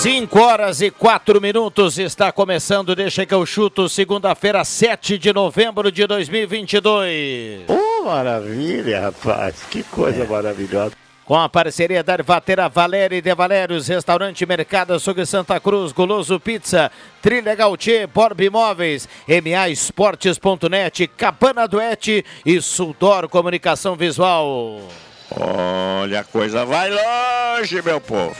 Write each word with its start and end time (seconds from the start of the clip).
Cinco 0.00 0.38
horas 0.38 0.80
e 0.80 0.92
quatro 0.92 1.40
minutos 1.40 1.98
está 1.98 2.30
começando, 2.30 2.94
deixa 2.94 3.26
que 3.26 3.34
eu 3.34 3.44
chuto, 3.44 3.88
segunda-feira, 3.88 4.64
7 4.64 5.18
de 5.18 5.32
novembro 5.32 5.90
de 5.90 6.06
2022. 6.06 7.64
Oh, 7.66 8.04
maravilha, 8.04 9.00
rapaz, 9.00 9.56
que 9.68 9.82
coisa 9.82 10.24
maravilhosa. 10.24 10.92
Com 11.24 11.34
a 11.34 11.48
parceria 11.48 12.04
da 12.04 12.14
Ervatera 12.14 12.68
Valéria 12.68 13.16
e 13.16 13.20
de 13.20 13.34
Valérios, 13.34 13.88
Restaurante 13.88 14.46
Mercado 14.46 14.94
Açougue 14.94 15.26
Santa 15.26 15.58
Cruz, 15.58 15.90
Goloso 15.90 16.38
Pizza, 16.38 16.92
Trilha 17.20 17.56
Gautier, 17.56 18.06
Borb 18.06 18.40
Imóveis, 18.40 19.08
MA 19.26 19.68
Esportes.net, 19.68 21.08
Cabana 21.08 21.66
Duete 21.66 22.24
e 22.46 22.60
Sudor 22.62 23.28
Comunicação 23.28 23.96
Visual. 23.96 24.80
Olha, 25.32 26.20
a 26.20 26.24
coisa 26.24 26.64
vai 26.64 26.88
longe, 26.88 27.82
meu 27.82 28.00
povo. 28.00 28.36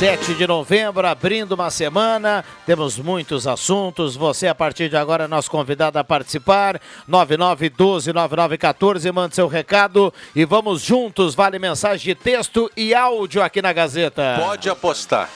7 0.00 0.32
de 0.32 0.46
novembro, 0.46 1.06
abrindo 1.06 1.52
uma 1.52 1.70
semana, 1.70 2.42
temos 2.64 2.98
muitos 2.98 3.46
assuntos. 3.46 4.16
Você, 4.16 4.46
a 4.46 4.54
partir 4.54 4.88
de 4.88 4.96
agora, 4.96 5.24
é 5.24 5.28
nosso 5.28 5.50
convidado 5.50 5.98
a 5.98 6.04
participar. 6.04 6.80
9912-9914, 7.06 9.12
mande 9.12 9.34
seu 9.34 9.46
recado 9.46 10.10
e 10.34 10.46
vamos 10.46 10.80
juntos. 10.80 11.34
Vale 11.34 11.58
mensagem 11.58 12.02
de 12.02 12.14
texto 12.14 12.70
e 12.74 12.94
áudio 12.94 13.42
aqui 13.42 13.60
na 13.60 13.74
Gazeta. 13.74 14.36
Pode 14.38 14.70
apostar. 14.70 15.28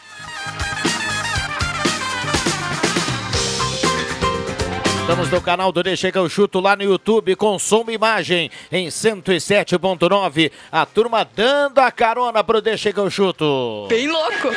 Estamos 5.04 5.30
no 5.30 5.38
canal 5.38 5.70
do 5.70 5.82
Deixa 5.82 6.10
que 6.10 6.16
eu 6.16 6.26
chuto 6.30 6.60
lá 6.60 6.74
no 6.74 6.82
YouTube 6.82 7.36
com 7.36 7.58
som 7.58 7.84
e 7.88 7.92
imagem 7.92 8.50
em 8.72 8.88
107.9. 8.88 10.50
A 10.72 10.86
turma 10.86 11.22
dando 11.22 11.78
a 11.80 11.92
carona 11.92 12.42
pro 12.42 12.62
Deixa 12.62 12.90
que 12.90 12.98
eu 12.98 13.10
chuto. 13.10 13.86
Bem 13.86 14.08
louco. 14.08 14.48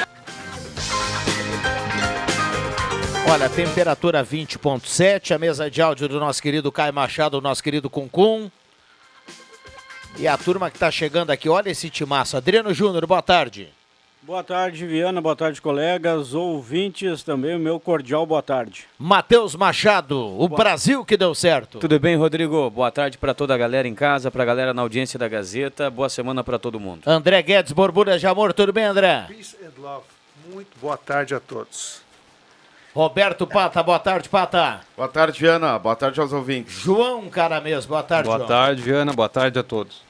Olha, 3.30 3.50
temperatura 3.50 4.24
20.7, 4.24 5.36
a 5.36 5.38
mesa 5.38 5.70
de 5.70 5.82
áudio 5.82 6.08
do 6.08 6.18
nosso 6.18 6.42
querido 6.42 6.72
Caio 6.72 6.94
Machado, 6.94 7.42
nosso 7.42 7.62
querido 7.62 7.90
Cuncum. 7.90 8.50
E 10.18 10.30
a 10.30 10.38
turma 10.38 10.72
que 10.72 10.80
tá 10.80 10.90
chegando 10.90 11.30
aqui, 11.30 11.50
olha 11.50 11.72
esse 11.72 11.90
timaço. 11.90 12.38
Adriano 12.38 12.74
Júnior, 12.74 13.06
boa 13.06 13.22
tarde. 13.22 13.70
Boa 14.22 14.44
tarde, 14.44 14.86
Viana. 14.86 15.22
Boa 15.22 15.36
tarde, 15.36 15.62
colegas, 15.62 16.34
ouvintes 16.34 17.24
também. 17.24 17.56
O 17.56 17.60
meu 17.60 17.80
cordial 17.80 18.26
boa 18.26 18.42
tarde. 18.42 18.86
Matheus 19.00 19.56
Machado, 19.56 20.18
o 20.20 20.50
Brasil 20.50 21.06
que 21.06 21.16
deu 21.16 21.34
certo. 21.34 21.80
Tudo 21.80 21.98
bem, 22.00 22.18
Rodrigo? 22.18 22.70
Boa 22.70 22.92
tarde 22.92 23.18
para 23.18 23.34
toda 23.34 23.54
a 23.54 23.58
galera 23.58 23.88
em 23.88 23.96
casa, 23.96 24.30
para 24.30 24.44
a 24.44 24.46
galera 24.46 24.74
na 24.74 24.82
audiência 24.82 25.18
da 25.18 25.30
Gazeta. 25.30 25.90
Boa 25.90 26.10
semana 26.10 26.44
para 26.44 26.60
todo 26.60 26.80
mundo. 26.80 27.04
André 27.08 27.42
Guedes, 27.42 27.72
Borbulha 27.72 28.20
de 28.20 28.28
Amor, 28.28 28.52
tudo 28.54 28.74
bem, 28.74 28.84
André? 28.84 29.26
Peace 29.30 29.56
and 29.64 29.82
love. 29.82 30.04
Muito 30.52 30.78
boa 30.82 30.98
tarde 30.98 31.34
a 31.34 31.40
todos. 31.40 32.02
Roberto 32.94 33.46
Pata, 33.46 33.82
boa 33.84 34.00
tarde, 34.00 34.28
Pata. 34.28 34.82
Boa 34.98 35.08
tarde, 35.08 35.40
Viana. 35.40 35.78
Boa 35.78 35.96
tarde 35.96 36.20
aos 36.20 36.34
ouvintes. 36.34 36.74
João 36.74 37.30
cara 37.30 37.62
mesmo, 37.62 37.90
boa 37.90 38.04
tarde, 38.04 38.26
Boa 38.28 38.38
João. 38.40 38.48
tarde, 38.50 38.82
Viana. 38.82 39.14
Boa 39.14 39.30
tarde 39.30 39.58
a 39.60 39.64
todos. 39.64 40.02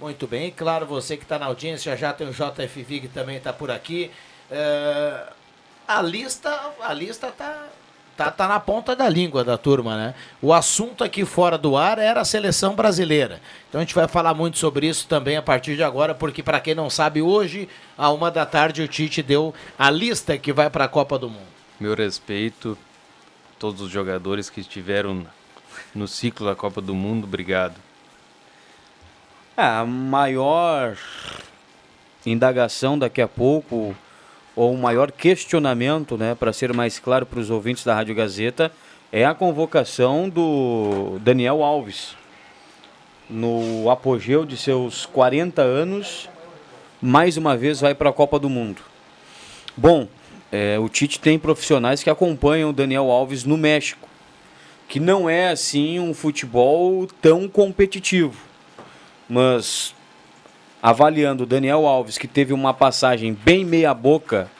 Muito 0.00 0.26
bem, 0.26 0.46
e 0.46 0.50
claro, 0.50 0.86
você 0.86 1.14
que 1.14 1.24
está 1.24 1.38
na 1.38 1.44
audiência, 1.44 1.94
já 1.94 2.10
tem 2.10 2.26
o 2.26 2.32
JFV 2.32 3.00
que 3.00 3.08
também 3.08 3.36
está 3.36 3.52
por 3.52 3.70
aqui. 3.70 4.10
É, 4.50 5.24
a 5.86 6.00
lista, 6.00 6.50
a 6.80 6.94
lista 6.94 7.30
tá, 7.30 7.66
tá, 8.16 8.30
tá 8.30 8.48
na 8.48 8.58
ponta 8.58 8.96
da 8.96 9.06
língua 9.10 9.44
da 9.44 9.58
turma, 9.58 9.98
né? 9.98 10.14
O 10.40 10.54
assunto 10.54 11.04
aqui 11.04 11.26
fora 11.26 11.58
do 11.58 11.76
ar 11.76 11.98
era 11.98 12.22
a 12.22 12.24
seleção 12.24 12.74
brasileira. 12.74 13.42
Então 13.68 13.78
a 13.78 13.84
gente 13.84 13.94
vai 13.94 14.08
falar 14.08 14.32
muito 14.32 14.56
sobre 14.56 14.86
isso 14.86 15.06
também 15.06 15.36
a 15.36 15.42
partir 15.42 15.76
de 15.76 15.82
agora, 15.82 16.14
porque 16.14 16.42
para 16.42 16.60
quem 16.60 16.74
não 16.74 16.88
sabe, 16.88 17.20
hoje, 17.20 17.68
à 17.98 18.10
uma 18.10 18.30
da 18.30 18.46
tarde, 18.46 18.80
o 18.80 18.88
Tite 18.88 19.22
deu 19.22 19.52
a 19.78 19.90
lista 19.90 20.38
que 20.38 20.50
vai 20.50 20.70
para 20.70 20.86
a 20.86 20.88
Copa 20.88 21.18
do 21.18 21.28
Mundo. 21.28 21.50
Meu 21.78 21.94
respeito 21.94 22.76
todos 23.58 23.82
os 23.82 23.90
jogadores 23.90 24.48
que 24.48 24.62
estiveram 24.62 25.26
no 25.94 26.08
ciclo 26.08 26.46
da 26.46 26.56
Copa 26.56 26.80
do 26.80 26.94
Mundo. 26.94 27.24
Obrigado. 27.24 27.74
É, 29.56 29.62
a 29.62 29.84
maior 29.84 30.96
indagação 32.24 32.98
daqui 32.98 33.20
a 33.20 33.28
pouco, 33.28 33.94
ou 34.54 34.74
o 34.74 34.78
maior 34.78 35.10
questionamento, 35.10 36.16
né, 36.16 36.34
para 36.34 36.52
ser 36.52 36.72
mais 36.72 36.98
claro 36.98 37.26
para 37.26 37.40
os 37.40 37.50
ouvintes 37.50 37.84
da 37.84 37.94
Rádio 37.94 38.14
Gazeta, 38.14 38.72
é 39.12 39.24
a 39.24 39.34
convocação 39.34 40.28
do 40.28 41.18
Daniel 41.20 41.62
Alves. 41.62 42.14
No 43.28 43.90
apogeu 43.90 44.44
de 44.44 44.56
seus 44.56 45.06
40 45.06 45.62
anos, 45.62 46.28
mais 47.00 47.36
uma 47.36 47.56
vez 47.56 47.80
vai 47.80 47.94
para 47.94 48.10
a 48.10 48.12
Copa 48.12 48.38
do 48.38 48.48
Mundo. 48.48 48.82
Bom, 49.76 50.08
é, 50.50 50.78
o 50.78 50.88
Tite 50.88 51.20
tem 51.20 51.38
profissionais 51.38 52.02
que 52.02 52.10
acompanham 52.10 52.70
o 52.70 52.72
Daniel 52.72 53.10
Alves 53.10 53.44
no 53.44 53.56
México, 53.56 54.08
que 54.88 54.98
não 54.98 55.30
é 55.30 55.48
assim 55.48 56.00
um 56.00 56.12
futebol 56.12 57.06
tão 57.20 57.48
competitivo. 57.48 58.49
Mas 59.30 59.94
avaliando 60.82 61.44
o 61.44 61.46
Daniel 61.46 61.86
Alves, 61.86 62.18
que 62.18 62.26
teve 62.26 62.52
uma 62.52 62.74
passagem 62.74 63.32
bem 63.32 63.64
meia-boca 63.64 64.50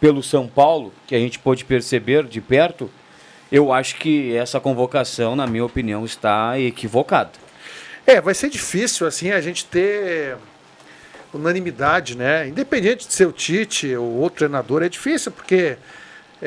pelo 0.00 0.20
São 0.20 0.48
Paulo, 0.48 0.92
que 1.06 1.14
a 1.14 1.18
gente 1.18 1.38
pôde 1.38 1.64
perceber 1.64 2.24
de 2.24 2.40
perto, 2.40 2.90
eu 3.52 3.72
acho 3.72 3.94
que 3.96 4.34
essa 4.34 4.58
convocação, 4.58 5.36
na 5.36 5.46
minha 5.46 5.64
opinião, 5.64 6.04
está 6.04 6.58
equivocada. 6.58 7.30
É, 8.04 8.20
vai 8.20 8.34
ser 8.34 8.50
difícil 8.50 9.06
assim 9.06 9.30
a 9.30 9.40
gente 9.40 9.64
ter 9.64 10.36
unanimidade, 11.32 12.16
né? 12.16 12.48
Independente 12.48 13.06
de 13.06 13.12
ser 13.12 13.26
o 13.26 13.32
Tite 13.32 13.94
ou 13.94 14.16
outro 14.16 14.38
treinador, 14.38 14.82
é 14.82 14.88
difícil 14.88 15.30
porque 15.30 15.76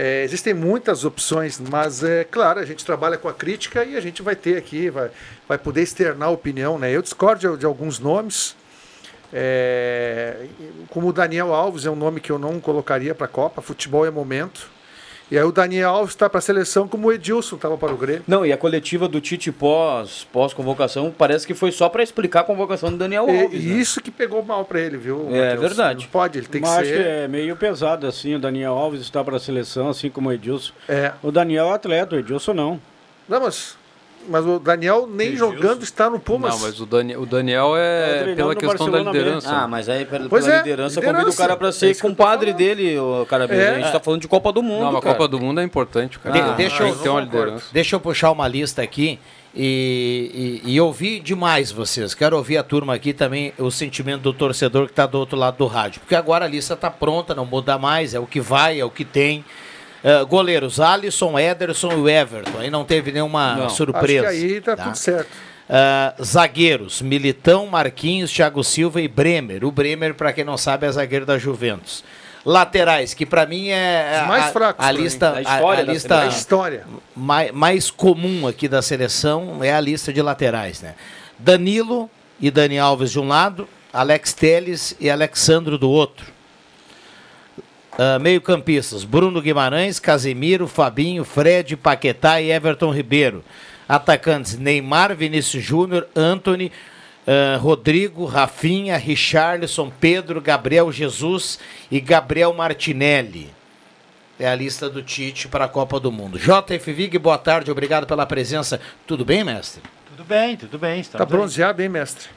é, 0.02 0.24
existem 0.24 0.54
muitas 0.54 1.04
opções, 1.04 1.60
mas 1.60 2.02
é 2.02 2.24
claro, 2.24 2.62
a 2.62 2.66
gente 2.66 2.86
trabalha 2.86 3.18
com 3.18 3.28
a 3.28 3.34
crítica 3.34 3.84
e 3.84 3.98
a 3.98 4.00
gente 4.00 4.22
vai 4.22 4.34
ter 4.34 4.56
aqui, 4.56 4.90
vai, 4.90 5.12
vai 5.46 5.58
poder 5.58 5.82
externar 5.82 6.32
opinião, 6.32 6.80
né? 6.80 6.90
Eu 6.90 7.02
discordo 7.02 7.52
de, 7.52 7.58
de 7.58 7.66
alguns 7.66 8.00
nomes. 8.00 8.56
É, 9.34 10.46
como 10.90 11.10
o 11.10 11.14
Daniel 11.14 11.54
Alves 11.54 11.86
é 11.86 11.92
um 11.92 11.98
nome 11.98 12.22
que 12.22 12.32
eu 12.32 12.40
não 12.40 12.62
colocaria 12.62 13.14
para 13.14 13.26
a 13.26 13.30
Copa, 13.30 13.62
futebol 13.62 14.06
é 14.06 14.10
momento. 14.10 14.70
E 15.32 15.38
aí 15.38 15.44
o 15.44 15.52
Daniel 15.52 15.92
Alves 15.92 16.14
está 16.14 16.28
para 16.28 16.40
a 16.40 16.42
seleção 16.42 16.88
como 16.88 17.08
o 17.08 17.12
Edilson 17.14 17.56
estava 17.56 17.78
para 17.78 17.94
o 17.94 17.98
Grêmio. 17.98 18.24
Não, 18.28 18.44
e 18.46 18.52
a 18.52 18.58
coletiva 18.58 19.08
do 19.08 19.22
Tite 19.22 19.52
pós, 19.52 20.28
pós 20.34 20.54
convocação 20.54 21.14
parece 21.16 21.46
que 21.46 21.54
foi 21.54 21.72
só 21.72 21.88
para 21.88 22.02
explicar 22.02 22.40
a 22.40 22.44
convocação 22.44 22.90
do 22.90 22.98
Daniel 22.98 23.28
E, 23.30 23.42
Alves. 23.44 23.64
e 23.64 23.68
né? 23.68 23.76
isso 23.80 24.02
que 24.02 24.10
pegou 24.10 24.44
mal 24.44 24.66
para 24.66 24.80
ele, 24.80 24.98
viu? 24.98 25.28
É 25.30 25.52
Matheus? 25.54 25.62
verdade. 25.62 26.04
Não 26.06 26.12
pode, 26.12 26.40
ele 26.40 26.48
tem 26.48 26.62
que 26.62 26.68
Mas 26.68 26.80
acho 26.80 26.90
que 26.90 26.98
ser. 26.98 27.06
é 27.06 27.28
meio 27.28 27.56
pesado 27.56 28.08
assim. 28.08 28.34
O 28.36 28.40
Daniel 28.40 28.74
Alves 28.74 29.02
está 29.02 29.24
para 29.24 29.38
a 29.38 29.40
seleção, 29.40 29.88
assim 29.90 30.10
como 30.10 30.30
o 30.30 30.34
Edilson. 30.34 30.74
É. 30.88 31.12
O 31.22 31.32
Daniel 31.32 31.68
é 31.68 31.74
atleta, 31.74 32.16
o 32.16 32.20
Edilson 32.20 32.54
não. 32.54 32.82
Não, 33.28 33.40
mas, 33.40 33.78
mas 34.30 34.46
o 34.46 34.60
Daniel 34.60 35.08
nem 35.12 35.36
jogando 35.36 35.84
está 35.84 36.10
no 36.10 36.20
Pumas. 36.20 36.54
Não, 36.54 36.60
mas 36.62 36.80
o, 36.80 36.86
Dani- 36.86 37.18
o 37.18 37.26
Daniel 37.26 37.76
É, 37.76 38.32
é 38.32 38.36
pela 38.36 38.56
questão 38.56 38.86
da 38.86 38.92
Barcelona 39.00 39.12
liderança. 39.12 39.50
Ah, 39.52 39.68
mas 39.68 39.90
aí 39.90 40.06
pela, 40.06 40.30
Pois 40.30 40.46
pela 40.46 40.56
é, 40.56 40.60
liderança, 40.60 41.00
liderança. 41.00 41.24
convida 41.24 41.36
o 41.36 41.38
cara 41.38 41.58
para 41.58 41.68
É 41.70 41.72
ser 41.72 41.96
tô 41.96 42.02
compadre 42.02 42.54
dele, 42.54 42.98
o 43.00 43.26
cara. 43.26 43.46
É. 43.46 43.76
A 43.76 43.80
gente 43.80 43.92
tá 43.92 44.00
falando 44.00 44.22
de 44.22 44.28
Copa 44.28 44.52
do 44.52 44.62
Mundo. 44.64 44.92
Não, 44.92 44.98
a. 44.98 45.02
Copa 45.02 45.28
do 45.28 45.40
Mundo 45.40 45.60
é 45.60 45.64
importante, 45.64 46.18
cara. 46.20 46.34
De- 46.36 46.42
Ah, 46.50 46.54
deixa 46.54 46.78
tem 46.78 46.88
eu- 46.90 46.96
que 46.96 47.04
ter 47.04 47.10
uma 47.10 47.22
liderança. 47.22 47.66
Deixa 47.72 47.96
eu 47.96 48.00
puxar 48.00 48.32
uma 48.32 48.48
lista 48.48 48.82
aqui 48.82 49.20
e, 49.56 50.62
e, 50.64 50.74
e 50.76 50.82
ouvir 50.82 51.20
demais 51.22 51.72
vocês. 51.72 52.14
Quero 52.14 52.38
ouvir 52.38 52.58
a 52.58 52.64
turma 52.64 52.94
aqui 52.94 53.14
também, 53.14 53.54
o 53.58 53.72
sentimento 53.72 54.22
do 54.22 54.34
torcedor 54.34 54.86
que 54.86 54.92
está 54.92 55.06
do 55.06 55.18
outro 55.18 55.38
lado 55.38 55.58
do 55.58 55.66
rádio. 55.68 56.00
Porque 56.02 56.16
agora 56.16 56.46
a 56.46 56.48
lista 56.48 56.74
está 56.76 56.90
pronta, 56.92 57.34
não 57.36 57.46
muda 57.46 57.78
mais, 57.78 58.14
é 58.14 58.20
o 58.20 58.26
que 58.28 58.40
vai, 58.40 58.80
é 58.80 58.86
o 58.86 58.90
que 58.90 59.04
tem. 59.06 59.44
Eh, 60.04 60.24
goleiros, 60.26 60.80
Alisson, 60.80 61.38
Ederson 61.38 61.92
e 61.92 61.96
o 61.96 62.10
Everton. 62.10 62.60
Aí 62.60 62.70
não 62.70 62.86
teve 62.86 63.12
nenhuma 63.12 63.56
Não. 63.56 63.70
surpresa. 63.70 64.28
Acho 64.30 64.38
que 64.40 64.46
aí 64.46 64.62
tá, 64.62 64.76
tá? 64.78 64.84
tudo 64.86 64.96
certo. 64.98 65.28
Ah, 65.70 66.14
zagueiros, 66.24 67.02
Militão, 67.02 67.68
Marquinhos, 67.68 68.32
Thiago 68.32 68.64
Silva 68.64 69.02
e 69.02 69.08
Bremer. 69.08 69.64
O 69.66 69.72
Bremer, 69.72 70.16
para 70.16 70.34
quem 70.34 70.44
não 70.44 70.58
sabe, 70.58 70.88
é 70.88 70.92
zagueiro 70.92 71.26
da 71.26 71.38
Juventus. 71.38 72.04
Laterais, 72.46 73.14
que 73.14 73.26
pra 73.26 73.46
mim 73.46 73.68
é 73.68 74.24
mais 74.26 74.46
a, 74.46 74.48
fracos 74.52 74.86
a 74.86 74.92
lista, 74.92 75.32
Da 75.32 75.38
a- 75.38 75.42
história 75.42 75.84
a, 75.84 75.86
da 75.86 75.94
lista 75.94 76.20
A 76.22 76.26
história. 76.28 76.86
mais, 77.16 77.52
mais 77.52 77.92
comum 77.92 78.48
aqui 78.48 78.68
da 78.70 78.82
seleção 78.82 79.62
é 79.62 79.74
a 79.74 79.80
lista 79.82 80.12
de 80.14 80.22
laterais, 80.22 80.82
né? 80.82 80.96
Danilo 81.38 82.10
e 82.40 82.50
Dani 82.50 82.80
Alves 82.80 83.12
de 83.12 83.20
um 83.20 83.28
lado, 83.28 83.68
Alex 83.92 84.32
Teles 84.34 84.96
e 85.02 85.10
Alexandro 85.10 85.78
do 85.78 85.90
outro. 85.90 86.28
Ah, 88.02 88.18
Meio-campistas: 88.18 89.04
Bruno 89.04 89.42
Guimarães, 89.42 90.00
Casemiro, 90.00 90.68
Fabinho, 90.68 91.26
Fred, 91.26 91.76
Paquetá 91.76 92.40
e 92.40 92.50
Everton 92.50 92.92
Ribeiro. 92.92 93.44
Atacantes: 93.90 94.58
Neymar, 94.58 95.14
Vinícius 95.14 95.62
Júnior, 95.62 96.08
Anthony, 96.16 96.72
ah, 97.28 97.58
Rodrigo, 97.58 98.24
Rafinha, 98.24 98.96
Richarlison, 98.96 99.92
Pedro, 100.00 100.40
Gabriel 100.40 100.90
Jesus 100.94 101.60
e 101.92 102.00
Gabriel 102.00 102.54
Martinelli. 102.54 103.50
É 104.40 104.48
a 104.48 104.56
lista 104.56 104.90
do 104.90 105.04
Tite 105.04 105.50
para 105.50 105.66
a 105.66 105.68
Copa 105.68 106.00
do 106.00 106.10
Mundo. 106.10 106.40
JF 106.40 106.94
Vig, 106.94 107.18
boa 107.20 107.38
tarde, 107.38 107.70
obrigado 107.70 108.08
pela 108.08 108.26
presença. 108.26 108.80
Tudo 109.06 109.26
bem, 109.26 109.44
mestre? 109.44 109.82
Tudo 110.10 110.24
bem, 110.24 110.56
tudo 110.56 110.80
bem. 110.80 110.96
Tá 110.96 111.02
estamos 111.02 111.28
bronzeado, 111.28 111.82
hein, 111.82 111.90
mestre? 111.90 112.30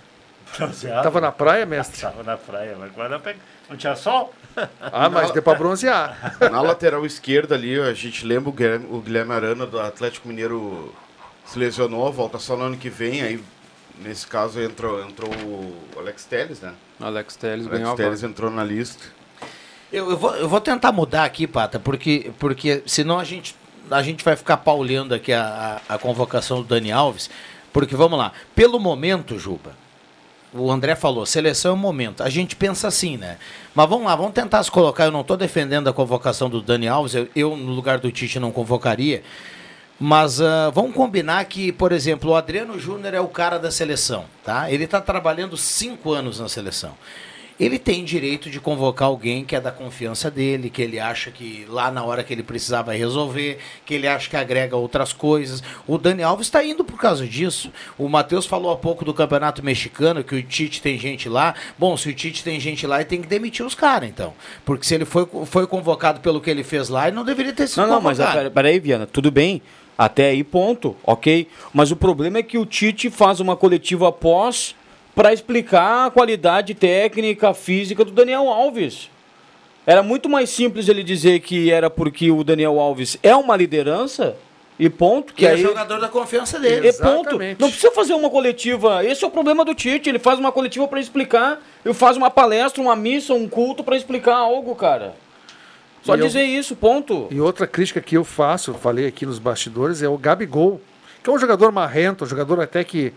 Bronzeado. 0.58 1.04
Tava 1.04 1.20
na 1.20 1.30
praia, 1.30 1.64
mestre? 1.64 2.00
Tava 2.00 2.24
na 2.24 2.36
praia, 2.36 2.74
mas 2.76 2.90
agora 2.90 3.20
pe- 3.20 3.36
não 3.68 3.76
tinha 3.76 3.96
sol? 3.96 4.32
Ah, 4.80 5.08
mas 5.08 5.30
deu 5.30 5.42
pra 5.42 5.54
bronzear. 5.54 6.36
Na 6.52 6.60
lateral 6.60 7.06
esquerda 7.06 7.54
ali, 7.54 7.80
a 7.80 7.94
gente 7.94 8.26
lembra 8.26 8.50
o 8.50 8.52
Guilherme, 8.52 8.86
o 8.90 9.00
Guilherme 9.00 9.32
Arana 9.32 9.64
do 9.64 9.80
Atlético 9.80 10.28
Mineiro 10.28 10.94
se 11.46 11.58
lesionou, 11.58 12.12
volta 12.12 12.38
só 12.38 12.54
no 12.54 12.64
ano 12.64 12.76
que 12.76 12.90
vem, 12.90 13.22
aí 13.22 13.42
nesse 13.98 14.26
caso 14.26 14.60
entrou, 14.60 15.02
entrou 15.02 15.30
o 15.30 15.74
Alex 15.98 16.26
Telles, 16.26 16.60
né? 16.60 16.74
Alex 17.00 17.36
Telles 17.36 17.66
ganhou 17.66 17.92
Alex 17.92 17.96
Telles 17.96 18.22
entrou 18.22 18.50
na 18.50 18.62
lista. 18.62 19.04
Eu, 19.92 20.10
eu 20.10 20.16
vou, 20.16 20.34
eu 20.36 20.48
vou 20.48 20.60
tentar 20.60 20.92
mudar 20.92 21.24
aqui, 21.24 21.46
Pata, 21.46 21.78
porque, 21.78 22.30
porque 22.38 22.82
senão 22.86 23.18
a 23.18 23.24
gente, 23.24 23.54
a 23.90 24.02
gente 24.02 24.24
vai 24.24 24.36
ficar 24.36 24.58
pauleando 24.58 25.14
aqui 25.14 25.32
a, 25.32 25.80
a, 25.88 25.94
a 25.94 25.98
convocação 25.98 26.58
do 26.58 26.64
Dani 26.64 26.90
Alves. 26.90 27.28
Porque, 27.72 27.96
vamos 27.96 28.18
lá, 28.18 28.32
pelo 28.54 28.78
momento, 28.78 29.38
Juba, 29.38 29.72
o 30.54 30.70
André 30.70 30.94
falou, 30.94 31.24
seleção 31.24 31.72
é 31.72 31.74
o 31.74 31.76
momento. 31.76 32.22
A 32.22 32.28
gente 32.28 32.54
pensa 32.54 32.88
assim, 32.88 33.16
né? 33.16 33.38
Mas 33.74 33.88
vamos 33.88 34.06
lá, 34.06 34.14
vamos 34.14 34.32
tentar 34.32 34.62
se 34.62 34.70
colocar. 34.70 35.04
Eu 35.04 35.10
não 35.10 35.22
estou 35.22 35.36
defendendo 35.36 35.88
a 35.88 35.92
convocação 35.92 36.50
do 36.50 36.60
Dani 36.60 36.88
Alves, 36.88 37.14
eu, 37.14 37.28
eu, 37.34 37.56
no 37.56 37.72
lugar 37.72 37.98
do 37.98 38.10
Tite 38.12 38.38
não 38.38 38.52
convocaria. 38.52 39.22
Mas 39.98 40.40
ah, 40.40 40.70
vamos 40.74 40.94
combinar 40.94 41.44
que, 41.44 41.70
por 41.72 41.92
exemplo, 41.92 42.30
o 42.30 42.34
Adriano 42.34 42.78
Júnior 42.78 43.14
é 43.14 43.20
o 43.20 43.28
cara 43.28 43.58
da 43.58 43.70
seleção, 43.70 44.24
tá? 44.44 44.70
Ele 44.70 44.84
está 44.84 45.00
trabalhando 45.00 45.56
cinco 45.56 46.12
anos 46.12 46.40
na 46.40 46.48
seleção. 46.48 46.92
Ele 47.62 47.78
tem 47.78 48.02
direito 48.04 48.50
de 48.50 48.58
convocar 48.58 49.06
alguém 49.06 49.44
que 49.44 49.54
é 49.54 49.60
da 49.60 49.70
confiança 49.70 50.28
dele, 50.28 50.68
que 50.68 50.82
ele 50.82 50.98
acha 50.98 51.30
que 51.30 51.64
lá 51.68 51.92
na 51.92 52.02
hora 52.02 52.24
que 52.24 52.32
ele 52.32 52.42
precisar 52.42 52.82
vai 52.82 52.96
resolver, 52.96 53.58
que 53.86 53.94
ele 53.94 54.08
acha 54.08 54.28
que 54.28 54.36
agrega 54.36 54.76
outras 54.76 55.12
coisas. 55.12 55.62
O 55.86 55.96
Dani 55.96 56.24
Alves 56.24 56.48
está 56.48 56.64
indo 56.64 56.82
por 56.82 56.98
causa 56.98 57.24
disso. 57.24 57.70
O 57.96 58.08
Matheus 58.08 58.46
falou 58.46 58.72
há 58.72 58.76
pouco 58.76 59.04
do 59.04 59.14
Campeonato 59.14 59.64
Mexicano, 59.64 60.24
que 60.24 60.34
o 60.34 60.42
Tite 60.42 60.82
tem 60.82 60.98
gente 60.98 61.28
lá. 61.28 61.54
Bom, 61.78 61.96
se 61.96 62.08
o 62.08 62.14
Tite 62.14 62.42
tem 62.42 62.58
gente 62.58 62.84
lá, 62.84 62.96
ele 62.96 63.04
tem 63.04 63.22
que 63.22 63.28
demitir 63.28 63.64
os 63.64 63.76
caras, 63.76 64.08
então. 64.08 64.34
Porque 64.64 64.84
se 64.84 64.94
ele 64.96 65.04
foi, 65.04 65.24
foi 65.46 65.64
convocado 65.68 66.18
pelo 66.18 66.40
que 66.40 66.50
ele 66.50 66.64
fez 66.64 66.88
lá, 66.88 67.06
ele 67.06 67.14
não 67.16 67.24
deveria 67.24 67.52
ter 67.52 67.68
sido 67.68 67.82
Não, 67.82 67.86
não, 67.88 68.00
mas 68.00 68.18
convocado. 68.18 68.38
pera- 68.38 68.50
peraí, 68.50 68.80
Viana, 68.80 69.06
tudo 69.06 69.30
bem. 69.30 69.62
Até 69.96 70.30
aí, 70.30 70.42
ponto, 70.42 70.96
ok? 71.04 71.46
Mas 71.72 71.92
o 71.92 71.96
problema 71.96 72.38
é 72.38 72.42
que 72.42 72.58
o 72.58 72.66
Tite 72.66 73.08
faz 73.08 73.38
uma 73.38 73.54
coletiva 73.54 74.08
após 74.08 74.74
para 75.14 75.32
explicar 75.32 76.06
a 76.06 76.10
qualidade 76.10 76.74
técnica, 76.74 77.52
física 77.54 78.04
do 78.04 78.10
Daniel 78.10 78.48
Alves. 78.48 79.10
Era 79.86 80.02
muito 80.02 80.28
mais 80.28 80.48
simples 80.50 80.88
ele 80.88 81.02
dizer 81.02 81.40
que 81.40 81.70
era 81.70 81.90
porque 81.90 82.30
o 82.30 82.44
Daniel 82.44 82.78
Alves 82.78 83.18
é 83.22 83.34
uma 83.34 83.56
liderança 83.56 84.36
e 84.78 84.88
ponto. 84.88 85.34
Que 85.34 85.40
Que 85.40 85.46
é 85.46 85.50
aí... 85.50 85.60
jogador 85.62 86.00
da 86.00 86.08
confiança 86.08 86.58
dele. 86.58 86.88
É 86.88 86.92
ponto. 86.92 87.28
Exatamente. 87.30 87.60
Não 87.60 87.68
precisa 87.68 87.90
fazer 87.92 88.14
uma 88.14 88.30
coletiva. 88.30 89.04
Esse 89.04 89.24
é 89.24 89.26
o 89.26 89.30
problema 89.30 89.64
do 89.64 89.74
Tite. 89.74 90.08
Ele 90.08 90.18
faz 90.20 90.38
uma 90.38 90.52
coletiva 90.52 90.86
para 90.86 91.00
explicar. 91.00 91.60
Ele 91.84 91.92
faz 91.94 92.16
uma 92.16 92.30
palestra, 92.30 92.80
uma 92.80 92.94
missa, 92.94 93.34
um 93.34 93.48
culto 93.48 93.82
para 93.82 93.96
explicar 93.96 94.36
algo, 94.36 94.74
cara. 94.76 95.14
Só 96.04 96.14
E 96.16 96.20
eu- 96.20 96.26
dizer 96.26 96.44
isso, 96.44 96.74
ponto. 96.76 97.26
E 97.30 97.40
outra 97.40 97.66
crítica 97.66 98.00
que 98.00 98.16
eu 98.16 98.24
faço, 98.24 98.70
eu 98.70 98.74
falei 98.74 99.06
aqui 99.06 99.26
nos 99.26 99.38
bastidores, 99.38 100.00
é 100.02 100.08
o 100.08 100.16
Gabigol, 100.16 100.80
que 101.22 101.28
é 101.30 101.32
um 101.32 101.38
jogador 101.38 101.70
marrento, 101.70 102.24
um 102.24 102.26
jogador 102.26 102.60
até 102.60 102.82
que, 102.82 103.12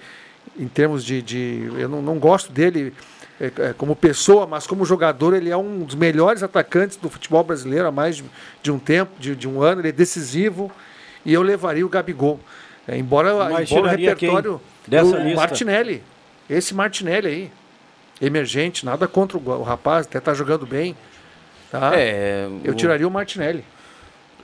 em 0.57 0.68
termos 0.68 1.04
de. 1.04 1.22
de 1.22 1.69
eu 1.78 1.90
não, 1.90 2.02
não 2.02 2.18
gosto 2.19 2.52
dele 2.52 2.94
é, 3.40 3.52
é, 3.57 3.74
como 3.78 3.96
pessoa, 3.96 4.48
mas 4.48 4.66
como 4.66 4.86
jogador, 4.86 5.34
ele 5.34 5.50
é 5.50 5.57
um 5.57 5.80
dos 5.84 5.96
melhores 5.96 6.42
atacantes 6.44 6.96
do 6.98 7.10
futebol 7.10 7.44
brasileiro 7.44 7.88
há 7.88 7.92
mais 7.92 8.18
de, 8.18 8.24
de 8.63 8.72
um 8.72 8.80
tempo, 8.80 9.12
de, 9.19 9.36
de 9.36 9.48
um 9.48 9.62
ano, 9.62 9.81
ele 9.81 9.90
é 9.90 9.92
decisivo. 9.92 10.72
E 11.25 11.34
eu 11.34 11.42
levaria 11.42 11.86
o 11.86 11.90
Gabigol. 11.90 12.40
É, 12.88 12.98
embora, 12.98 13.31
embora 13.63 13.81
o 13.81 13.88
repertório 13.88 14.62
do 14.88 15.18
lista? 15.18 15.36
Martinelli. 15.36 16.04
Esse 16.50 16.74
Martinelli 16.74 17.28
aí. 17.28 17.51
Emergente, 18.22 18.86
nada 18.86 19.08
contra 19.08 19.38
o, 19.38 19.42
o 19.42 19.63
rapaz, 19.63 20.06
até 20.06 20.19
tá 20.22 20.34
jogando 20.34 20.66
bem. 20.66 20.96
Tá? 21.69 21.92
É, 21.96 22.48
Eu 22.63 22.72
o- 22.72 22.75
tiraria 22.75 23.08
o 23.08 23.12
Martinelli. 23.12 23.66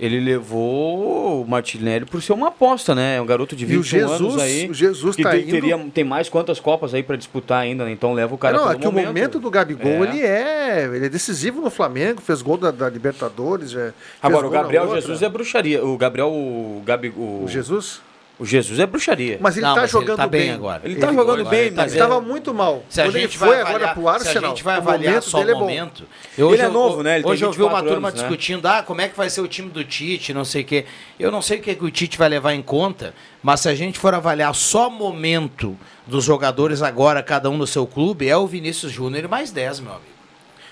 Ele 0.02 0.20
levou 0.20 1.44
o 1.44 1.48
Martinelli 1.48 2.06
por 2.06 2.24
ser 2.24 2.34
uma 2.34 2.48
aposta, 2.48 2.96
né? 2.96 3.18
É 3.18 3.22
um 3.22 3.26
garoto 3.26 3.56
de 3.56 3.66
E 3.66 3.78
o 3.78 3.84
21 3.84 4.00
anos 4.08 4.18
Jesus, 4.34 4.42
aí. 4.42 4.68
o 4.70 4.74
Jesus 4.74 5.16
que 5.16 5.22
tá 5.22 5.30
tem, 5.30 5.42
indo- 5.44 5.52
teria, 5.52 5.78
tem 5.94 6.04
mais 6.04 6.28
quantas 6.28 6.60
copas 6.60 6.96
aí 6.96 7.04
pra 7.04 7.16
disputar 7.16 7.62
ainda, 7.62 7.86
né? 7.86 7.92
Então 7.92 8.12
leva 8.12 8.34
o 8.34 8.38
cara 8.38 8.58
não, 8.58 8.64
pelo 8.64 8.76
é 8.78 8.80
que 8.82 8.88
o 8.88 8.92
momento 8.92 9.40
do 9.40 9.52
Gabigol, 9.52 10.04
É. 10.04 10.10
ele 10.10 10.22
é, 10.24 10.92
ele 10.96 11.06
é 11.06 11.10
decisivo 11.10 11.62
no 11.62 11.70
Flamengo, 11.70 12.20
fez 12.20 12.42
gol 12.42 12.58
da, 12.58 12.72
da 12.72 12.90
Libertadores. 12.90 13.74
fez 13.74 13.94
Agora, 14.22 14.48
o 14.48 14.50
Gabriel. 14.50 14.92
Jesus 14.96 15.22
é 15.22 15.30
bruxaria. 15.30 15.86
O 15.86 15.96
Gabriel, 15.98 16.30
o, 16.30 16.82
Gabi, 16.84 17.10
o, 17.16 17.44
O 17.44 17.48
Jesus? 17.48 18.02
O 18.40 18.46
Jesus 18.46 18.80
é 18.80 18.86
bruxaria. 18.86 19.38
Mas 19.40 19.56
ele 19.58 19.66
Não, 19.66 19.76
tá 19.76 19.82
mas 19.82 19.94
ele 19.94 20.02
jogando 20.02 20.18
tá 20.18 20.28
bem 20.28 20.42
bem 20.42 20.52
agora. 20.52 20.82
Ele 20.84 20.96
tá 20.96 21.08
jogando 21.08 21.42
agora 21.42 21.50
bem, 21.50 21.60
ele 21.60 21.76
tá 21.76 21.82
mas 21.84 21.92
Ele 21.92 22.02
é- 22.02 22.04
estava 22.04 22.22
muito 22.22 22.54
mal. 22.54 22.84
Se 22.90 23.00
a 23.02 23.06
Quando 23.06 23.16
ele 23.16 23.24
gente 23.26 23.38
foi 23.38 23.48
vai 23.50 23.60
agora 23.60 23.70
avaliar, 23.76 23.94
pro 23.94 24.08
Arsenal, 24.08 24.32
se 24.32 24.38
a 24.46 24.50
gente 24.50 24.64
vai 24.64 24.78
avaliar 24.78 25.14
momento 25.14 25.30
só 25.30 25.38
o 25.38 25.50
é 25.50 25.54
momento. 25.54 26.04
Eu, 26.38 26.54
Ele 26.54 26.62
é 26.62 26.68
novo, 26.68 27.04
né? 27.04 27.18
Ele 27.20 27.28
hoje 27.28 27.44
eu 27.46 27.52
vi 27.52 27.62
uma 27.62 27.70
24 27.82 27.90
turma 27.94 28.08
anos, 28.10 28.22
né? 28.22 28.28
discutindo, 28.28 28.66
ah, 28.66 28.82
como 28.84 29.02
é 29.02 29.10
que 29.10 29.16
vai 29.18 29.30
ser 29.30 29.42
o 29.42 29.48
time 29.48 29.70
do 29.70 29.84
Tite, 29.84 30.34
não 30.34 30.44
sei 30.44 30.64
o 30.64 30.66
quê. 30.66 30.86
Eu 31.20 31.32
não 31.32 31.42
sei 31.42 31.60
o 31.60 31.62
que, 31.62 31.76
que 31.76 31.86
o 31.86 31.92
Tite 31.92 32.18
vai 32.18 32.30
levar 32.30 32.54
em 32.54 32.62
conta, 32.62 33.14
mas 33.44 33.60
se 33.62 33.70
a 33.70 33.76
gente 33.76 34.00
for 34.00 34.14
avaliar 34.14 34.54
só 34.56 34.90
momento 34.90 35.78
dos 36.08 36.24
jogadores 36.24 36.82
agora, 36.82 37.22
cada 37.22 37.50
um 37.50 37.58
no 37.58 37.68
seu 37.68 37.86
clube, 37.86 38.28
é 38.28 38.36
o 38.36 38.48
Vinícius 38.48 38.92
Júnior 38.92 39.24
e 39.24 39.28
mais 39.28 39.52
10, 39.52 39.80
meu 39.82 39.92
amigo. 39.92 40.11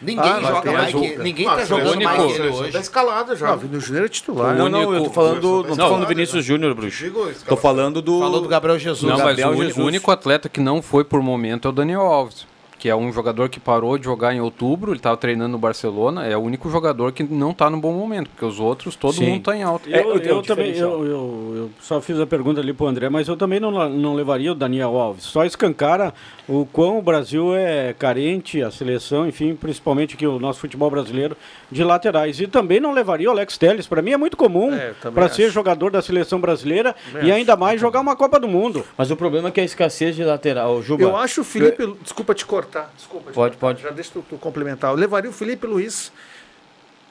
Ninguém 0.02 0.24
Ah, 0.32 0.40
joga 0.42 0.72
mais 0.72 0.94
que 0.96 1.18
ninguém 1.18 1.48
Ah, 1.48 1.56
tá 1.58 1.66
jogando 1.66 2.02
mais 2.02 2.22
que 2.24 2.32
ele 2.40 2.48
hoje. 2.50 2.72
Tá 2.72 2.80
escalada 2.80 3.36
já. 3.36 3.48
Não, 3.48 3.56
o 3.56 3.58
Vinícius 3.58 3.86
Júnior 3.88 4.06
é 4.06 4.10
titular. 4.10 4.56
Não, 4.56 4.70
não, 4.70 4.94
eu 4.96 5.04
tô 5.04 5.10
falando, 5.10 5.64
não 5.68 5.76
tô 5.76 5.76
falando 5.76 6.02
do 6.02 6.08
Vinícius 6.08 6.46
Júnior, 6.46 6.74
Bruxo. 6.74 7.06
Tô 7.48 7.58
falando 7.58 8.02
do. 8.02 8.20
Falou 8.20 8.42
do 8.42 8.48
Gabriel 8.48 8.80
Jesus. 8.80 9.04
Não, 9.04 9.18
mas 9.18 9.28
Gabriel 9.36 9.50
o, 9.50 9.52
uni- 9.54 9.68
Jesus. 9.68 9.78
o 9.84 9.88
único 9.88 10.10
atleta 10.12 10.48
que 10.48 10.60
não 10.62 10.82
foi 10.82 11.04
por 11.04 11.22
momento 11.22 11.68
é 11.68 11.70
o 11.70 11.74
Daniel 11.74 12.02
Alves, 12.02 12.48
que 12.80 12.88
é 12.90 12.96
um 12.96 13.12
jogador 13.12 13.50
que 13.50 13.60
parou 13.60 13.98
de 13.98 14.06
jogar 14.06 14.34
em 14.34 14.40
outubro, 14.40 14.92
ele 14.92 14.98
estava 15.00 15.18
treinando 15.18 15.52
no 15.52 15.58
Barcelona, 15.60 16.26
é 16.26 16.36
o 16.36 16.40
único 16.40 16.70
jogador 16.70 17.12
que 17.12 17.22
não 17.24 17.52
está 17.52 17.70
no 17.70 17.78
bom 17.78 17.92
momento, 17.92 18.30
porque 18.30 18.46
os 18.46 18.60
outros, 18.60 18.96
todo 18.96 19.14
Sim. 19.14 19.26
mundo 19.26 19.40
está 19.40 19.56
em 19.56 19.64
alta. 19.64 19.90
É, 19.90 20.02
Eu, 20.02 20.14
eu 20.14 20.20
tenho 20.20 20.32
eu 20.36 20.40
um 20.40 20.42
também, 20.42 20.76
eu, 20.78 21.06
eu, 21.06 21.54
eu 21.56 21.70
só 21.82 22.00
fiz 22.00 22.18
a 22.20 22.26
pergunta 22.26 22.62
ali 22.62 22.72
pro 22.74 22.88
André, 22.88 23.10
mas 23.10 23.28
eu 23.28 23.36
também 23.36 23.60
não, 23.60 23.90
não 23.90 24.16
levaria 24.16 24.52
o 24.52 24.56
Daniel 24.56 24.98
Alves. 24.98 25.26
Só 25.26 25.44
escancara 25.44 26.14
o 26.48 26.66
quão 26.66 26.98
o 26.98 27.02
Brasil 27.02 27.54
é 27.54 27.94
carente, 27.94 28.64
a 28.64 28.72
seleção, 28.72 29.28
enfim, 29.28 29.56
principalmente 29.56 30.16
que 30.16 30.26
o 30.26 30.40
nosso 30.40 30.60
futebol 30.60 30.90
brasileiro, 30.90 31.36
de 31.70 31.84
laterais. 31.84 32.40
E 32.40 32.48
também 32.48 32.80
não 32.80 32.94
levaria 32.94 33.28
o 33.28 33.32
Alex 33.32 33.58
Telles. 33.58 33.88
Para 33.88 34.02
mim 34.02 34.12
é 34.12 34.18
muito 34.18 34.38
comum 34.38 34.74
É, 34.74 34.94
eu 35.04 35.12
para 35.12 35.28
ser 35.28 35.52
jogador 35.52 35.92
da 35.92 36.02
seleção 36.02 36.40
brasileira 36.40 36.96
Também 37.12 37.28
e 37.28 37.32
acho. 37.32 37.38
ainda 37.40 37.56
mais 37.56 37.80
jogar 37.82 38.00
uma 38.00 38.16
Copa 38.16 38.40
do 38.40 38.48
Mundo. 38.48 38.86
Mas 38.98 39.12
o 39.12 39.16
problema 39.18 39.50
é 39.50 39.52
que 39.52 39.60
a 39.60 39.64
escassez 39.64 40.16
de 40.16 40.24
lateral. 40.24 40.82
Juba, 40.82 41.04
Eu 41.04 41.16
acho 41.18 41.42
o 41.42 41.44
Felipe. 41.44 41.94
Desculpa 42.02 42.34
te 42.34 42.46
cortar. 42.46 42.69
Desculpa 42.96 43.32
te 43.32 43.36
Pode, 43.36 43.58
cortar. 43.58 43.60
pode. 43.60 43.82
Já 43.84 43.90
deixa 43.92 44.12
tu, 44.14 44.26
tu 44.30 44.38
complementar. 44.38 44.92
Eu 44.92 44.96
levaria 44.98 45.30
o 45.30 45.34
Felipe 45.34 45.66
Luiz, 45.68 46.12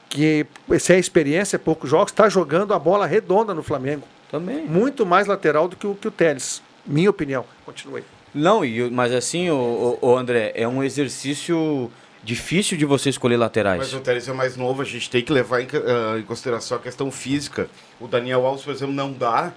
que 0.09 0.45
esse 0.71 0.91
é 0.93 0.95
a 0.95 0.99
experiência, 0.99 1.55
é 1.55 1.59
poucos 1.59 1.89
jogos, 1.89 2.11
está 2.11 2.27
jogando 2.29 2.73
a 2.73 2.79
bola 2.79 3.05
redonda 3.05 3.53
no 3.53 3.61
Flamengo. 3.63 4.03
Também. 4.31 4.65
Muito 4.65 5.05
mais 5.05 5.27
lateral 5.27 5.67
do 5.67 5.75
que 5.75 5.87
o, 5.87 5.95
que 5.95 6.07
o 6.07 6.11
Teles. 6.11 6.61
Minha 6.85 7.09
opinião. 7.09 7.45
Continue. 7.65 8.03
Não, 8.33 8.61
o- 8.61 8.91
mas 8.91 9.11
assim, 9.11 9.49
o, 9.49 9.97
o, 10.01 10.15
André, 10.17 10.51
é 10.55 10.67
um 10.67 10.83
exercício 10.83 11.91
difícil 12.23 12.77
de 12.77 12.85
você 12.85 13.09
escolher 13.09 13.37
laterais. 13.37 13.79
Mas 13.79 13.93
o 13.93 13.99
Teres 13.99 14.27
é 14.27 14.33
mais 14.33 14.55
novo, 14.55 14.81
a 14.81 14.85
gente 14.85 15.09
tem 15.09 15.23
que 15.23 15.31
levar 15.33 15.61
em, 15.61 15.67
ah, 15.73 16.19
em 16.19 16.23
consideração 16.23 16.77
a 16.77 16.79
questão 16.79 17.09
física. 17.11 17.67
O 17.99 18.07
Daniel 18.07 18.45
Alves, 18.45 18.63
por 18.63 18.71
exemplo, 18.71 18.93
não 18.93 19.11
dá. 19.11 19.51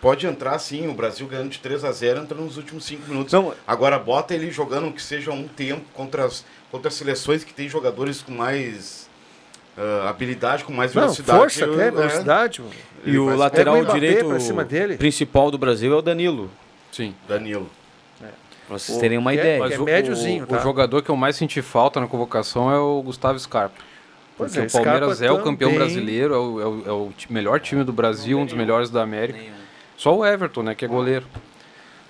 Pode 0.00 0.26
entrar 0.26 0.56
sim, 0.60 0.86
o 0.88 0.94
Brasil 0.94 1.26
ganhando 1.26 1.48
de 1.50 1.58
3 1.58 1.84
a 1.84 1.90
0 1.90 2.20
entra 2.20 2.38
nos 2.38 2.56
últimos 2.56 2.84
5 2.84 3.08
minutos. 3.08 3.32
Não. 3.32 3.52
Agora 3.66 3.98
bota 3.98 4.32
ele 4.34 4.50
jogando 4.50 4.92
que 4.92 5.02
seja 5.02 5.32
um 5.32 5.48
tempo 5.48 5.82
contra 5.92 6.24
as, 6.24 6.44
contra 6.70 6.88
as 6.88 6.94
seleções 6.94 7.42
que 7.42 7.52
tem 7.52 7.68
jogadores 7.68 8.22
com 8.22 8.30
mais 8.32 9.08
ah, 9.76 10.08
habilidade, 10.08 10.62
com 10.64 10.72
mais 10.72 10.94
Não, 10.94 11.02
velocidade. 11.02 11.38
força 11.38 11.64
Eu- 11.64 11.74
até, 11.74 11.88
é, 11.88 11.90
velocidade. 11.90 12.62
E 13.04 13.18
o 13.18 13.34
lateral 13.34 13.84
direito 13.86 14.26
pra 14.26 14.38
cima 14.38 14.64
dele. 14.64 14.96
principal 14.96 15.50
do 15.50 15.58
Brasil 15.58 15.92
é 15.92 15.96
o 15.96 16.02
Danilo. 16.02 16.48
Sim. 16.92 17.14
Danilo. 17.26 17.68
Pra 18.68 18.78
vocês 18.78 18.98
terem 18.98 19.16
uma 19.18 19.32
é- 19.32 19.34
ideia. 19.34 19.54
que 19.56 19.60
Mas 19.64 19.72
é 19.72 19.78
o, 19.80 19.84
médiozinho, 19.84 20.44
o, 20.44 20.46
tá? 20.46 20.58
o 20.58 20.62
jogador 20.62 21.02
que 21.02 21.08
eu 21.10 21.16
mais 21.16 21.34
senti 21.36 21.62
falta 21.62 21.98
na 22.00 22.06
convocação 22.06 22.70
é 22.70 22.78
o 22.78 23.00
Gustavo 23.02 23.38
Scarpa. 23.38 23.74
Pois 24.36 24.52
Porque 24.52 24.64
é, 24.64 24.68
o 24.68 24.70
Palmeiras 24.84 25.16
Scarpa 25.16 25.24
é 25.24 25.32
o 25.40 25.42
campeão 25.42 25.70
também- 25.70 25.78
brasileiro, 25.86 26.34
é 26.34 26.36
o, 26.38 26.60
é 26.86 26.92
o- 26.92 27.12
é 27.28 27.32
melhor 27.32 27.58
time 27.60 27.82
do 27.82 27.92
Brasil, 27.92 28.38
um 28.38 28.44
dos 28.44 28.54
melhores 28.54 28.90
da 28.90 29.02
América. 29.02 29.38
Só 29.98 30.16
o 30.16 30.24
Everton, 30.24 30.62
né, 30.62 30.74
que 30.74 30.84
é 30.86 30.88
goleiro. 30.88 31.26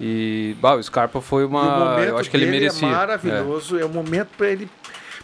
E, 0.00 0.54
bah, 0.61 0.75
o 0.76 0.83
Scarpa 0.83 1.21
foi 1.21 1.45
uma. 1.45 1.95
momento 1.97 2.09
Eu 2.09 2.18
acho 2.18 2.30
que 2.30 2.37
ele 2.37 2.45
dele 2.47 2.59
merecia. 2.61 2.87
é 2.87 2.90
maravilhoso, 2.92 3.76
é, 3.80 3.85
um 3.85 3.88
momento 3.88 4.28
para 4.37 4.47
ele. 4.49 4.68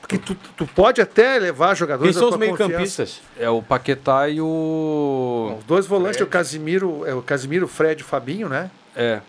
Porque 0.00 0.18
tu, 0.18 0.37
tu 0.56 0.66
pode 0.66 1.00
até 1.00 1.38
levar 1.38 1.68
Quem 1.68 1.76
jogadores 1.76 2.14
são 2.16 2.28
da 2.28 2.35
os 2.35 2.40
meio-campistas? 2.40 3.21
É. 3.38 3.44
é 3.44 3.50
o 3.50 3.62
Paquetá 3.62 4.28
e 4.28 4.40
o. 4.40 5.56
Os 5.59 5.64
dois 5.64 5.87
volantes, 5.87 6.21
é 6.21 6.25
o 6.25 6.26
Casimiro, 6.26 7.04
é 7.06 7.14
o 7.14 7.23
Casimiro, 7.23 7.68
Fred 7.68 8.00
e 8.02 8.04
o 8.04 8.06
Fabinho, 8.06 8.49
né? 8.49 8.71
É, 8.97 9.21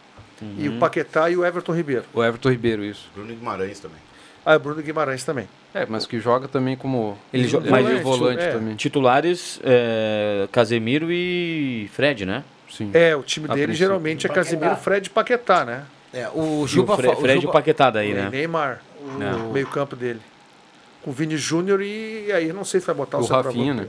E 0.57 0.67
o 0.67 0.79
Paquetá 0.79 1.29
e 1.29 1.37
o 1.37 1.45
Everton 1.45 1.73
Ribeiro. 1.73 2.03
o 2.13 2.23
Everton 2.23 2.49
Ribeiro, 2.49 2.83
isso. 2.83 3.09
Bruno 3.13 3.33
Guimarães 3.33 3.79
também. 3.79 3.97
Ah, 4.45 4.55
o 4.55 4.59
Bruno 4.59 4.81
Guimarães 4.81 5.23
também. 5.23 5.47
É, 5.73 5.85
mas 5.87 6.05
que 6.05 6.19
joga 6.19 6.47
também 6.47 6.75
como. 6.75 7.17
Ele 7.31 7.47
jo- 7.47 7.57
ele 7.59 7.69
mas 7.69 7.85
é 7.85 7.89
volante, 7.99 8.03
volante 8.19 8.43
é. 8.43 8.51
também. 8.51 8.75
Titulares, 8.75 9.59
é, 9.63 10.47
Casemiro 10.51 11.11
e 11.11 11.89
Fred, 11.93 12.25
né? 12.25 12.43
Sim. 12.69 12.91
É, 12.93 13.15
o 13.15 13.23
time 13.23 13.45
A 13.45 13.53
dele 13.53 13.67
princípio. 13.67 13.87
geralmente 13.87 14.25
é 14.25 14.29
Casimiro, 14.29 14.75
Fred 14.75 15.07
e 15.07 15.09
Paquetá, 15.09 15.63
né? 15.65 15.83
É, 16.13 16.27
o 16.29 16.61
E 16.61 16.63
o 16.63 16.67
Juba, 16.67 16.95
Fre- 16.95 17.07
o 17.09 17.15
Fred 17.17 17.37
e 17.37 17.41
Juba- 17.41 17.49
o 17.49 17.53
Paquetá 17.53 17.89
daí, 17.89 18.11
O 18.13 18.15
né? 18.15 18.29
Neymar, 18.31 18.81
É. 19.21 19.35
o 19.35 19.51
meio-campo 19.51 19.95
dele. 19.95 20.21
Com 21.03 21.11
o 21.11 21.13
Vini 21.13 21.37
Júnior 21.37 21.81
e 21.81 22.31
aí 22.31 22.47
eu 22.47 22.53
não 22.55 22.65
sei 22.65 22.79
se 22.79 22.85
vai 22.87 22.95
botar 22.95 23.17
o, 23.17 23.21
O 23.21 23.23
centroavante. 23.23 23.57
Rafinha, 23.57 23.73
né? 23.73 23.87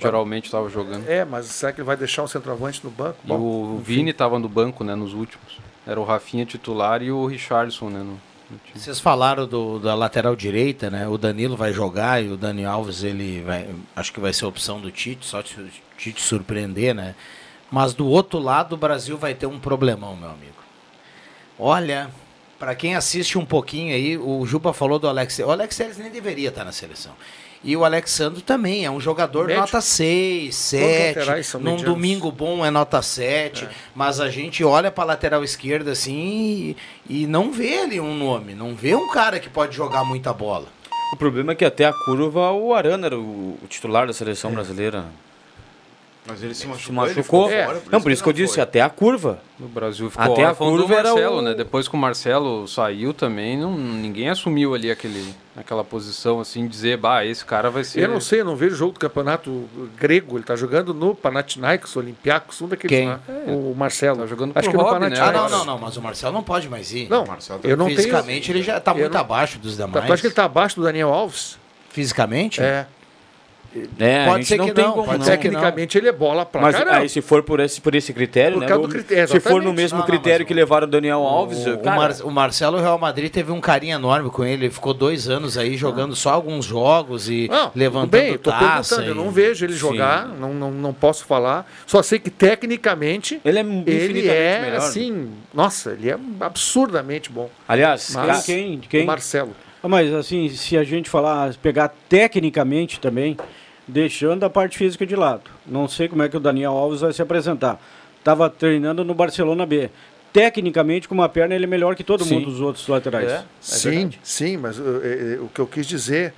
Geralmente 0.00 0.44
estava 0.44 0.68
jogando. 0.68 1.08
É, 1.08 1.24
mas 1.24 1.46
será 1.46 1.72
que 1.72 1.80
ele 1.80 1.86
vai 1.86 1.96
deixar 1.96 2.22
um 2.22 2.28
centroavante 2.28 2.80
no 2.84 2.90
banco? 2.90 3.18
E 3.24 3.32
o 3.32 3.80
Vini 3.84 4.10
estava 4.12 4.38
no 4.38 4.48
banco, 4.48 4.84
né, 4.84 4.94
nos 4.94 5.12
últimos. 5.12 5.58
Era 5.86 5.98
o 6.00 6.04
Rafinha 6.04 6.46
titular 6.46 7.02
e 7.02 7.10
o 7.10 7.26
Richardson, 7.26 7.90
né, 7.90 7.98
no, 7.98 8.12
no 8.12 8.58
time. 8.64 8.78
Vocês 8.78 9.00
falaram 9.00 9.44
do, 9.46 9.80
da 9.80 9.94
lateral 9.96 10.36
direita, 10.36 10.88
né? 10.88 11.08
O 11.08 11.18
Danilo 11.18 11.56
vai 11.56 11.72
jogar 11.72 12.22
e 12.22 12.28
o 12.28 12.36
Dani 12.36 12.64
Alves, 12.64 13.02
ele 13.02 13.42
vai. 13.42 13.68
Acho 13.96 14.12
que 14.12 14.20
vai 14.20 14.32
ser 14.32 14.44
a 14.44 14.48
opção 14.48 14.80
do 14.80 14.90
Tite, 14.92 15.26
só 15.26 15.42
se 15.42 15.58
o 15.60 15.68
Tite 15.96 16.22
surpreender, 16.22 16.94
né? 16.94 17.16
Mas 17.70 17.92
do 17.94 18.06
outro 18.06 18.38
lado, 18.38 18.74
o 18.74 18.78
Brasil 18.78 19.16
vai 19.18 19.34
ter 19.34 19.46
um 19.46 19.58
problemão, 19.58 20.16
meu 20.16 20.30
amigo. 20.30 20.52
Olha, 21.58 22.10
para 22.58 22.74
quem 22.74 22.94
assiste 22.94 23.36
um 23.38 23.44
pouquinho 23.44 23.94
aí, 23.94 24.16
o 24.16 24.44
Juba 24.46 24.72
falou 24.72 24.98
do 24.98 25.08
Alex. 25.08 25.38
O 25.40 25.50
Alex 25.50 25.76
Telles 25.76 25.98
nem 25.98 26.10
deveria 26.10 26.48
estar 26.48 26.64
na 26.64 26.72
seleção. 26.72 27.12
E 27.62 27.76
o 27.76 27.84
Alexandre 27.84 28.40
também 28.40 28.84
é 28.84 28.90
um 28.90 29.00
jogador 29.00 29.46
Médio. 29.48 29.62
nota 29.62 29.80
6, 29.80 30.44
Todos 30.44 30.56
os 30.56 30.56
7. 30.70 31.18
laterais 31.18 31.46
são 31.48 31.60
Num 31.60 31.70
medianos. 31.72 31.92
domingo 31.94 32.30
bom 32.30 32.64
é 32.64 32.70
nota 32.70 33.02
7. 33.02 33.68
Mas 33.96 34.20
a 34.20 34.30
gente 34.30 34.62
olha 34.62 34.92
para 34.92 35.02
lateral 35.04 35.42
esquerda 35.42 35.90
assim 35.90 36.76
e, 37.08 37.22
e 37.22 37.26
não 37.26 37.50
vê 37.50 37.80
ali 37.80 38.00
um 38.00 38.14
nome. 38.16 38.54
Não 38.54 38.76
vê 38.76 38.94
um 38.94 39.08
cara 39.10 39.40
que 39.40 39.50
pode 39.50 39.74
jogar 39.74 40.04
muita 40.04 40.32
bola. 40.32 40.66
O 41.12 41.16
problema 41.16 41.50
é 41.50 41.54
que 41.56 41.64
até 41.64 41.86
a 41.86 41.92
curva 41.92 42.52
o 42.52 42.72
Arana 42.72 43.06
era 43.06 43.18
o, 43.18 43.58
o 43.60 43.66
titular 43.68 44.06
da 44.06 44.12
seleção 44.12 44.52
brasileira. 44.52 45.06
Mas 46.28 46.42
ele 46.42 46.54
se 46.54 46.66
machucou. 46.66 47.08
Se 47.08 47.14
machucou. 47.16 47.50
É. 47.50 47.64
fora, 47.64 47.82
não, 47.90 48.00
por 48.02 48.12
isso 48.12 48.22
que 48.22 48.28
eu 48.28 48.32
disse, 48.34 48.54
foi. 48.54 48.62
até 48.62 48.82
a 48.82 48.90
curva. 48.90 49.40
O 49.58 49.64
Brasil 49.66 50.10
ficou 50.10 50.32
Até 50.32 50.44
a 50.44 50.50
do 50.52 50.56
curva 50.56 50.94
era 50.94 51.08
Marcelo, 51.10 51.38
o- 51.38 51.42
né? 51.42 51.54
Depois 51.54 51.88
que 51.88 51.94
o 51.94 51.98
Marcelo 51.98 52.68
saiu 52.68 53.14
também, 53.14 53.56
não, 53.58 53.76
ninguém 53.76 54.28
assumiu 54.28 54.74
ali 54.74 54.90
aquele, 54.90 55.34
aquela 55.56 55.82
posição 55.82 56.38
assim, 56.38 56.68
dizer, 56.68 56.96
bah, 56.98 57.24
esse 57.24 57.44
cara 57.44 57.70
vai 57.70 57.82
ser... 57.82 58.02
Eu 58.02 58.08
não 58.08 58.20
sei, 58.20 58.42
eu 58.42 58.44
não 58.44 58.54
vejo 58.54 58.74
o 58.74 58.78
jogo 58.78 58.92
do 58.92 59.00
campeonato 59.00 59.68
grego. 59.98 60.36
Ele 60.36 60.44
tá 60.44 60.54
jogando 60.54 60.92
no 60.92 61.14
Panathinaikos, 61.14 61.96
Olympiacos, 61.96 62.60
um 62.62 62.68
daqueles 62.68 62.96
Quem? 62.96 63.08
lá. 63.08 63.20
O 63.46 63.74
Marcelo. 63.74 64.18
Tá 64.20 64.26
jogando 64.26 64.52
Acho 64.54 64.68
que 64.70 64.76
no 64.76 64.82
Robin, 64.82 65.00
né? 65.00 65.06
Ah, 65.06 65.24
Panathinaikos. 65.24 65.50
não, 65.50 65.58
não, 65.58 65.64
não. 65.64 65.78
Mas 65.78 65.96
o 65.96 66.02
Marcelo 66.02 66.32
não 66.34 66.42
pode 66.42 66.68
mais 66.68 66.92
ir. 66.92 67.08
Não, 67.08 67.24
Marcelo 67.26 67.58
tá- 67.58 67.68
eu 67.68 67.76
não 67.76 67.86
tenho... 67.86 67.96
Fisicamente 67.96 68.52
ele 68.52 68.62
já 68.62 68.76
está 68.76 68.92
eu 68.92 68.98
muito 68.98 69.12
não- 69.14 69.20
abaixo 69.20 69.58
dos 69.58 69.76
Tu 69.76 69.84
demais. 69.86 70.10
acha 70.10 70.20
que 70.20 70.26
ele 70.28 70.34
tá 70.34 70.44
abaixo 70.44 70.76
do 70.76 70.82
Daniel 70.82 71.12
Alves? 71.12 71.58
Fisicamente? 71.90 72.60
É. 72.62 72.86
É, 73.98 74.24
Pode 74.24 74.46
ser 74.46 74.56
não 74.56 74.66
que 74.66 74.72
tem 74.72 74.84
não, 74.84 74.92
como 74.92 75.04
pode 75.04 75.18
não. 75.18 75.24
ser 75.26 75.36
que 75.36 75.48
não. 75.48 75.60
Tecnicamente 75.60 75.98
ele 75.98 76.08
é 76.08 76.12
bola 76.12 76.46
pra 76.46 76.60
Mas 76.62 76.74
caramba. 76.74 76.96
aí 76.98 77.08
se 77.08 77.20
for 77.20 77.42
por 77.42 77.60
esse, 77.60 77.80
por 77.82 77.94
esse 77.94 78.12
critério, 78.14 78.54
Por 78.54 78.60
né? 78.62 78.66
causa 78.66 78.82
do- 78.82 78.88
do 78.88 78.92
critério, 78.94 79.28
se 79.28 79.40
for 79.40 79.62
no 79.62 79.72
mesmo 79.74 79.98
Não, 79.98 80.04
não, 80.04 80.10
critério 80.10 80.40
mas 80.44 80.48
que 80.48 80.54
o- 80.54 80.56
levaram 80.56 80.86
o 80.86 80.90
Daniel 80.90 81.18
Alves, 81.22 81.66
O, 81.66 81.74
o 81.74 81.78
cara, 81.78 81.96
Mar- 81.96 82.16
o 82.24 82.30
Marcelo 82.30 82.78
o 82.78 82.80
Real 82.80 82.98
Madrid 82.98 83.30
teve 83.30 83.52
um 83.52 83.60
carinho 83.60 83.94
enorme 83.94 84.30
com 84.30 84.42
ele. 84.44 84.64
Ele 84.64 84.70
ficou 84.72 84.94
dois 84.94 85.28
anos 85.28 85.58
aí 85.58 85.76
jogando 85.76 86.16
só 86.16 86.30
alguns 86.30 86.64
jogos 86.64 87.28
e 87.28 87.46
Não, 87.50 87.70
levantando 87.74 88.10
bem, 88.10 88.32
eu 88.32 88.38
tô 88.38 88.50
taça. 88.50 88.96
perguntando, 88.96 89.18
eu 89.18 89.22
e- 89.22 89.26
não 89.26 89.30
vejo 89.32 89.64
ele 89.66 89.74
Sim. 89.74 89.78
jogar, 89.78 90.26
não, 90.26 90.54
não, 90.54 90.70
não 90.70 90.94
posso 90.94 91.26
falar. 91.26 91.70
Só 91.86 92.02
sei 92.02 92.18
que 92.18 92.30
tecnicamente 92.30 93.38
ele 93.44 93.58
é 93.58 93.60
ele 93.60 93.70
infinitamente 93.70 94.28
é 94.30 94.60
melhor. 94.62 94.76
assim, 94.78 95.30
nossa, 95.52 95.90
ele 95.92 96.10
é 96.10 96.16
absurdamente 96.40 97.30
bom. 97.30 97.50
Aliás, 97.68 98.10
Mas- 98.14 98.26
cara, 98.26 98.42
Quem? 98.42 98.76
O 98.76 98.80
Quem? 98.80 99.04
Marcelo. 99.04 99.54
Ah, 99.88 99.90
Mas 99.90 100.12
assim, 100.12 100.48
se 100.50 100.76
a 100.76 100.84
gente 100.84 101.08
falar, 101.08 101.54
pegar 101.54 101.88
tecnicamente 102.08 103.00
também, 103.00 103.36
deixando 103.86 104.44
a 104.44 104.50
parte 104.50 104.76
física 104.76 105.06
de 105.06 105.16
lado. 105.16 105.50
Não 105.66 105.88
sei 105.88 106.08
como 106.08 106.22
é 106.22 106.28
que 106.28 106.36
o 106.36 106.40
Daniel 106.40 106.72
Alves 106.72 107.00
vai 107.00 107.12
se 107.12 107.22
apresentar. 107.22 107.80
Estava 108.18 108.50
treinando 108.50 109.02
no 109.02 109.14
Barcelona 109.14 109.64
B. 109.64 109.88
Tecnicamente, 110.30 111.08
com 111.08 111.14
uma 111.14 111.28
perna, 111.28 111.54
ele 111.54 111.64
é 111.64 111.66
melhor 111.66 111.96
que 111.96 112.04
todo 112.04 112.22
Sim. 112.22 112.34
mundo 112.34 112.50
dos 112.50 112.60
outros 112.60 112.86
laterais. 112.86 113.30
É. 113.30 113.44
sim, 113.60 113.90
verdade. 113.90 114.20
sim, 114.22 114.56
mas 114.58 114.78
uh, 114.78 115.00
eh, 115.02 115.38
o 115.40 115.48
que 115.48 115.58
eu 115.58 115.66
quis 115.66 115.86
dizer 115.86 116.34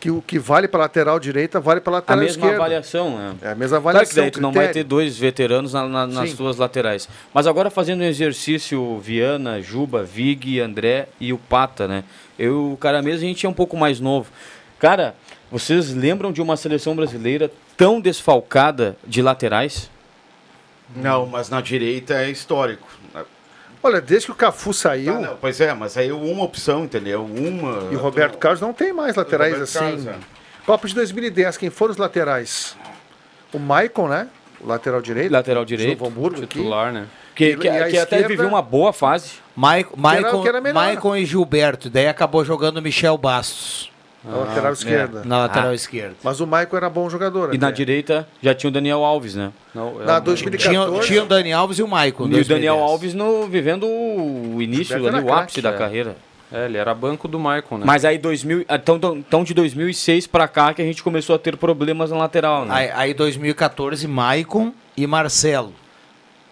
que 0.00 0.10
o 0.10 0.22
que 0.22 0.38
vale 0.38 0.66
para 0.66 0.80
lateral 0.80 1.20
direita 1.20 1.60
vale 1.60 1.80
para 1.80 1.92
a 1.92 1.96
lateral 1.96 2.20
mesma 2.22 2.36
esquerda. 2.40 2.56
avaliação, 2.56 3.18
né? 3.18 3.34
É 3.42 3.48
a 3.50 3.54
mesma 3.54 3.78
Claro 3.80 3.88
avaliação. 3.98 4.14
que 4.14 4.20
daí 4.22 4.30
tu 4.30 4.40
não 4.40 4.50
vai 4.50 4.68
ter 4.68 4.82
dois 4.82 5.18
veteranos 5.18 5.74
na- 5.74 5.86
na- 5.86 6.06
nas 6.06 6.30
Sim. 6.30 6.36
tuas 6.36 6.56
laterais. 6.56 7.06
Mas 7.34 7.46
agora 7.46 7.68
fazendo 7.70 8.00
um 8.00 8.04
exercício, 8.04 8.98
Viana, 8.98 9.60
Juba, 9.60 10.02
Vig, 10.02 10.58
André 10.58 11.08
e 11.20 11.32
o 11.32 11.38
Pata, 11.38 11.86
né? 11.86 12.02
Eu, 12.38 12.72
o 12.72 12.76
cara 12.78 13.02
mesmo, 13.02 13.24
a 13.26 13.28
gente 13.28 13.44
é 13.44 13.48
um 13.48 13.52
pouco 13.52 13.76
mais 13.76 14.00
novo. 14.00 14.30
Cara, 14.78 15.14
vocês 15.52 15.92
lembram 15.94 16.32
de 16.32 16.40
uma 16.40 16.56
seleção 16.56 16.96
brasileira 16.96 17.50
tão 17.76 18.00
desfalcada 18.00 18.96
de 19.06 19.20
laterais? 19.20 19.90
Não, 20.96 21.26
mas 21.26 21.50
na 21.50 21.60
direita 21.60 22.14
é 22.14 22.30
histórico. 22.30 22.88
Olha, 23.82 24.00
desde 24.00 24.26
que 24.26 24.32
o 24.32 24.34
Cafu 24.34 24.74
saiu 24.74 25.14
Tá, 25.14 25.20
não, 25.20 25.36
pois 25.36 25.60
é, 25.60 25.72
mas 25.72 25.96
aí 25.96 26.12
uma 26.12 26.44
opção, 26.44 26.84
entendeu? 26.84 27.24
Uma. 27.24 27.88
e 27.90 27.96
o 27.96 27.98
Roberto 27.98 28.36
Carlos 28.38 28.60
não 28.60 28.72
tem 28.72 28.92
mais 28.92 29.16
laterais 29.16 29.60
assim. 29.60 29.78
Carlos, 29.78 30.06
é. 30.06 30.14
Copa 30.66 30.86
de 30.86 30.94
2010, 30.94 31.56
quem 31.56 31.70
foram 31.70 31.92
os 31.92 31.96
laterais? 31.96 32.76
O 33.52 33.58
Maicon, 33.58 34.08
né? 34.08 34.28
O 34.60 34.66
lateral 34.66 35.00
direito. 35.00 35.32
Lateral 35.32 35.64
direito, 35.64 35.98
Novo 35.98 36.06
Hamburgo 36.06 36.44
aqui. 36.44 36.58
Titular, 36.58 36.92
né? 36.92 37.06
Que, 37.34 37.56
que, 37.56 37.84
que 37.90 37.98
até 37.98 38.22
viveu 38.22 38.46
uma 38.48 38.60
boa 38.60 38.92
fase. 38.92 39.32
Maicon, 39.56 39.96
Maicon, 39.96 40.42
que 40.42 40.48
era 40.48 40.60
melhor. 40.60 40.74
Maicon 40.74 41.16
e 41.16 41.24
Gilberto. 41.24 41.88
Daí 41.88 42.06
acabou 42.06 42.44
jogando 42.44 42.82
Michel 42.82 43.16
Bastos 43.16 43.89
Na 44.22 44.36
lateral 44.36 44.72
esquerda. 44.74 45.22
na 45.24 45.38
lateral 45.38 45.70
Ah. 45.70 45.74
esquerda. 45.74 46.14
Mas 46.22 46.40
o 46.40 46.46
Maicon 46.46 46.76
era 46.76 46.90
bom 46.90 47.08
jogador. 47.08 47.54
E 47.54 47.58
na 47.58 47.68
até. 47.68 47.76
direita 47.76 48.28
já 48.42 48.54
tinha 48.54 48.68
o 48.68 48.72
Daniel 48.72 49.02
Alves, 49.02 49.34
né? 49.34 49.50
Não, 49.74 50.02
é 50.02 50.04
Na 50.04 50.18
um- 50.18 50.20
2014. 50.20 50.68
Tinha, 50.98 51.00
tinha 51.06 51.22
o 51.22 51.26
Dani 51.26 51.52
Alves 51.52 51.78
e 51.78 51.82
o 51.82 51.88
Maicon. 51.88 52.24
E 52.24 52.26
o 52.26 52.44
Daniel 52.44 52.76
2010. 52.76 52.80
Alves 52.82 53.14
no, 53.14 53.46
vivendo 53.46 53.86
o 53.86 54.60
início, 54.60 54.94
ali, 54.94 55.04
o 55.04 55.08
era 55.08 55.16
ápice 55.18 55.32
craque, 55.32 55.62
da 55.62 55.70
é. 55.70 55.78
carreira. 55.78 56.16
É, 56.52 56.64
ele 56.66 56.76
era 56.76 56.92
banco 56.94 57.26
do 57.28 57.38
Maicon, 57.38 57.78
né? 57.78 57.84
Mas 57.86 58.04
aí 58.04 58.18
2000, 58.18 58.66
então, 58.68 58.98
então 59.16 59.42
de 59.44 59.54
2006 59.54 60.26
pra 60.26 60.46
cá 60.48 60.74
que 60.74 60.82
a 60.82 60.84
gente 60.84 61.00
começou 61.02 61.34
a 61.36 61.38
ter 61.38 61.56
problemas 61.56 62.10
na 62.10 62.18
lateral, 62.18 62.64
né? 62.66 62.74
Aí, 62.74 62.90
aí 62.92 63.14
2014, 63.14 64.06
Maicon 64.08 64.72
e 64.96 65.06
Marcelo. 65.06 65.72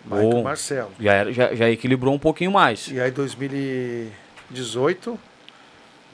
Maicon 0.07 0.31
Bom. 0.31 0.43
Marcelo. 0.45 0.91
Já, 1.01 1.13
era- 1.13 1.33
já, 1.33 1.53
já 1.55 1.69
equilibrou 1.69 2.15
um 2.15 2.19
pouquinho 2.19 2.53
mais. 2.53 2.89
E 2.93 2.99
aí 3.01 3.11
2018, 3.11 5.19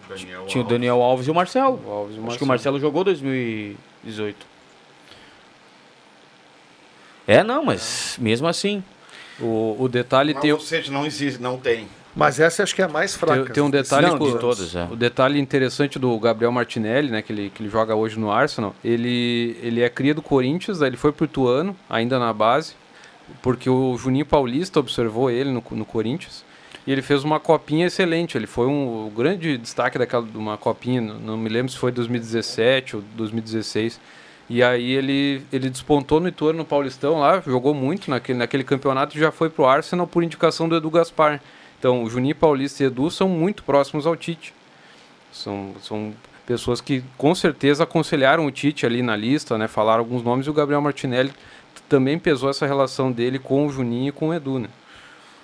Daniel 0.08 0.46
Tinha 0.46 0.64
o. 0.64 0.66
Daniel 0.66 1.02
Alves 1.02 1.26
e 1.26 1.30
o 1.30 1.34
Marcelo. 1.34 1.80
O 1.86 1.90
Alves 1.90 2.16
e 2.16 2.20
o 2.20 2.26
Acho 2.26 2.38
que 2.38 2.44
o 2.44 2.46
Marcelo. 2.46 2.74
Marcelo 2.74 2.80
jogou 2.80 3.04
2018. 3.04 4.46
É, 7.26 7.42
não, 7.42 7.64
mas 7.64 8.16
mesmo 8.20 8.46
assim. 8.46 8.82
O, 9.40 9.76
o 9.80 9.88
detalhe 9.88 10.32
Não, 10.34 10.40
tem, 10.40 10.52
Ou 10.52 10.60
seja, 10.60 10.92
não 10.92 11.04
existe, 11.04 11.42
não 11.42 11.58
tem. 11.58 11.88
mas 12.14 12.38
essa 12.38 12.62
acho 12.62 12.72
que 12.72 12.80
é 12.80 12.84
a 12.84 12.88
mais 12.88 13.16
fraca. 13.16 13.44
tem, 13.46 13.52
tem 13.54 13.62
um 13.64 13.70
detalhe 13.70 14.06
Não, 14.06 14.16
com- 14.16 14.30
de 14.30 14.38
todas, 14.38 14.76
é. 14.76 14.84
O 14.84 14.94
detalhe 14.94 15.40
interessante 15.40 15.98
do 15.98 16.16
Gabriel 16.20 16.52
Martinelli, 16.52 17.10
né, 17.10 17.20
que 17.20 17.32
ele, 17.32 17.50
que 17.52 17.60
ele 17.62 17.68
joga 17.68 17.96
hoje 17.96 18.16
no 18.16 18.30
Arsenal, 18.30 18.72
ele, 18.84 19.58
ele 19.60 19.80
é 19.82 19.88
cria 19.88 20.14
do 20.14 20.22
Corinthians, 20.22 20.80
aí 20.82 20.88
ele 20.90 20.96
foi 20.96 21.10
pro 21.10 21.24
Ituano, 21.24 21.76
ainda 21.90 22.16
na 22.16 22.32
base, 22.32 22.74
porque 23.42 23.68
o 23.68 23.96
Juninho 23.98 24.24
Paulista 24.26 24.78
observou 24.78 25.28
ele 25.30 25.50
no, 25.50 25.64
no 25.72 25.84
Corinthians, 25.84 26.44
e 26.86 26.92
ele 26.92 27.02
fez 27.02 27.24
uma 27.24 27.40
copinha 27.40 27.86
excelente, 27.86 28.36
ele 28.36 28.46
foi 28.46 28.66
um 28.66 29.06
o 29.06 29.10
grande 29.10 29.56
destaque 29.56 29.98
daquela 29.98 30.24
de 30.24 30.36
uma 30.36 30.56
copinha, 30.58 31.00
não, 31.00 31.36
me 31.36 31.48
lembro 31.48 31.72
se 31.72 31.78
foi 31.78 31.90
2017 31.90 32.96
ou 32.96 33.02
2016, 33.16 34.00
e 34.48 34.62
aí 34.62 34.92
ele, 34.92 35.42
ele 35.50 35.70
despontou 35.70 36.20
no 36.20 36.28
Ituano, 36.28 36.58
no 36.58 36.64
Paulistão 36.64 37.20
lá, 37.20 37.40
jogou 37.40 37.72
muito 37.72 38.10
naquele, 38.10 38.38
naquele 38.38 38.64
campeonato 38.64 39.16
e 39.16 39.20
já 39.20 39.32
foi 39.32 39.48
pro 39.48 39.64
Arsenal 39.64 40.06
por 40.06 40.22
indicação 40.22 40.68
do 40.68 40.76
Edu 40.76 40.90
Gaspar. 40.90 41.40
Então, 41.78 42.02
o 42.02 42.10
Juninho 42.10 42.34
Paulista 42.34 42.82
e 42.82 42.86
Edu 42.86 43.10
são 43.10 43.28
muito 43.28 43.62
próximos 43.62 44.06
ao 44.06 44.14
Tite. 44.14 44.54
São, 45.32 45.74
são 45.80 46.14
pessoas 46.46 46.80
que 46.80 47.02
com 47.16 47.34
certeza 47.34 47.84
aconselharam 47.84 48.44
o 48.44 48.50
Tite 48.50 48.84
ali 48.84 49.02
na 49.02 49.16
lista, 49.16 49.56
né? 49.56 49.66
Falaram 49.66 50.00
alguns 50.00 50.22
nomes 50.22 50.46
e 50.46 50.50
o 50.50 50.54
Gabriel 50.54 50.80
Martinelli 50.80 51.32
também 51.88 52.18
pesou 52.18 52.50
essa 52.50 52.66
relação 52.66 53.10
dele 53.10 53.38
com 53.38 53.66
o 53.66 53.70
Juninho 53.70 54.08
e 54.08 54.12
com 54.12 54.28
o 54.28 54.34
Edu, 54.34 54.58
né? 54.58 54.68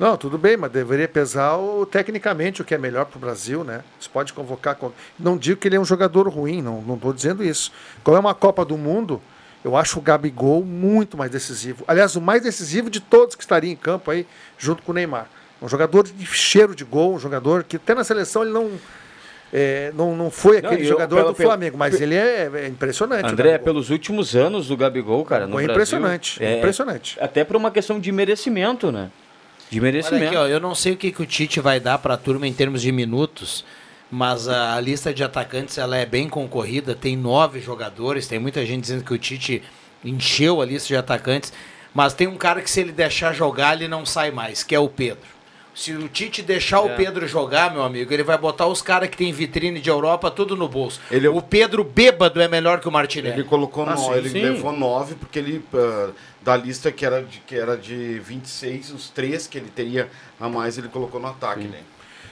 Não, 0.01 0.17
tudo 0.17 0.39
bem, 0.39 0.57
mas 0.57 0.73
deveria 0.73 1.07
pesar 1.07 1.57
o, 1.59 1.85
tecnicamente 1.85 2.63
o 2.63 2.65
que 2.65 2.75
é 2.75 2.79
melhor 2.79 3.05
para 3.05 3.19
o 3.19 3.21
Brasil, 3.21 3.63
né? 3.63 3.83
Você 4.01 4.09
pode 4.11 4.33
convocar. 4.33 4.75
qual- 4.75 4.95
Não 5.19 5.37
digo 5.37 5.61
que 5.61 5.69
ele 5.69 5.77
é 5.77 5.81
um 5.81 5.85
jogador 5.85 6.27
ruim, 6.29 6.63
não 6.63 6.81
não 6.81 6.95
estou 6.95 7.13
dizendo 7.13 7.45
isso. 7.45 7.71
Como 8.03 8.17
é 8.17 8.21
uma 8.21 8.35
Copa 8.35 8.65
do 8.65 8.79
Mundo, 8.79 9.21
eu 9.63 9.77
acho 9.77 9.99
o 9.99 10.03
Gabigol 10.03 10.65
muito 10.65 11.19
mais 11.19 11.31
decisivo. 11.31 11.85
Aliás, 11.87 12.17
o 12.17 12.21
mais 12.21 12.43
decisivo 12.43 12.89
de 12.89 12.99
todos 12.99 13.35
que 13.37 13.43
estariam 13.43 13.73
em 13.73 13.77
campo 13.77 14.11
aí, 14.11 14.27
junto 14.59 14.83
com 14.83 14.91
o 14.93 14.95
Neymar. 14.95 15.27
Um 15.61 15.69
jogador 15.69 16.05
de 16.05 16.25
cheiro 16.25 16.75
de 16.75 16.83
gol, 16.83 17.15
um 17.15 17.19
jogador 17.19 17.63
que 17.63 17.77
até 17.77 17.95
na 17.95 18.03
seleção 18.03 18.41
ele 18.43 18.53
não. 18.53 18.71
é, 19.53 19.93
não, 19.95 20.17
não 20.17 20.31
foi 20.31 20.63
Não, 20.63 20.71
aquele 20.71 20.85
eu- 20.85 20.89
jogador 20.89 21.17
pelo- 21.17 21.29
do 21.29 21.35
pelo- 21.35 21.49
Flamengo, 21.51 21.77
mas 21.77 22.01
ele 22.01 22.15
é, 22.15 22.49
é 22.55 22.69
impressionante. 22.69 23.27
André, 23.31 23.59
pelos 23.59 23.91
últimos 23.91 24.35
anos 24.35 24.69
do 24.69 24.77
Gabigol, 24.79 25.25
cara, 25.27 25.47
no 25.47 25.53
Foi 25.55 25.65
Brasil, 25.65 25.75
impressionante, 25.99 26.43
é- 26.43 26.57
impressionante. 26.59 27.19
Até 27.21 27.45
por 27.45 27.57
uma 27.57 27.71
questão 27.71 28.01
de 28.01 28.11
merecimento, 28.13 28.91
né? 28.91 29.11
De 29.71 29.81
merecimento. 29.81 30.27
aqui, 30.27 30.37
ó, 30.37 30.47
eu 30.47 30.59
não 30.59 30.75
sei 30.75 30.93
o 30.93 30.97
que, 30.97 31.13
que 31.13 31.23
o 31.23 31.27
Tite 31.27 31.61
vai 31.61 31.79
dar 31.79 31.99
para 31.99 32.15
a 32.15 32.17
turma 32.17 32.47
em 32.47 32.53
termos 32.53 32.83
de 32.83 32.91
minutos, 32.91 33.65
mas 34.11 34.49
a, 34.49 34.75
a 34.75 34.81
lista 34.81 35.15
de 35.15 35.23
atacantes 35.23 35.79
ela 35.79 35.97
é 35.97 36.05
bem 36.05 36.29
concorrida, 36.29 36.95
tem 36.95 37.17
nove 37.17 37.61
jogadores, 37.61 38.27
tem 38.27 38.39
muita 38.39 38.67
gente 38.67 38.83
dizendo 38.83 39.05
que 39.05 39.15
o 39.15 39.19
Tite 39.19 39.63
encheu 40.05 40.61
a 40.61 40.67
lista 40.67 40.89
de 40.89 40.97
atacantes, 40.97 41.53
mas 41.95 42.13
tem 42.13 42.27
um 42.27 42.37
cara 42.37 42.61
que 42.61 42.71
se 42.71 42.81
ele 42.81 42.93
deixar 42.93 43.33
jogar, 43.33 43.77
ele 43.77 43.87
não 43.87 44.05
sai 44.05 44.31
mais, 44.31 44.65
que 44.65 44.75
é 44.75 44.79
o 44.79 44.89
Pedro. 44.89 45.40
Se 45.75 45.93
o 45.93 46.09
Tite 46.09 46.43
deixar 46.43 46.79
É. 46.79 46.81
o 46.81 46.97
Pedro 46.97 47.27
jogar, 47.29 47.73
meu 47.73 47.83
amigo, 47.83 48.13
ele 48.13 48.23
vai 48.25 48.37
botar 48.37 48.67
os 48.67 48.83
caras 48.83 49.09
que 49.09 49.17
tem 49.17 49.33
vitrine 49.33 49.81
de 49.81 49.89
Europa 49.89 50.31
tudo 50.31 50.57
no 50.57 50.69
bolso. 50.69 51.01
Ele- 51.11 51.29
O 51.29 51.41
Pedro 51.41 51.85
bêbado 51.85 52.41
é 52.41 52.49
melhor 52.49 52.81
que 52.81 52.89
o 52.89 52.93
Martinelli. 52.93 53.41
Ele 53.41 53.49
colocou 53.49 53.85
Ah, 53.89 53.93
no, 53.95 53.99
sim, 53.99 54.13
ele 54.13 54.29
sim. 54.29 54.43
levou 54.43 54.73
nove 54.73 55.15
porque 55.15 55.39
ele 55.39 55.65
ah, 55.73 56.11
da 56.43 56.57
lista 56.57 56.91
que 56.91 57.07
era 57.07 57.23
de 57.23 57.39
que 57.41 57.55
era 57.55 57.77
de 57.77 58.19
26, 58.19 58.91
os 58.91 59.09
três 59.11 59.47
que 59.47 59.57
ele 59.59 59.71
teria 59.75 60.09
a 60.41 60.49
mais 60.49 60.77
ele 60.77 60.89
colocou 60.89 61.21
no 61.21 61.29
ataque, 61.29 61.65
né? 61.65 61.79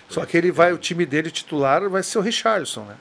Só 0.08 0.24
que 0.24 0.36
ele 0.36 0.50
vai, 0.50 0.72
o 0.72 0.78
time 0.78 1.04
dele 1.06 1.30
titular 1.30 1.88
vai 1.88 2.02
ser 2.02 2.18
o 2.18 2.22
Richarlison, 2.22 2.82
né? 2.84 2.94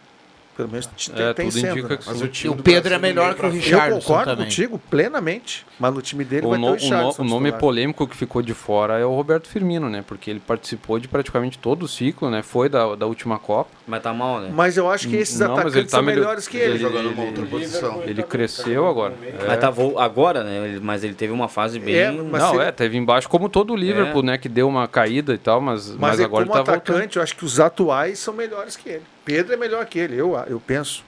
Pelo 0.57 0.69
menos 0.69 0.89
É, 1.15 1.33
tem 1.33 1.49
tudo 1.49 1.59
sendo, 1.61 1.77
indica 1.77 1.93
né? 1.95 1.99
Mas 2.07 2.21
o 2.21 2.27
time 2.27 2.53
o 2.53 2.57
Pedro 2.57 2.93
é 2.93 2.97
melhor 2.97 3.25
meio 3.25 3.35
que 3.35 3.45
o 3.45 3.51
frente- 3.51 3.71
Eu 3.71 3.79
concordo 3.99 4.31
também. 4.31 4.45
contigo 4.45 4.79
plenamente, 4.89 5.65
mas 5.79 5.93
no 5.93 6.01
time 6.01 6.25
dele 6.25 6.47
O, 6.47 6.49
vai 6.49 6.57
no- 6.57 6.75
ter 6.75 6.83
o 6.83 6.87
o 6.87 6.89
no- 6.89 7.09
o 7.19 7.23
nome 7.23 7.45
titular. 7.45 7.59
polêmico 7.59 8.07
que 8.07 8.17
ficou 8.17 8.41
de 8.41 8.53
fora 8.55 8.97
é 8.97 9.05
o 9.05 9.13
Roberto 9.13 9.47
Firmino, 9.47 9.87
né? 9.87 10.03
Porque 10.05 10.31
ele 10.31 10.39
participou 10.39 10.97
de 10.99 11.07
praticamente 11.07 11.59
todo 11.59 11.83
o 11.83 11.87
ciclo, 11.87 12.29
né? 12.31 12.41
Foi 12.41 12.67
da, 12.69 12.95
da 12.95 13.05
última 13.05 13.37
Copa. 13.37 13.69
Mas 13.85 14.01
tá 14.01 14.11
mal, 14.11 14.39
né? 14.41 14.49
Mas 14.51 14.75
eu 14.77 14.89
acho 14.89 15.07
que 15.07 15.15
esses 15.15 15.39
Não, 15.39 15.53
atacantes 15.53 15.75
ele 15.75 15.85
tá 15.85 15.91
são 15.91 16.01
melhor- 16.01 16.21
melhores 16.21 16.47
que 16.47 16.57
ele, 16.57 16.71
ele. 16.71 16.79
jogando 16.79 17.11
numa 17.11 17.23
outra 17.23 17.45
posição. 17.45 18.01
Ele 18.03 18.23
cresceu 18.23 18.87
agora. 18.87 19.13
É. 19.23 19.45
Mas 19.47 19.59
tá 19.59 19.71
agora, 19.97 20.43
né? 20.43 20.69
Ele- 20.69 20.79
Mas 20.79 21.03
ele 21.03 21.13
teve 21.13 21.31
uma 21.31 21.47
fase 21.47 21.77
bem. 21.77 21.95
É, 21.95 22.11
mas 22.11 22.41
Não, 22.41 22.55
se- 22.55 22.61
é, 22.61 22.71
teve 22.71 22.97
embaixo 22.97 23.29
como 23.29 23.47
todo 23.47 23.73
o 23.73 23.75
Liverpool, 23.75 24.23
né? 24.23 24.37
Que 24.39 24.49
deu 24.49 24.67
uma 24.67 24.87
caída 24.87 25.33
e 25.33 25.37
tal, 25.37 25.61
mas, 25.61 25.89
mas, 25.91 25.97
Mas, 25.99 26.13
ele, 26.15 26.25
agora 26.25 26.43
ele 26.43 26.49
como 26.51 26.63
tá 26.63 26.71
voltando. 26.71 26.95
atacante, 26.95 27.17
eu 27.17 27.21
acho 27.23 27.35
que 27.35 27.45
os 27.45 27.59
atuais 27.59 28.17
são 28.17 28.33
melhores 28.33 28.75
que 28.75 28.89
ele. 28.89 29.03
Pedro 29.27 29.53
é 29.53 29.57
melhor 29.57 29.85
que 29.85 29.99
ele, 29.99 30.15
eu, 30.15 30.37
eu 30.47 30.57
penso. 30.57 31.03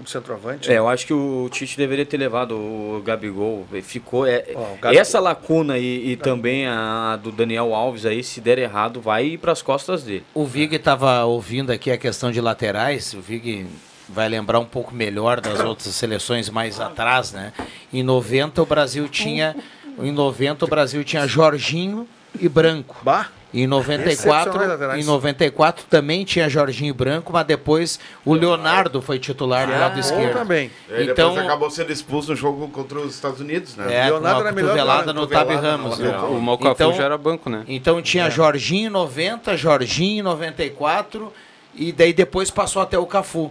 Um 0.00 0.04
centroavante. 0.04 0.70
É, 0.70 0.76
eu 0.76 0.88
acho 0.88 1.06
que 1.06 1.12
o 1.14 1.48
Tite 1.50 1.76
deveria 1.78 2.04
ter 2.04 2.16
levado 2.18 2.54
o 2.56 3.00
Gabigol. 3.02 3.64
Ficou. 3.82 4.26
É, 4.26 4.44
Ó, 4.54 4.58
o 4.58 4.76
Gabigol- 4.78 5.00
essa 5.00 5.20
lacuna 5.20 5.78
e, 5.78 6.10
e 6.10 6.16
também 6.16 6.66
a 6.66 7.16
do 7.22 7.30
Daniel 7.30 7.72
Alves 7.72 8.04
aí, 8.04 8.22
se 8.22 8.40
der 8.40 8.58
errado, 8.58 9.00
vai 9.00 9.38
para 9.38 9.52
as 9.52 9.62
costas 9.62 10.02
dele. 10.02 10.24
O 10.34 10.44
Vig 10.44 10.74
estava 10.74 11.24
ouvindo 11.24 11.70
aqui 11.70 11.90
a 11.90 11.96
questão 11.96 12.30
de 12.32 12.40
laterais. 12.40 13.14
O 13.14 13.20
Vig 13.22 13.64
vai 14.08 14.28
lembrar 14.28 14.58
um 14.58 14.66
pouco 14.66 14.92
melhor 14.94 15.40
das 15.40 15.60
outras 15.60 15.94
seleções 15.94 16.50
mais 16.50 16.78
atrás, 16.80 17.30
né? 17.32 17.52
Em 17.92 18.02
90 18.02 18.60
o 18.60 18.66
Brasil 18.66 19.08
tinha, 19.08 19.56
em 19.98 20.10
90 20.12 20.64
o 20.64 20.68
Brasil 20.68 21.02
tinha 21.04 21.26
Jorginho 21.28 22.06
e 22.38 22.48
Branco. 22.50 22.96
Bah, 23.02 23.30
Em 23.54 23.66
94, 23.66 24.50
Excepcionais 24.50 24.68
laterais. 24.70 25.02
em 25.04 25.06
94 25.08 25.86
também 25.88 26.24
tinha 26.24 26.48
Jorginho 26.48 26.90
e 26.90 26.92
Branco, 26.92 27.32
mas 27.32 27.46
depois 27.46 27.98
o 28.24 28.34
Leonardo 28.34 29.00
foi 29.00 29.18
titular 29.18 29.66
do 29.66 29.72
lado 29.72 29.94
bom 29.94 30.00
esquerdo. 30.00 30.32
também. 30.34 30.70
Então- 30.90 31.30
depois 31.30 31.46
acabou 31.46 31.70
sendo 31.70 31.90
expulso 31.92 32.30
no 32.30 32.36
jogo 32.36 32.68
contra 32.68 32.98
os 32.98 33.14
Estados 33.14 33.40
Unidos, 33.40 33.76
né? 33.76 33.84
É, 33.94 34.04
Leonardo 34.10 34.40
era 34.40 34.52
melhor 34.52 34.72
o 34.72 35.12
no 35.12 35.26
Tabi 35.26 35.54
cotovelada 35.54 35.60
Ramos. 35.60 35.98
né? 35.98 36.18
O 36.18 36.40
Malcafu 36.40 36.72
Então- 36.74 36.92
já 36.92 37.04
era 37.04 37.16
banco, 37.16 37.48
né? 37.48 37.62
Então 37.68 38.02
tinha 38.02 38.28
Jorginho 38.28 38.88
em 38.88 38.92
90, 38.92 39.56
Jorginho 39.56 40.18
em 40.18 40.22
94 40.22 41.32
e 41.74 41.92
daí 41.92 42.12
depois 42.12 42.50
passou 42.50 42.82
até 42.82 42.98
o 42.98 43.06
Cafu. 43.06 43.50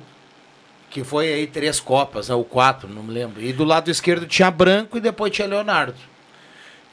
Que 0.89 1.04
foi 1.04 1.34
aí 1.34 1.48
três 1.48 1.80
copas, 1.80 2.30
né, 2.30 2.36
ou 2.36 2.43
quatro, 2.46 2.88
não 2.88 3.04
me 3.04 3.13
lembro. 3.13 3.41
E 3.41 3.52
do 3.52 3.63
lado 3.63 3.89
esquerdo 3.89 4.26
tinha 4.28 4.50
Branco 4.52 4.98
e 4.98 5.02
depois 5.02 5.32
tinha 5.34 5.48
Leonardo. 5.48 5.96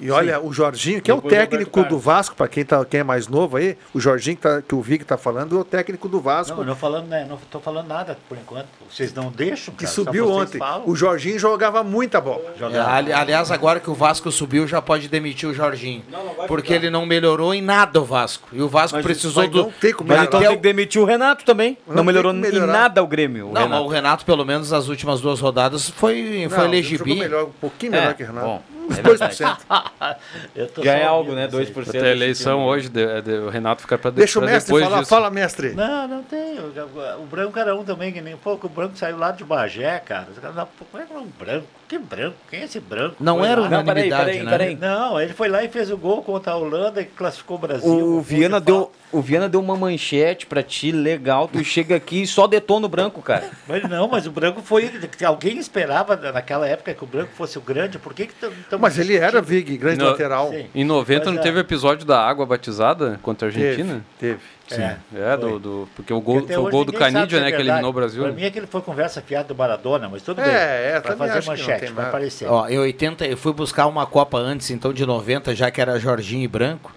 E 0.03 0.11
olha, 0.11 0.41
o 0.41 0.53
Jorginho, 0.53 1.01
que 1.01 1.11
é 1.11 1.15
o 1.15 1.19
Depois 1.19 1.33
o 1.33 1.37
técnico 1.37 1.85
do 1.85 1.97
Vasco, 1.99 2.35
para 2.35 2.49
quem, 2.49 2.65
tá, 2.65 2.85
quem 2.85 3.01
é 3.01 3.05
mais 3.05 3.29
novo 3.29 3.57
aí, 3.57 3.77
o 3.95 4.01
Jorginho 4.01 4.37
que, 4.37 4.43
tá- 4.43 4.61
que 4.61 4.75
o 4.75 4.83
Vig 4.83 5.05
tá 5.05 5.17
falando, 5.17 5.57
é 5.57 5.61
o 5.61 5.65
técnico 5.65 6.09
do 6.09 6.21
Vasco. 6.21 6.57
Não, 6.59 6.65
não 6.65 6.75
falando, 6.77 7.07
né? 7.07 7.25
Não 7.29 7.39
tô 7.51 7.61
falando 7.61 7.87
nada 7.87 8.19
por 8.29 8.37
enquanto. 8.37 8.67
Vocês 8.91 9.15
não 9.15 9.31
deixam, 9.31 9.73
que 9.73 9.85
cara, 9.85 9.95
subiu 9.95 10.29
ontem. 10.29 10.59
falam. 10.59 10.83
O 10.89 10.97
Jorginho 10.97 11.39
jogava 11.39 11.85
muita 11.85 12.21
bola. 12.21 12.53
É, 12.57 12.59
Jogar. 12.59 12.89
ali- 12.95 13.13
aliás, 13.13 13.51
agora 13.53 13.79
que 13.79 13.89
o 13.89 13.95
Vasco 13.95 14.31
subiu, 14.33 14.67
já 14.67 14.83
pode 14.83 15.07
demitir 15.09 15.49
o 15.49 15.55
Jorginho. 15.55 16.03
porque 16.49 16.73
ele 16.73 16.91
não 16.91 17.07
melhorou 17.07 17.55
em 17.55 17.63
nada 17.63 18.01
o 18.01 18.05
Vasco. 18.05 18.49
E 18.53 18.61
o 18.61 18.69
Vasco 18.69 18.97
Mas- 18.97 19.05
precisou 19.07 19.45
mas 19.45 19.53
do. 19.53 19.63
não 19.63 19.71
tem 19.71 19.93
como 19.93 20.09
Mas 20.09 20.23
então 20.25 20.41
tem 20.41 20.49
o- 20.49 20.53
que 20.53 20.57
demitir 20.59 21.01
o 21.01 21.05
Renato 21.05 21.45
também. 21.45 21.79
Não, 21.87 21.97
Não 21.97 22.05
melhorou 22.05 22.33
em 22.33 22.41
nada 22.67 23.03
o 23.03 23.07
Grêmio. 23.07 23.47
o 23.51 23.53
Não, 23.53 23.61
mas 23.61 23.63
Renato. 23.71 23.85
o 23.85 23.89
Renato, 23.89 24.25
pelo 24.25 24.45
menos 24.45 24.71
nas 24.73 24.89
últimas 24.89 25.21
duas 25.21 25.39
rodadas, 25.39 25.89
foi, 25.91 26.49
foi 26.51 26.59
Não, 26.59 26.75
ele 26.75 26.83
jogou 26.83 27.07
legibim. 27.07 27.19
melhor, 27.21 27.45
um 27.45 27.51
pouquinho 27.61 27.93
melhor 27.93 28.11
É, 28.11 28.15
que 28.15 28.23
o 28.25 28.27
Renato. 28.27 28.47
bom, 28.47 28.63
é 28.99 29.03
2%. 29.03 29.59
Eu 30.55 30.67
tô 30.69 30.83
Já 30.83 30.93
só 30.93 30.99
é 30.99 31.05
algo, 31.05 31.33
né? 31.33 31.49
vocês. 31.49 31.71
2%. 31.71 31.89
Até 31.89 32.01
a 32.09 32.11
eleição 32.13 32.65
hoje, 32.65 32.89
de, 32.89 33.23
de- 33.23 33.39
o 33.39 33.49
Renato 33.49 33.83
fica 33.83 33.97
pra, 33.99 34.11
de, 34.11 34.17
Deixa 34.17 34.39
o 34.39 34.43
mestre 34.43 34.67
depois 34.73 34.85
falar. 34.85 34.99
disso. 35.01 35.11
Fala, 35.11 35.31
mestre. 35.31 35.73
Não, 35.75 36.09
não 36.09 36.23
tem. 36.23 36.59
O, 36.59 37.23
o 37.23 37.27
branco 37.27 37.59
era 37.59 37.75
um 37.75 37.85
também, 37.85 38.13
que 38.13 38.21
nem 38.21 38.37
pouco. 38.37 38.67
O 38.67 38.71
branco 38.71 38.97
saiu 38.97 39.17
lá 39.19 39.31
de 39.31 39.45
Bagé, 39.45 39.99
cara. 40.01 40.29
Os 40.33 40.39
caras, 40.39 40.57
não, 40.57 40.69
Como 40.91 41.03
é 41.03 41.07
que 41.07 41.13
é 41.13 41.17
um 41.19 41.27
branco? 41.27 41.67
Que 41.93 41.99
branco? 41.99 42.37
Quem 42.49 42.61
é 42.61 42.65
esse 42.65 42.81
branco? 42.81 43.17
Não 43.21 43.41
Foi 43.41 43.49
era 43.49 43.61
lá. 43.61 43.69
Não, 43.69 43.85
peraí, 43.85 44.09
unanimidade, 44.09 44.25
peraí, 44.25 44.43
né? 44.43 44.51
peraí. 44.51 44.77
Não, 44.77 45.21
ele 45.21 45.35
foi 45.35 45.47
lá 45.51 45.63
e 45.63 45.69
fez 45.69 45.91
o 45.91 45.97
gol 45.99 46.23
contra 46.23 46.53
a 46.53 46.57
Holanda 46.57 47.03
e 47.03 47.05
classificou 47.05 47.59
o 47.59 47.61
Brasil. 47.61 47.87
O 47.87 48.01
Gol 48.13 48.23
Viana 48.23 48.59
de 48.59 48.65
deu, 48.65 48.91
o 49.13 49.21
Viana 49.21 49.47
deu 49.47 49.61
uma 49.61 49.77
manchete 49.77 50.47
pra 50.47 50.63
ti, 50.63 50.91
legal. 50.91 51.49
Tu 51.49 51.63
chega 51.63 51.95
aqui 51.95 52.23
e 52.23 52.27
só 52.27 52.47
detona 52.47 52.87
o 52.87 52.89
branco, 52.89 53.21
cara. 53.21 53.51
Mas 53.69 53.87
não, 53.87 54.09
mas 54.09 54.27
o 54.27 54.31
branco 54.31 54.63
foi. 54.63 54.91
Alguém 55.23 55.59
esperava 55.59 56.17
naquela 56.17 56.67
época 56.67 56.95
que 56.95 57.05
o 57.05 57.07
branco 57.07 57.31
fosse 57.35 57.59
o 57.59 57.61
grande. 57.61 57.99
Por 57.99 58.15
que 58.15 58.27
que 58.27 58.35
Mas 58.81 58.99
ele 58.99 59.15
era? 59.15 59.43
Vig, 59.43 59.77
grande 59.77 59.99
Não, 59.99 60.07
lateral. 60.13 60.49
Sim. 60.51 60.67
Em 60.75 60.85
90 60.85 61.27
Mas 61.27 61.35
não 61.35 61.41
é. 61.41 61.43
teve 61.43 61.61
episódio 61.61 62.07
da 62.07 62.27
água 62.27 62.47
batizada 62.47 63.21
contra 63.23 63.49
a 63.49 63.51
Argentina? 63.51 64.03
Teve, 64.19 64.39
teve. 64.39 64.41
Sim. 64.75 64.83
É, 64.83 64.97
É, 65.33 65.37
do, 65.37 65.59
do- 65.59 65.89
porque 65.95 66.13
o 66.13 66.21
Porque 66.21 66.33
gol, 66.39 66.39
até 66.45 66.55
foi 66.55 66.63
o 66.65 66.71
gol 66.71 66.85
do 66.85 66.93
Canidia, 66.93 67.29
se 67.29 67.37
é 67.37 67.41
né, 67.41 67.53
que 67.53 67.61
eliminou 67.63 67.91
o 67.91 67.93
Brasil. 67.93 68.23
Pra 68.23 68.33
mim 68.33 68.43
é 68.45 68.51
que 68.51 68.59
ele 68.59 68.67
foi 68.67 68.81
conversa 68.83 69.21
fiada 69.23 69.49
do 69.49 69.55
Maradona, 69.55 70.09
mas 70.09 70.23
tudo 70.23 70.41
É, 70.41 70.45
bem. 70.45 70.55
é, 70.55 71.01
também 71.01 71.29
fazer 71.29 71.47
manchete, 71.47 71.93
vai 71.93 72.07
aparecer. 72.07 72.49
Ó, 72.49 72.69
em 72.69 72.79
80, 72.79 73.27
eu 73.27 73.37
fui 73.37 73.53
buscar 73.53 73.87
uma 73.87 74.07
Copa 74.07 74.39
antes, 74.39 74.71
então 74.71 74.93
de 74.93 75.05
90, 75.07 75.55
já 75.55 75.71
que 75.71 75.81
era 75.81 75.99
Jorginho 75.99 76.45
e 76.45 76.49
Branco. 76.49 76.93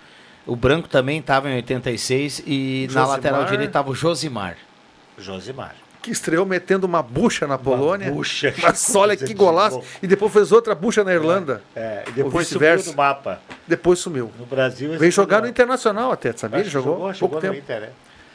O 0.48 0.56
Branco 0.56 0.88
também 0.88 1.18
estava 1.20 1.50
em 1.50 1.56
86 1.56 2.44
e 2.46 2.84
na 2.88 2.94
Josimar. 2.94 3.08
lateral 3.10 3.44
direita 3.46 3.66
estava 3.66 3.90
o 3.90 3.96
Josimar. 3.96 4.56
Josimar. 5.18 5.76
Que 6.06 6.12
estreou 6.12 6.46
metendo 6.46 6.86
uma 6.86 7.02
bucha 7.02 7.48
na 7.48 7.58
Polônia. 7.58 8.12
bucha. 8.12 8.54
Mas 8.62 8.94
olha 8.96 9.18
que 9.18 9.34
golaço. 9.34 9.82
E 10.04 10.06
depois 10.06 10.32
fez 10.32 10.52
outra 10.52 10.76
bucha 10.76 11.04
na 11.04 11.12
Irlanda. 11.12 11.64
É, 11.76 12.04
e 12.06 12.10
Ou 12.10 12.26
depois 12.26 12.48
vice-versa. 12.48 12.92
do 12.92 12.96
mapa. 12.96 13.42
Depois 13.68 13.98
sumiu. 13.98 14.32
No 14.38 14.46
Brasil. 14.46 15.00
Veio 15.00 15.12
jogar 15.12 15.42
no 15.42 15.48
Internacional 15.48 16.12
até, 16.12 16.32
sabia? 16.32 16.60
Ele 16.60 16.70
jogou, 16.70 16.94
jogou, 16.94 17.00
pouco 17.08 17.18
jogou 17.18 17.36
no 17.38 17.42
tempo. 17.42 17.56
Inter, 17.56 17.84
é. 17.86 17.90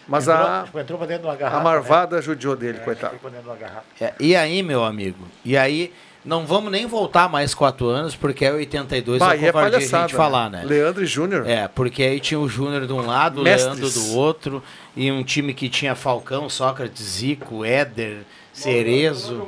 Mas 0.08 0.26
entrou, 0.26 0.46
a, 0.48 0.62
tipo, 0.64 0.80
entrou 0.80 0.98
pra 0.98 1.06
dentro 1.06 1.22
de 1.22 1.28
uma 1.28 1.36
garrafa. 1.36 1.60
a 1.60 1.62
Marvada 1.62 2.20
judiou 2.20 2.56
dele, 2.56 2.78
né? 2.78 2.84
coitado. 2.84 3.16
De 3.16 3.24
uma. 3.24 3.84
É, 4.00 4.14
e 4.18 4.34
aí, 4.34 4.64
meu 4.64 4.82
amigo? 4.82 5.24
E 5.44 5.56
aí, 5.56 5.92
não 6.24 6.46
vamos 6.46 6.70
nem 6.70 6.86
voltar 6.86 7.28
mais 7.28 7.54
quatro 7.54 7.86
anos, 7.86 8.14
porque 8.14 8.44
é 8.44 8.52
82 8.52 9.18
Bah, 9.18 9.34
é 9.34 9.38
e 9.38 9.44
é 9.46 9.52
covardia 9.52 9.68
a 9.68 9.80
palhaçada. 9.80 10.08
gente 10.08 10.16
falar, 10.16 10.50
né? 10.50 10.62
Leandro 10.64 11.02
e 11.02 11.06
Júnior. 11.06 11.46
É, 11.48 11.66
porque 11.68 12.02
aí 12.02 12.20
tinha 12.20 12.38
o 12.38 12.48
Júnior 12.48 12.86
de 12.86 12.92
um 12.92 13.04
lado, 13.04 13.40
o. 13.40 13.42
Leandro 13.42 13.88
do 13.90 14.14
outro, 14.16 14.62
e 14.96 15.10
um 15.10 15.22
time 15.24 15.54
que 15.54 15.68
tinha 15.68 15.94
Falcão, 15.94 16.48
Sócrates, 16.48 17.02
Zico, 17.02 17.64
Éder, 17.64 18.18
Cerezo. 18.52 19.46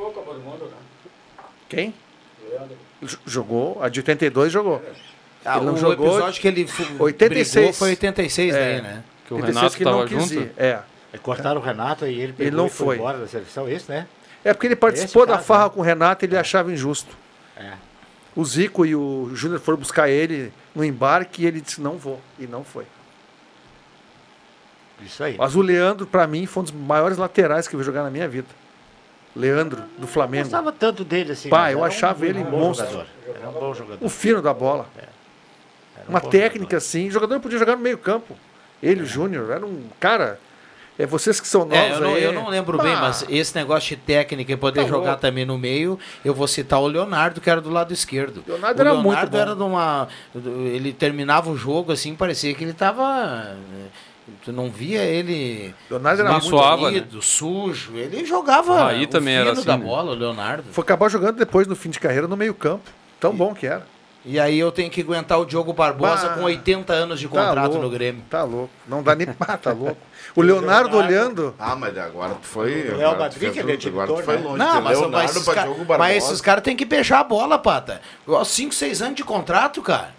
Quem? 1.69 1.95
J- 3.03 3.19
Jogou. 3.27 3.83
A 3.83 3.89
de 3.89 4.01
82 4.01 4.53
jogou. 4.53 4.83
Ah, 5.45 5.57
Ele 5.57 5.67
não 5.67 5.75
o 5.75 5.77
jogou 5.77 6.07
episódio 6.15 6.41
que 6.41 6.47
ele 6.49 6.67
fu- 6.67 7.03
86. 7.03 7.53
brigou 7.55 7.73
foi 7.73 7.91
86 7.91 8.55
É. 8.55 8.59
daí, 8.59 8.83
né? 8.83 9.05
Que 9.27 9.35
o 9.35 9.37
86 9.39 9.75
Renato 9.75 9.77
que 9.77 9.85
não 10.15 10.21
junto. 10.21 10.35
ir. 10.35 10.53
É. 10.57 10.79
Aí 11.13 11.19
cortaram 11.19 11.61
o 11.61 11.65
Renato 11.65 12.07
e 12.07 12.21
ele 12.21 12.33
pegou 12.33 12.53
não 12.57 12.67
e 12.67 12.71
foi, 12.71 12.87
foi. 12.87 12.97
embora 12.97 13.19
da 13.19 13.27
seleção, 13.27 13.69
isso, 13.69 13.91
né? 13.91 14.07
É 14.45 14.53
porque 14.53 14.67
ele 14.67 14.77
participou 14.77 15.23
Esse 15.23 15.29
da 15.31 15.37
caso, 15.37 15.47
farra 15.47 15.65
né? 15.65 15.71
com 15.71 15.81
o 15.81 15.83
Renato 15.83 16.25
e 16.25 16.27
ele 16.27 16.37
achava 16.37 16.73
injusto. 16.73 17.17
É. 17.57 17.73
O 18.35 18.45
Zico 18.45 18.85
e 18.87 18.95
o 18.97 19.31
Júnior 19.35 19.61
foram 19.61 19.79
buscar 19.79 20.09
ele 20.09 20.53
no 20.75 20.85
embarque 20.85 21.43
e 21.43 21.47
ele 21.47 21.61
disse: 21.61 21.81
não 21.81 21.97
vou. 21.99 22.21
E 22.39 22.47
não 22.47 22.65
foi. 22.65 22.87
Isso 25.05 25.23
aí. 25.23 25.37
Mas 25.37 25.55
o 25.55 25.61
Leandro, 25.61 26.07
pra 26.07 26.27
mim, 26.27 26.47
foi 26.47 26.61
um 26.63 26.65
dos 26.65 26.73
maiores 26.73 27.19
laterais 27.19 27.67
que 27.67 27.75
eu 27.75 27.79
vi 27.79 27.85
jogar 27.85 28.03
na 28.03 28.11
minha 28.11 28.29
vida. 28.29 28.49
Leandro, 29.35 29.83
do 29.97 30.05
Eu 30.05 30.07
Flamengo. 30.07 30.45
gostava 30.45 30.71
tanto 30.73 31.05
dele 31.05 31.33
assim. 31.33 31.49
Pá, 31.49 31.73
eu 31.73 31.83
achava 31.83 32.23
um, 32.25 32.29
ele 32.29 32.39
um 32.41 32.51
monstro. 32.51 32.87
jogador. 32.87 33.09
Era 33.35 33.49
um 33.49 33.53
bom 33.53 33.75
jogador. 33.75 34.05
O 34.05 34.09
fino 34.09 34.43
da 34.43 34.53
bola. 34.53 34.87
Era 34.97 36.07
um 36.07 36.11
Uma 36.11 36.21
técnica 36.21 36.77
assim. 36.77 37.09
O 37.09 37.11
jogador 37.11 37.41
podia 37.41 37.59
jogar 37.59 37.77
no 37.77 37.83
meio 37.83 37.99
campo. 37.99 38.37
Ele, 38.83 39.03
o 39.03 39.07
Júnior, 39.07 39.51
era 39.51 39.65
um 39.65 39.89
cara. 39.99 40.39
É 40.99 41.07
vocês 41.07 41.41
que 41.41 41.49
são 41.49 41.61
novos 41.65 41.75
É, 41.77 41.93
eu, 41.95 42.01
não, 42.01 42.15
aí. 42.15 42.23
eu 42.23 42.33
não 42.33 42.49
lembro 42.49 42.77
bem, 42.81 42.93
Ah, 42.93 43.01
mas 43.01 43.25
esse 43.29 43.55
negócio 43.57 43.97
de 43.97 44.03
técnica 44.03 44.53
e 44.53 44.57
poder 44.57 44.83
Tá 44.83 44.89
jogar 44.89 45.07
louco. 45.11 45.21
também 45.23 45.45
no 45.47 45.57
meio, 45.59 45.99
eu 46.25 46.35
vou 46.35 46.47
citar 46.47 46.81
o 46.81 46.87
Leonardo, 46.87 47.41
que 47.41 47.49
era 47.49 47.61
do 47.61 47.71
lado 47.71 47.93
esquerdo. 47.95 48.45
Leonardo 48.47 48.79
o 48.79 48.81
era 48.83 48.95
muito 48.95 49.07
Leonardo 49.07 49.31
bom. 49.31 49.39
era 49.39 49.55
de 49.57 49.63
uma. 49.63 50.09
Ele 50.35 50.93
terminava 50.93 51.51
o 51.51 51.57
jogo 51.57 51.93
assim, 51.93 52.15
parecia 52.15 52.53
que 52.55 52.63
ele 52.63 52.75
tava. 52.75 53.57
Tu 54.45 54.53
não 54.53 54.71
via 54.71 55.03
ele 55.03 55.75
Leonardo 55.91 56.23
era 56.23 56.41
suava, 56.41 56.87
unido, 56.87 57.21
sujo. 57.23 57.97
Ele 57.97 58.25
jogava 58.25 58.73
O 58.73 58.77
Raí 58.77 59.05
o 59.05 59.09
também 59.09 59.35
fino 59.37 59.49
era 59.49 59.59
assim, 59.59 59.67
da 59.67 59.77
né? 59.77 59.85
bola, 59.85 60.13
o 60.13 60.15
Leonardo. 60.15 60.65
Foi 60.73 60.83
acabar 60.83 61.09
jogando 61.09 61.37
depois 61.37 61.67
no 61.67 61.75
fim 61.75 61.91
de 61.91 61.99
carreira 61.99 62.29
no 62.29 62.37
meio 62.37 62.55
campo. 62.55 62.89
Tão 63.19 63.35
bom 63.35 63.55
que 63.55 63.67
era. 63.67 63.87
E 64.25 64.39
aí 64.39 64.57
eu 64.59 64.71
tenho 64.71 64.89
que 64.89 65.01
aguentar 65.01 65.41
o 65.41 65.45
Diogo 65.45 65.73
Barbosa 65.73 66.29
Bah, 66.29 66.35
com 66.35 66.43
80 66.45 66.93
anos 66.93 67.19
de 67.19 67.27
Tá 67.29 67.47
contrato 67.47 67.73
louco, 67.73 67.83
no 67.83 67.91
Grêmio. 67.91 68.23
Tá 68.31 68.45
louco. 68.45 68.71
Não 68.87 69.03
dá 69.03 69.17
nem. 69.17 69.27
Ah, 69.41 69.57
tá 69.57 69.73
louco. 69.73 69.97
O 70.37 70.43
Leonardo 70.43 70.97
olhando. 70.97 71.55
Ah, 71.59 71.75
mas 71.75 71.97
agora 71.99 72.35
tu 72.35 72.47
foi. 72.47 72.89
O 72.91 72.97
Real 72.99 73.19
Madrid, 73.19 73.53
que 73.53 73.59
ele 73.59 73.73
é 73.73 73.89
agora 73.89 74.07
tu 74.07 74.23
foi 74.23 74.37
né? 74.37 74.43
longe. 74.45 74.59
Não, 74.59 74.77
de 74.77 74.83
mas, 74.83 74.99
Leonardo 74.99 75.11
mas, 75.17 75.31
esses 75.33 75.45
pra 75.45 75.55
ca- 75.55 75.63
Diogo 75.63 75.85
mas 75.99 76.17
esses 76.25 76.41
caras 76.41 76.63
têm 76.63 76.77
que 76.77 76.85
beijar 76.85 77.19
a 77.21 77.25
bola, 77.25 77.59
Pata. 77.59 78.01
5, 78.45 78.73
6 78.73 79.03
anos 79.03 79.17
de 79.17 79.25
contrato, 79.25 79.83
cara. 79.83 80.15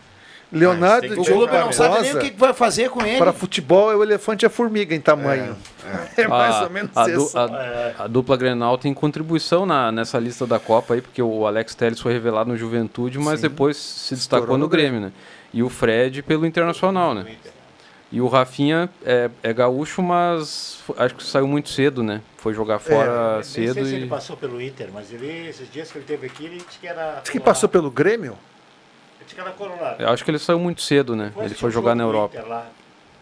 Leonardo 0.54 1.08
e 1.08 1.10
que 1.10 1.20
O 1.20 1.24
Diogo 1.24 1.48
clube 1.48 1.58
não 1.58 1.72
sabe 1.74 2.02
nem 2.02 2.16
o 2.16 2.20
que 2.20 2.32
vai 2.32 2.54
fazer 2.54 2.90
com 2.90 3.06
ele. 3.06 3.18
Para 3.18 3.34
futebol, 3.34 3.92
é 3.92 3.96
o 3.96 4.04
elefante 4.04 4.46
e 4.46 4.48
a 4.48 4.50
formiga 4.50 4.94
em 4.96 5.02
tamanho. 5.02 5.56
É, 6.16 6.28
mais 6.30 6.56
a, 6.56 6.64
ou 6.64 6.70
menos 6.70 6.96
a, 6.96 7.06
du- 7.06 7.12
isso. 7.24 7.38
a- 7.38 7.94
a 8.00 8.08
dupla 8.08 8.38
Grenal 8.38 8.78
tem 8.78 8.94
contribuição 8.94 9.66
na, 9.66 9.92
nessa 9.92 10.20
lista 10.20 10.46
da 10.46 10.60
Copa 10.60 10.94
aí, 10.94 11.02
porque 11.02 11.22
o 11.22 11.46
Alex 11.48 11.74
Telles 11.76 12.00
foi 12.00 12.14
revelado 12.14 12.50
no 12.52 12.58
Juventude, 12.58 13.18
mas 13.20 13.42
depois 13.42 13.76
se 13.78 14.16
destacou 14.16 14.44
Estourou 14.44 14.58
no 14.58 14.66
no 14.66 14.70
Grêmio, 14.70 15.00
né? 15.02 15.12
E 15.54 15.62
o 15.62 15.70
Fred 15.70 16.22
pelo 16.24 16.46
Internacional, 16.46 17.14
né? 17.14 17.26
E 18.12 18.22
o 18.22 18.28
Rafinha 18.28 18.88
é, 19.04 19.28
é 19.42 19.52
gaúcho, 19.52 20.02
mas 20.04 20.78
acho 20.98 21.16
que 21.16 21.24
saiu 21.24 21.48
muito 21.48 21.70
cedo, 21.70 22.04
né? 22.04 22.22
Foi 22.38 22.54
jogar 22.54 22.78
fora 22.78 23.36
Nem 23.36 23.44
cedo 23.44 23.74
sei 23.74 23.86
se 23.86 23.92
e... 23.92 23.96
ele 23.96 24.06
passou 24.08 24.38
pelo 24.38 24.62
Inter, 24.62 24.90
mas 24.94 25.12
ele, 25.12 25.48
esses 25.50 25.72
dias 25.72 25.92
que 25.92 25.98
ele 25.98 26.06
teve 26.06 26.28
aqui, 26.28 26.46
ele 26.46 26.58
disse 26.58 26.78
que 26.80 26.86
era. 26.88 27.22
Diz 27.24 27.32
que 27.32 27.40
passou 27.40 27.68
pelo 27.68 27.90
Grêmio? 27.90 28.38
Eu 30.00 30.10
acho 30.10 30.24
que 30.24 30.32
ele 30.32 30.40
saiu 30.40 30.60
muito 30.60 30.82
cedo, 30.82 31.16
né? 31.16 31.32
Ele 31.36 31.46
assistir 31.46 31.62
foi 31.62 31.72
jogar 31.72 31.96
na 31.96 32.04
Europa. 32.04 32.38
Inter 32.38 32.50
lá, 32.50 32.68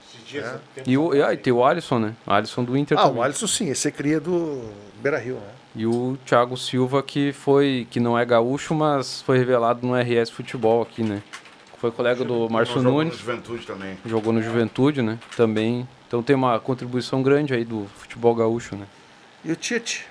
esses 0.08 0.28
dias, 0.28 0.46
É. 0.78 0.84
E, 0.86 0.98
o, 0.98 1.14
e, 1.16 1.22
ah, 1.22 1.34
e 1.34 1.38
tem 1.38 1.52
o 1.54 1.64
Alisson, 1.64 2.00
né? 2.00 2.16
O 2.26 2.32
Alisson 2.32 2.64
do 2.64 2.78
Inter 2.78 2.98
Ah, 2.98 3.04
também. 3.04 3.18
o 3.20 3.24
Alisson 3.24 3.48
sim, 3.48 3.70
esse 3.70 3.88
é 3.88 3.92
cria 3.92 4.20
do 4.20 4.70
Beira 5.02 5.18
Rio, 5.18 5.36
né? 5.36 5.50
E 5.76 5.86
o 5.86 6.18
Thiago 6.26 6.58
Silva, 6.58 7.02
que 7.02 7.32
foi 7.32 7.88
que 7.90 8.00
não 8.00 8.18
é 8.20 8.26
gaúcho, 8.26 8.74
mas 8.76 9.22
foi 9.22 9.38
revelado 9.38 9.86
no 9.88 9.94
RS 9.96 10.30
Futebol 10.30 10.82
aqui, 10.82 11.02
né? 11.04 11.22
Foi 11.78 11.90
colega 11.92 12.24
do 12.24 12.48
Márcio 12.50 12.76
Não 12.76 12.84
jogou 12.84 12.98
Nunes, 13.00 13.14
no 13.14 13.20
Juventude 13.20 13.66
também. 13.66 13.98
jogou 14.06 14.34
no 14.34 14.42
Juventude, 14.42 15.02
né? 15.02 15.18
Também. 15.36 15.88
Então 16.08 16.22
tem 16.22 16.36
uma 16.36 16.60
contribuição 16.60 17.24
grande 17.24 17.54
aí 17.54 17.64
do 17.64 17.88
futebol 17.96 18.36
gaúcho, 18.36 18.76
né? 18.76 18.86
E 19.44 19.52
o 19.52 19.56
Tite? 19.56 20.06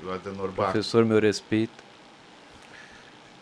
Do 0.00 0.12
Adenor 0.12 0.48
Bach. 0.52 0.70
Professor, 0.70 1.04
meu 1.04 1.20
respeito. 1.20 1.72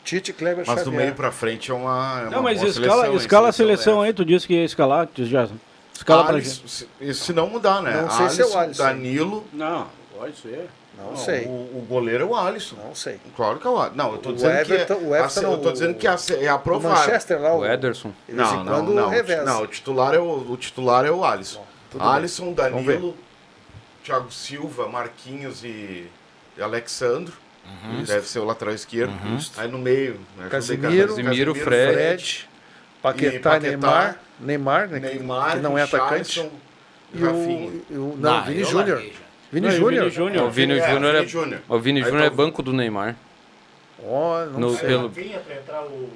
Tite 0.06 0.32
Kleber 0.32 0.64
Mas 0.66 0.78
do 0.78 0.84
Xavier. 0.84 1.02
meio 1.02 1.14
pra 1.14 1.32
frente 1.32 1.70
é 1.70 1.74
uma. 1.74 2.20
É 2.20 2.24
Não, 2.30 2.30
uma 2.38 2.42
mas 2.42 2.58
boa 2.58 2.70
escala, 2.70 2.88
seleção, 2.88 3.10
hein? 3.10 3.16
escala 3.16 3.48
a 3.48 3.52
seleção 3.52 4.04
é. 4.04 4.06
aí, 4.06 4.12
tu 4.14 4.24
disse 4.24 4.46
que 4.46 4.54
ia 4.54 4.64
escalar, 4.64 5.06
tu 5.08 5.24
já. 5.24 5.48
Escala 5.92 6.24
pra 6.24 6.34
Alisson, 6.34 6.60
gente. 6.62 6.70
se, 6.70 6.88
isso 7.00 7.24
se 7.24 7.32
não 7.32 7.48
mudar, 7.48 7.82
né? 7.82 8.02
Não 8.02 8.10
sei 8.10 8.28
se 8.30 8.40
é 8.40 8.44
o 8.44 8.46
Alisson, 8.46 8.58
Alisson. 8.60 8.82
Danilo. 8.84 9.44
Não, 9.52 9.88
pode 10.16 10.36
ser. 10.38 10.68
Não, 10.96 11.10
Não, 11.10 11.16
sei. 11.16 11.44
O, 11.46 11.50
o 11.50 11.86
goleiro 11.88 12.22
é 12.24 12.26
o 12.26 12.36
Alisson. 12.36 12.76
Não 12.76 12.94
sei. 12.94 13.18
Claro 13.34 13.58
que 13.58 13.66
é 13.66 13.70
o 13.70 13.76
Alisson. 13.78 13.96
Não, 13.96 14.12
eu 14.12 14.18
tô 14.18 14.30
O 14.30 14.32
dizendo 14.32 14.52
Everton- 14.52 14.94
que 14.96 15.04
é, 15.04 15.08
o 15.08 15.14
Everton 15.16 15.40
a- 15.40 15.42
não, 15.42 15.52
eu 15.52 15.58
tô 15.58 15.72
dizendo 15.72 15.94
que 15.94 16.06
é, 16.06 16.16
é 16.40 16.52
O 16.52 16.54
aprovado. 16.54 16.94
Manchester 16.94 17.40
lá, 17.42 17.52
o, 17.54 17.58
O 17.58 17.66
Ederson. 17.66 18.12
Não, 18.28 18.64
não, 18.64 18.82
não. 18.84 19.08
reveza. 19.08 19.42
Não, 19.44 19.62
o 19.62 19.66
titular 19.66 20.14
é 20.14 20.18
o, 20.18 20.46
o 20.52 20.56
titular 20.56 21.04
é 21.04 21.10
o 21.10 21.24
Alisson. 21.24 21.64
Bem. 21.92 22.06
Alisson, 22.06 22.46
ver. 22.46 22.54
Danilo, 22.54 23.16
Thiago 24.04 24.30
Silva, 24.30 24.88
Marquinhos 24.88 25.64
e, 25.64 26.06
e 26.56 26.62
Alexandro. 26.62 27.32
Deve 28.06 28.26
ser 28.28 28.38
o 28.40 28.44
lateral 28.44 28.74
esquerdo. 28.74 29.12
Aí 29.56 29.68
no 29.68 29.78
meio, 29.78 30.18
né, 30.36 30.48
Casimiro, 30.50 31.08
Casimiro, 31.14 31.54
Fred. 31.54 31.92
Fred, 31.94 32.48
Paquetá, 33.02 33.36
E 33.36 33.38
Paquetá, 33.40 33.60
Neymar, 33.60 34.18
Neymar, 34.40 34.88
né, 34.88 35.00
que- 35.00 35.06
Neymar, 35.16 35.52
que 35.52 35.58
não 35.60 35.78
é 35.78 35.82
atacante. 35.82 36.40
E 37.14 37.22
o, 37.24 37.82
e 37.88 37.94
o- 37.96 38.16
não, 38.18 38.36
Ah, 38.36 38.40
Vini 38.40 38.64
Júnior. 38.64 38.98
Vini 39.52 39.66
Não, 39.68 39.74
o 39.74 39.78
Júnior. 39.78 40.04
Vini 40.04 40.10
Júnior. 40.10 40.46
O 40.46 40.50
Vini 40.50 40.78
É, 40.78 40.90
Júnior 40.90 41.12
Vini 41.14 41.24
é, 41.24 41.28
Júnior. 41.28 41.60
o 41.68 41.78
Vini 41.78 42.02
Júnior 42.02 42.22
é 42.24 42.26
o- 42.28 42.30
banco 42.32 42.62
do 42.62 42.72
Neymar. 42.72 43.14
Ó, 44.04 44.44
não 44.46 44.58
No- 44.60 44.76
sei. 44.76 44.88
pelo- 44.88 45.08
Vinha 45.08 45.38
pra 45.38 45.54
entrar 45.54 45.82
o, 45.84 45.86
o 45.86 46.10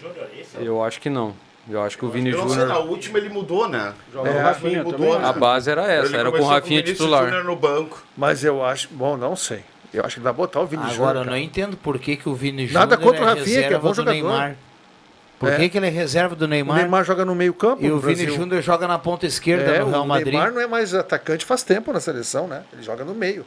Júnior, 0.00 0.26
esse 0.36 0.56
é 0.56 0.60
o 0.60 0.64
Eu 0.64 0.82
acho 0.82 1.00
que 1.00 1.10
não. 1.10 1.34
Eu 1.68 1.82
acho 1.82 1.98
que 1.98 2.04
o 2.04 2.08
Vini 2.08 2.30
não 2.30 2.48
sei, 2.48 2.58
na 2.64 2.74
Júnior. 2.74 2.88
última 2.90 3.18
ele 3.18 3.28
mudou, 3.28 3.68
né? 3.68 3.92
É, 4.14 4.18
o 4.18 4.22
Rafinha 4.42 4.82
mudou, 4.84 4.92
também. 5.00 5.18
né? 5.18 5.28
A 5.28 5.32
base 5.32 5.70
era 5.70 5.92
essa, 5.92 6.06
Ele 6.08 6.16
era 6.16 6.30
com 6.32 6.38
o 6.38 6.46
Rafinha 6.46 6.80
Vinícius 6.80 6.98
titular. 6.98 7.24
Júnior 7.24 7.44
no 7.44 7.56
banco. 7.56 8.02
Mas 8.16 8.42
eu 8.44 8.64
acho. 8.64 8.88
Bom, 8.92 9.16
não 9.16 9.34
sei. 9.36 9.62
Eu 9.98 10.04
acho 10.04 10.16
que 10.16 10.20
dá 10.20 10.32
pra 10.32 10.42
botar 10.42 10.60
o 10.60 10.66
Vini 10.66 10.82
Agora, 10.82 10.94
Júnior. 10.94 11.10
eu 11.16 11.20
cara. 11.24 11.30
não 11.30 11.36
entendo 11.36 11.76
por 11.76 11.98
que, 11.98 12.16
que 12.16 12.28
o 12.28 12.34
Vini 12.34 12.66
Júnior 12.66 12.80
Nada 12.88 12.96
contra 12.96 13.22
o 13.22 13.24
é 13.24 13.28
Rafinha, 13.34 13.68
que 13.68 13.74
é 13.74 13.78
bom 13.78 13.88
do 13.90 13.94
jogador. 13.94 14.12
Neymar. 14.14 14.56
Por 15.38 15.50
É. 15.52 15.56
que, 15.56 15.68
que 15.68 15.76
ele 15.78 15.86
é 15.86 15.90
reserva 15.90 16.34
do 16.34 16.44
O 16.44 16.48
Neymar? 16.48 16.78
Neymar 16.78 17.04
joga 17.04 17.24
no 17.24 17.34
meio 17.34 17.52
campo. 17.54 17.84
E 17.84 17.88
no 17.88 17.96
o 17.96 18.00
Vini. 18.00 18.26
Júnior 18.26 18.62
joga 18.62 18.86
na 18.88 18.98
ponta 18.98 19.26
esquerda 19.26 19.64
É, 19.70 19.80
no 19.80 19.90
Real 19.90 20.02
o 20.02 20.06
Madrid. 20.06 20.32
Neymar 20.32 20.52
não 20.52 20.60
é 20.60 20.66
mais 20.66 20.94
atacante 20.94 21.44
faz 21.44 21.62
tempo 21.62 21.92
na 21.92 22.00
seleção, 22.00 22.46
né? 22.48 22.62
Ele 22.72 22.82
joga 22.82 23.04
no 23.04 23.14
meio. 23.14 23.44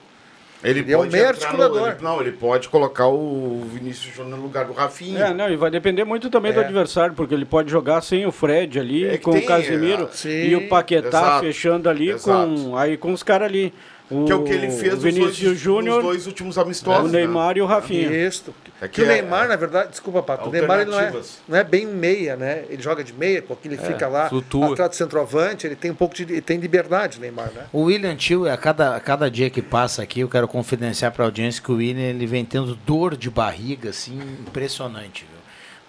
Ele, 0.61 0.81
Ele 0.81 0.91
é 0.91 0.97
um 0.97 0.99
pode 0.99 1.11
meio 1.13 1.27
articulador. 1.27 1.79
No, 1.81 1.87
ele, 1.87 1.95
não, 2.01 2.21
ele 2.21 2.31
pode 2.33 2.67
colocar 2.67 3.07
o 3.07 3.65
Vinícius 3.73 4.13
Júnior 4.13 4.37
no 4.37 4.43
lugar 4.43 4.65
do 4.65 4.73
Rafinha. 4.73 5.27
É, 5.27 5.33
não, 5.33 5.49
e 5.49 5.55
vai 5.55 5.71
depender 5.71 6.03
muito 6.03 6.29
também 6.29 6.51
do 6.51 6.59
É. 6.59 6.65
adversário, 6.65 7.15
porque 7.15 7.33
ele 7.33 7.45
pode 7.45 7.71
jogar 7.71 8.01
sem 8.01 8.25
o 8.25 8.31
Fred 8.31 8.77
ali, 8.77 9.05
É 9.07 9.17
com 9.17 9.31
tem, 9.31 9.41
o 9.43 9.45
Casimiro 9.45 10.03
é, 10.03 10.07
sim, 10.11 10.29
e 10.49 10.55
o 10.57 10.67
Paquetá 10.67 11.07
exato, 11.07 11.39
fechando 11.45 11.89
ali 11.89 12.13
com 12.19 12.75
aí 12.77 12.97
com 12.97 13.13
os 13.13 13.23
caras 13.23 13.47
ali. 13.47 13.73
O, 14.11 14.25
Que 14.25 14.31
é 14.31 14.35
o 14.35 14.43
que 14.43 14.51
ele 14.51 14.71
fez 14.71 14.93
o 14.93 14.95
nos 14.95 15.03
Vinícius 15.03 15.59
Júnior, 15.59 16.01
dois 16.01 16.25
últimos 16.25 16.57
o 16.57 16.61
amistosos. 16.61 17.11
Neymar 17.11 17.57
e 17.57 17.61
o 17.61 17.65
Rafinha. 17.67 18.09
Isso. 18.27 18.53
É 18.81 18.87
que, 18.87 18.95
que 18.95 19.01
o 19.01 19.05
é- 19.05 19.21
Neymar, 19.21 19.47
na 19.47 19.55
verdade, 19.55 19.89
desculpa, 19.91 20.23
Pato, 20.23 20.49
o 20.49 20.51
Neymar 20.51 20.85
não 20.85 20.93
é, 20.93 21.05
Alternativas. 21.05 21.37
não 21.47 21.57
é 21.57 21.63
bem 21.63 21.85
um 21.85 21.93
meia, 21.93 22.35
né? 22.35 22.63
Ele 22.69 22.81
joga 22.81 23.03
de 23.03 23.13
meia, 23.13 23.41
porque 23.41 23.67
ele 23.67 23.77
fica 23.77 24.07
lá 24.07 24.27
flutua. 24.29 24.71
atrás 24.73 24.89
do 24.91 24.95
centroavante, 24.95 25.67
ele 25.67 25.75
tem 25.75 25.91
um 25.91 25.95
pouco 25.95 26.15
de 26.15 26.23
ele 26.23 26.41
tem 26.41 26.57
liberdade, 26.59 27.17
o 27.19 27.21
Neymar, 27.21 27.51
né? 27.53 27.65
O 27.71 27.83
William 27.83 28.15
Tio, 28.15 28.49
a 28.49 28.57
cada, 28.57 28.95
a 28.95 28.99
cada 28.99 29.29
dia 29.29 29.49
que 29.49 29.61
passa 29.61 30.01
aqui, 30.01 30.21
eu 30.21 30.29
quero 30.29 30.47
confidenciar 30.47 31.11
para 31.11 31.25
a 31.25 31.27
audiência 31.27 31.61
que 31.61 31.71
o 31.71 31.75
William 31.75 32.01
ele 32.07 32.25
vem 32.25 32.43
tendo 32.43 32.75
dor 32.75 33.15
de 33.15 33.29
barriga, 33.29 33.89
assim, 33.91 34.19
impressionante, 34.41 35.25
viu? 35.29 35.38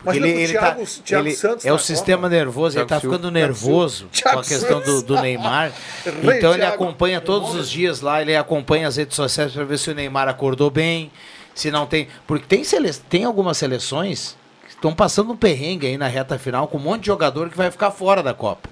Imagina 0.03 0.27
ele, 0.29 0.37
o 0.37 0.41
ele 0.41 0.53
tá, 0.55 0.61
Thiago- 0.61 0.87
Thiago 1.05 1.27
ele- 1.29 1.37
Santos 1.37 1.67
é 1.67 1.71
o 1.71 1.75
na 1.75 1.79
sistema 1.79 2.23
Copa. 2.23 2.29
nervoso, 2.35 2.67
ele 2.79 2.87
Thiago 2.87 2.89
tá 2.89 3.01
Silva. 3.01 3.17
ficando 3.17 3.31
nervoso 3.33 4.07
Thiago 4.07 4.35
com 4.37 4.41
a 4.41 4.45
questão 4.45 4.81
do, 4.81 5.03
do 5.03 5.21
Neymar. 5.21 5.73
Então 6.37 6.55
ele 6.55 6.65
acompanha 6.65 7.21
todos 7.21 7.55
os 7.55 7.71
dias 7.71 8.01
lá, 8.01 8.23
ele 8.23 8.35
acompanha 8.35 8.89
as 8.89 8.97
redes 8.97 9.15
sociais 9.17 9.53
para 9.53 9.65
ver 9.65 9.79
se 9.79 9.91
o 9.91 9.95
Neymar 9.95 10.29
acordou 10.29 10.71
bem, 10.71 11.11
se 11.55 11.71
não 11.71 11.87
tem. 11.87 12.09
Porque 12.27 12.47
tem, 12.47 12.65
sele, 12.65 12.91
tem 12.95 13.25
algumas 13.25 13.59
seleções 13.59 14.37
que 14.67 14.71
estão 14.75 14.95
passando 14.95 15.33
um 15.33 15.37
perrengue 15.37 15.87
aí 15.89 15.99
na 15.99 16.09
reta 16.09 16.39
final 16.39 16.67
com 16.67 16.79
um 16.79 16.81
monte 16.81 17.03
de 17.03 17.07
jogador 17.09 17.51
que 17.51 17.57
vai 17.57 17.71
ficar 17.71 17.91
fora 17.91 18.23
da 18.23 18.33
Copa. 18.33 18.69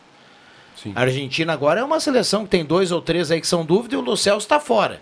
Sim. 0.82 0.92
A 0.94 1.00
Argentina 1.02 1.52
agora 1.52 1.80
é 1.80 1.84
uma 1.84 1.98
seleção 2.00 2.44
que 2.44 2.50
tem 2.50 2.64
dois 2.64 2.90
ou 2.92 3.02
três 3.02 3.30
aí 3.30 3.40
que 3.40 3.46
são 3.46 3.64
dúvida 3.64 3.94
e 3.96 3.98
o 3.98 4.00
Lo 4.00 4.16
Celso 4.16 4.46
está 4.46 4.58
fora. 4.60 5.00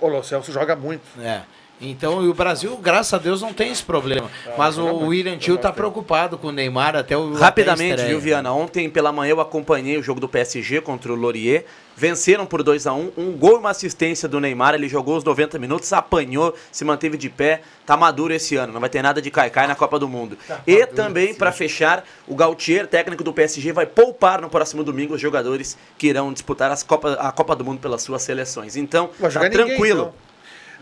O 0.00 0.06
Lo 0.08 0.22
Celso 0.22 0.50
joga 0.52 0.74
muito. 0.76 1.02
É. 1.20 1.40
Então, 1.80 2.22
e 2.22 2.28
o 2.28 2.34
Brasil, 2.34 2.76
graças 2.76 3.14
a 3.14 3.18
Deus, 3.18 3.40
não 3.40 3.54
tem 3.54 3.72
esse 3.72 3.82
problema. 3.82 4.30
Mas 4.58 4.76
o 4.76 5.06
William 5.06 5.38
Tio 5.38 5.56
tá 5.56 5.72
preocupado 5.72 6.36
com 6.36 6.48
o 6.48 6.52
Neymar 6.52 6.94
até 6.94 7.16
o. 7.16 7.30
até 7.30 7.44
Rapidamente, 7.44 7.90
estreia. 7.92 8.10
viu, 8.10 8.20
Viana? 8.20 8.52
Ontem 8.52 8.90
pela 8.90 9.10
manhã 9.10 9.30
eu 9.30 9.40
acompanhei 9.40 9.96
o 9.96 10.02
jogo 10.02 10.20
do 10.20 10.28
PSG 10.28 10.82
contra 10.82 11.10
o 11.12 11.16
Laurier. 11.16 11.64
Venceram 11.96 12.46
por 12.46 12.62
2 12.62 12.86
a 12.86 12.94
1 12.94 13.12
um 13.16 13.32
gol 13.32 13.56
e 13.56 13.58
uma 13.58 13.70
assistência 13.70 14.28
do 14.28 14.40
Neymar. 14.40 14.74
Ele 14.74 14.88
jogou 14.88 15.16
os 15.16 15.24
90 15.24 15.58
minutos, 15.58 15.92
apanhou, 15.92 16.54
se 16.70 16.84
manteve 16.84 17.16
de 17.16 17.28
pé. 17.28 17.62
Tá 17.86 17.96
maduro 17.96 18.32
esse 18.32 18.56
ano, 18.56 18.72
não 18.72 18.80
vai 18.80 18.88
ter 18.88 19.02
nada 19.02 19.20
de 19.20 19.30
caicai 19.30 19.66
na 19.66 19.74
Copa 19.74 19.98
do 19.98 20.08
Mundo. 20.08 20.36
e 20.66 20.86
também, 20.86 21.34
para 21.34 21.50
fechar, 21.50 22.04
o 22.28 22.34
Gautier, 22.34 22.86
técnico 22.86 23.24
do 23.24 23.32
PSG, 23.32 23.72
vai 23.72 23.86
poupar 23.86 24.40
no 24.40 24.48
próximo 24.50 24.84
domingo 24.84 25.14
os 25.14 25.20
jogadores 25.20 25.76
que 25.98 26.08
irão 26.08 26.32
disputar 26.32 26.70
as 26.70 26.82
Copa, 26.82 27.14
a 27.14 27.32
Copa 27.32 27.56
do 27.56 27.64
Mundo 27.64 27.80
pelas 27.80 28.02
suas 28.02 28.22
seleções. 28.22 28.76
Então, 28.76 29.10
tá 29.18 29.28
ninguém, 29.28 29.50
tranquilo. 29.50 30.00
então. 30.00 30.29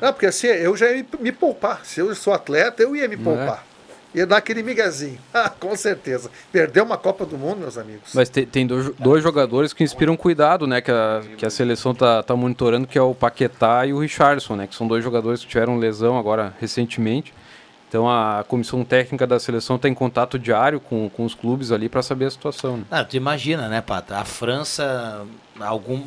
Não, 0.01 0.13
porque 0.13 0.27
assim, 0.27 0.47
eu 0.47 0.77
já 0.77 0.91
ia 0.93 1.05
me- 1.21 1.33
poupar. 1.33 1.85
Se 1.85 2.01
eu 2.01 2.15
sou 2.15 2.33
atleta, 2.33 2.83
eu 2.83 2.95
ia 2.95 3.09
me 3.09 3.17
poupar. 3.17 3.65
Ia 4.15 4.27
dar 4.27 4.39
aquele 4.39 4.63
migazinho. 4.63 5.19
Ah, 5.35 5.51
com 5.51 5.77
certeza. 5.77 6.31
Perdeu 6.51 6.83
uma 6.85 6.97
Copa 6.97 7.27
do 7.27 7.37
Mundo, 7.37 7.59
meus 7.59 7.77
amigos. 7.77 8.11
Mas 8.15 8.29
te- 8.31 8.47
tem 8.47 8.67
dois, 8.67 8.91
dois 8.99 9.23
jogadores 9.23 9.73
que 9.73 9.85
inspiram 9.85 10.17
cuidado, 10.17 10.67
né? 10.67 10.81
Que 10.81 10.91
a, 10.91 11.21
que 11.37 11.45
a 11.45 11.51
seleção 11.51 11.95
tá, 11.95 12.23
tá 12.23 12.35
monitorando, 12.35 12.87
que 12.87 12.97
é 12.97 13.03
o 13.03 13.15
Paquetá 13.15 13.85
e 13.87 13.93
o 13.93 13.99
Richardson, 14.01 14.57
né? 14.57 14.67
Que 14.67 14.75
são 14.75 14.89
dois 14.89 15.05
jogadores 15.05 15.41
que 15.43 15.47
tiveram 15.49 15.77
lesão 15.77 16.19
agora 16.19 16.55
recentemente. 16.59 17.35
Então 17.89 18.09
a 18.09 18.45
comissão 18.47 18.85
técnica 18.85 19.27
da 19.27 19.39
seleção 19.41 19.77
está 19.77 19.89
em 19.89 19.95
contato 19.95 20.39
diário 20.39 20.79
com, 20.79 21.09
com 21.09 21.25
os 21.25 21.35
clubes 21.35 21.73
ali 21.73 21.89
para 21.89 22.03
saber 22.03 22.27
a 22.27 22.31
situação. 22.31 22.79
Né? 22.79 22.85
Ah, 22.91 23.03
tu 23.05 23.17
imagina, 23.17 23.67
né, 23.69 23.81
Pata? 23.81 24.17
A 24.19 24.25
França, 24.27 25.25
algum 25.59 26.03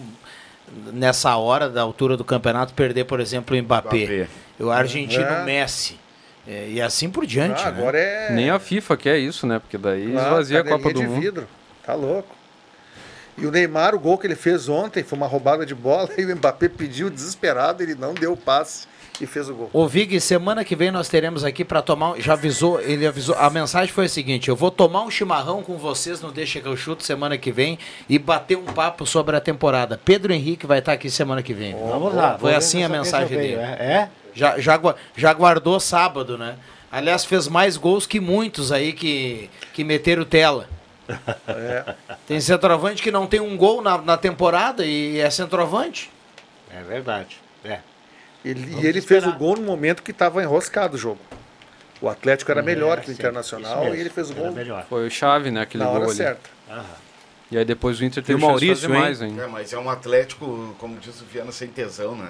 nessa 0.94 1.36
hora 1.38 1.70
da 1.70 1.82
altura 1.82 2.16
do 2.18 2.24
campeonato 2.24 2.74
perder, 2.74 3.06
por 3.06 3.20
exemplo, 3.20 3.56
o 3.58 3.62
Mbappé. 3.62 3.98
Mbappé. 4.06 4.28
O 4.60 4.70
argentino 4.70 5.24
É. 5.24 5.44
Messi. 5.44 6.00
É, 6.48 6.68
e 6.70 6.82
assim 6.82 7.10
por 7.10 7.26
diante. 7.26 7.62
Ah, 7.66 7.72
né? 7.72 7.78
agora 7.80 7.98
é. 8.00 8.32
Nem 8.32 8.50
a 8.50 8.58
FIFA 8.60 8.98
quer 8.98 9.18
isso, 9.20 9.46
né? 9.46 9.60
Porque 9.60 9.78
daí 9.78 10.16
Ah, 10.18 10.22
esvazia 10.24 10.62
a 10.62 10.64
Copa 10.64 10.92
do 10.92 11.00
de 11.00 11.08
Mundo. 11.08 11.22
vidro. 11.22 11.48
Tá 11.86 11.94
louco. 11.94 12.36
E 13.38 13.46
o 13.46 13.52
Neymar, 13.52 13.96
o 13.96 14.00
gol 14.00 14.18
que 14.18 14.28
ele 14.28 14.36
fez 14.36 14.70
ontem 14.70 15.04
foi 15.04 15.18
uma 15.18 15.28
roubada 15.28 15.66
de 15.66 15.74
bola 15.74 16.10
e 16.18 16.26
o 16.26 16.36
Mbappé 16.36 16.70
pediu 16.70 17.10
desesperado, 17.10 17.82
ele 17.82 17.96
não 17.96 18.14
deu 18.14 18.34
o 18.34 18.38
passe 18.38 18.88
e 19.20 19.26
fez 19.26 19.50
o 19.50 19.54
gol. 19.54 19.70
Ô 19.72 19.88
Vig, 19.88 20.20
semana 20.20 20.64
que 20.64 20.76
vem 20.76 20.92
nós 20.92 21.08
teremos 21.08 21.44
aqui 21.44 21.64
para 21.64 21.82
tomar. 21.82 22.20
Já 22.20 22.34
avisou, 22.34 22.82
ele 22.82 23.06
avisou. 23.06 23.36
A 23.36 23.50
mensagem 23.50 23.94
foi 23.94 24.06
a 24.06 24.10
seguinte: 24.10 24.50
eu 24.50 24.56
vou 24.56 24.72
tomar 24.72 25.04
um 25.04 25.12
chimarrão 25.12 25.62
com 25.62 25.78
vocês 25.78 26.22
no 26.22 26.32
Deixa 26.32 26.60
que 26.60 26.68
eu 26.68 26.76
chuto 26.76 27.04
semana 27.04 27.38
que 27.38 27.52
vem 27.52 27.78
e 28.10 28.18
bater 28.18 28.58
um 28.58 28.66
papo 28.66 29.06
sobre 29.06 29.36
a 29.36 29.42
temporada. 29.42 30.00
Pedro 30.04 30.34
Henrique 30.34 30.66
vai 30.66 30.80
estar 30.80 30.94
aqui 30.94 31.10
semana 31.10 31.44
que 31.44 31.54
vem. 31.54 31.74
Vamos 31.74 32.14
lá. 32.14 32.38
Foi 32.40 32.56
assim 32.56 32.84
a 32.84 32.90
mensagem 32.90 33.38
dele. 33.38 33.56
É? 33.56 33.60
é? 33.60 34.10
Já, 34.34 34.60
já, 34.60 34.80
já 35.16 35.34
guardou 35.34 35.80
sábado, 35.80 36.38
né? 36.38 36.56
Aliás, 36.92 37.24
fez 37.24 37.48
mais 37.48 37.78
gols 37.78 38.06
que 38.06 38.20
muitos 38.20 38.72
aí 38.72 38.92
que, 38.92 39.50
que 39.74 39.84
meteram 39.84 40.26
tela. 40.26 40.68
Tem 42.28 42.40
centroavante 42.40 43.02
que 43.02 43.12
não 43.12 43.28
tem 43.28 43.40
um 43.40 43.56
gol 43.58 43.82
na, 43.82 43.98
na 43.98 44.18
temporada 44.18 44.86
e 44.86 45.20
é 45.20 45.30
centroavante. 45.30 46.12
É 46.74 46.82
verdade. 46.84 47.40
É. 47.64 47.80
Ele- 48.44 48.66
Vamos 48.66 48.84
e 48.84 48.88
ele 48.88 49.02
fez 49.02 49.24
o 49.24 49.30
esperar. 49.30 49.38
gol 49.38 49.56
no 49.58 49.64
momento 49.64 50.02
que 50.02 50.12
estava 50.12 50.42
enroscado 50.42 50.96
o 50.96 50.98
jogo. 50.98 51.20
O 52.02 52.10
Atlético 52.10 52.50
era 52.52 52.64
melhor 52.64 53.00
que 53.02 53.12
o 53.12 53.14
sim, 53.14 53.20
Internacional 53.20 53.82
mesmo, 53.82 53.96
e 53.96 54.00
ele 54.00 54.10
fez 54.10 54.32
o 54.32 54.34
gol 54.34 54.52
melhor. 54.52 54.86
Foi 54.90 55.06
o 55.06 55.12
chave, 55.12 55.52
né? 55.52 55.62
Aquele 55.62 55.84
na 55.84 55.90
hora 55.90 56.00
gol 56.00 56.10
ali. 56.10 56.18
certa. 56.18 56.50
E 57.52 57.58
aí 57.58 57.66
depois 57.66 58.00
o 58.00 58.06
Inter 58.06 58.24
teve 58.24 58.42
o 58.44 58.48
Maurício, 58.48 58.88
fazer 58.88 58.94
hein? 58.94 59.00
mais 59.00 59.22
ainda. 59.22 59.44
É, 59.44 59.48
mas 59.48 59.74
é 59.74 59.78
um 59.78 59.90
Atlético, 59.90 60.74
como 60.80 60.98
diz 60.98 61.22
o 61.22 61.26
Viana, 61.26 61.52
sem 61.52 61.68
tesão, 61.68 62.16
né? 62.16 62.30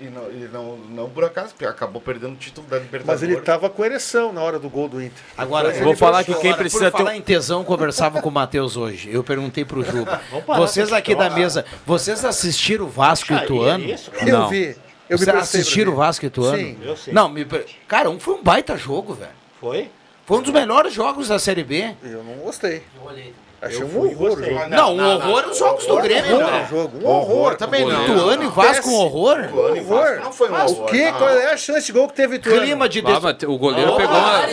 E 0.00 0.04
não, 0.06 0.30
e 0.30 0.48
não, 0.52 0.76
não 0.76 1.10
por 1.10 1.24
acaso, 1.24 1.50
porque 1.50 1.66
acabou 1.66 2.00
perdendo 2.00 2.32
o 2.32 2.36
título 2.36 2.66
da 2.66 2.78
Libertadores. 2.78 3.20
Mas 3.20 3.22
ele 3.22 3.38
estava 3.38 3.68
com 3.68 3.84
ereção 3.84 4.32
na 4.32 4.42
hora 4.42 4.58
do 4.58 4.68
gol 4.70 4.88
do 4.88 5.02
Inter. 5.02 5.22
Agora, 5.36 5.74
eu 5.74 5.84
vou 5.84 5.96
falar 5.96 6.24
que 6.24 6.34
quem 6.36 6.54
precisa 6.54 6.90
por 6.90 6.98
falar 6.98 7.16
em 7.16 7.22
tesão, 7.22 7.64
conversava 7.64 8.22
com 8.22 8.28
o 8.28 8.32
Matheus 8.32 8.76
hoje. 8.76 9.10
Eu 9.12 9.22
perguntei 9.22 9.64
pro 9.64 9.82
Juba. 9.82 10.20
parar 10.46 10.60
Vocês 10.60 10.92
aqui 10.92 11.14
da 11.14 11.30
mesa, 11.30 11.64
vocês 11.84 12.24
assistiram 12.24 12.86
o 12.86 12.88
Vasco 12.88 13.32
e 13.32 13.36
Ituano? 13.36 13.84
é 13.84 13.88
isso, 13.88 14.10
cara? 14.10 14.30
Eu 14.30 14.48
vi. 14.48 14.76
Eu 15.08 15.18
Vocês 15.18 15.36
assistiram 15.36 15.92
o. 15.92 15.96
Vasco 15.96 16.24
e 16.24 16.28
Ituano? 16.28 16.56
Sim. 16.56 16.78
Eu 16.82 16.96
sei. 16.96 17.12
Não, 17.12 17.28
me... 17.28 17.46
cara, 17.86 18.10
um 18.10 18.18
foi 18.18 18.34
um 18.34 18.42
baita 18.42 18.76
jogo, 18.76 19.14
velho. 19.14 19.30
Foi? 19.60 19.88
Foi 20.24 20.38
um 20.38 20.42
dos 20.42 20.52
melhores 20.52 20.92
jogos 20.92 21.28
da 21.28 21.38
Série 21.38 21.62
B. 21.62 21.94
Eu 22.02 22.24
não 22.24 22.34
gostei. 22.38 22.82
Eu 22.96 23.08
um 23.08 23.45
fui 23.88 24.10
e 24.10 24.14
horror 24.14 24.32
o 24.32 24.36
gostei. 24.36 24.54
jogo. 24.54 24.68
Não, 24.68 24.94
um 24.96 25.14
horror 25.14 25.44
é 25.44 25.46
os 25.48 25.58
jogos 25.58 25.86
do 25.86 25.96
Grêmio, 25.96 26.36
Horror 26.36 26.50
né? 26.52 26.62
o 26.64 26.68
jogo. 26.68 26.98
Um 27.02 27.08
horror. 27.08 27.56
também 27.56 27.84
não. 27.86 28.02
Ituano 28.04 28.42
e 28.44 28.48
Vasco 28.48 28.88
um 28.90 28.94
horror? 28.94 29.40
Ituano 29.44 29.76
e 29.76 29.80
Vasco 29.80 29.94
Horror. 30.04 30.20
não 30.24 30.32
foi 30.32 30.48
um 30.48 30.52
Mas 30.52 30.72
horror, 30.72 30.84
o 30.84 30.88
quê? 30.90 31.10
não. 31.10 31.18
Qual 31.18 31.30
é 31.30 31.52
a 31.52 31.56
chance 31.56 31.86
de 31.86 31.92
gol 31.92 32.08
que 32.08 32.14
teve 32.14 32.34
o 32.34 32.36
Ituano? 32.36 32.60
Clima 32.60 32.88
de 32.88 32.98
Ah, 33.00 33.02
des... 33.02 33.18
mas 33.20 33.42
o 33.44 33.58
goleiro 33.58 33.96
pegou 33.96 34.16
uma. 34.16 34.46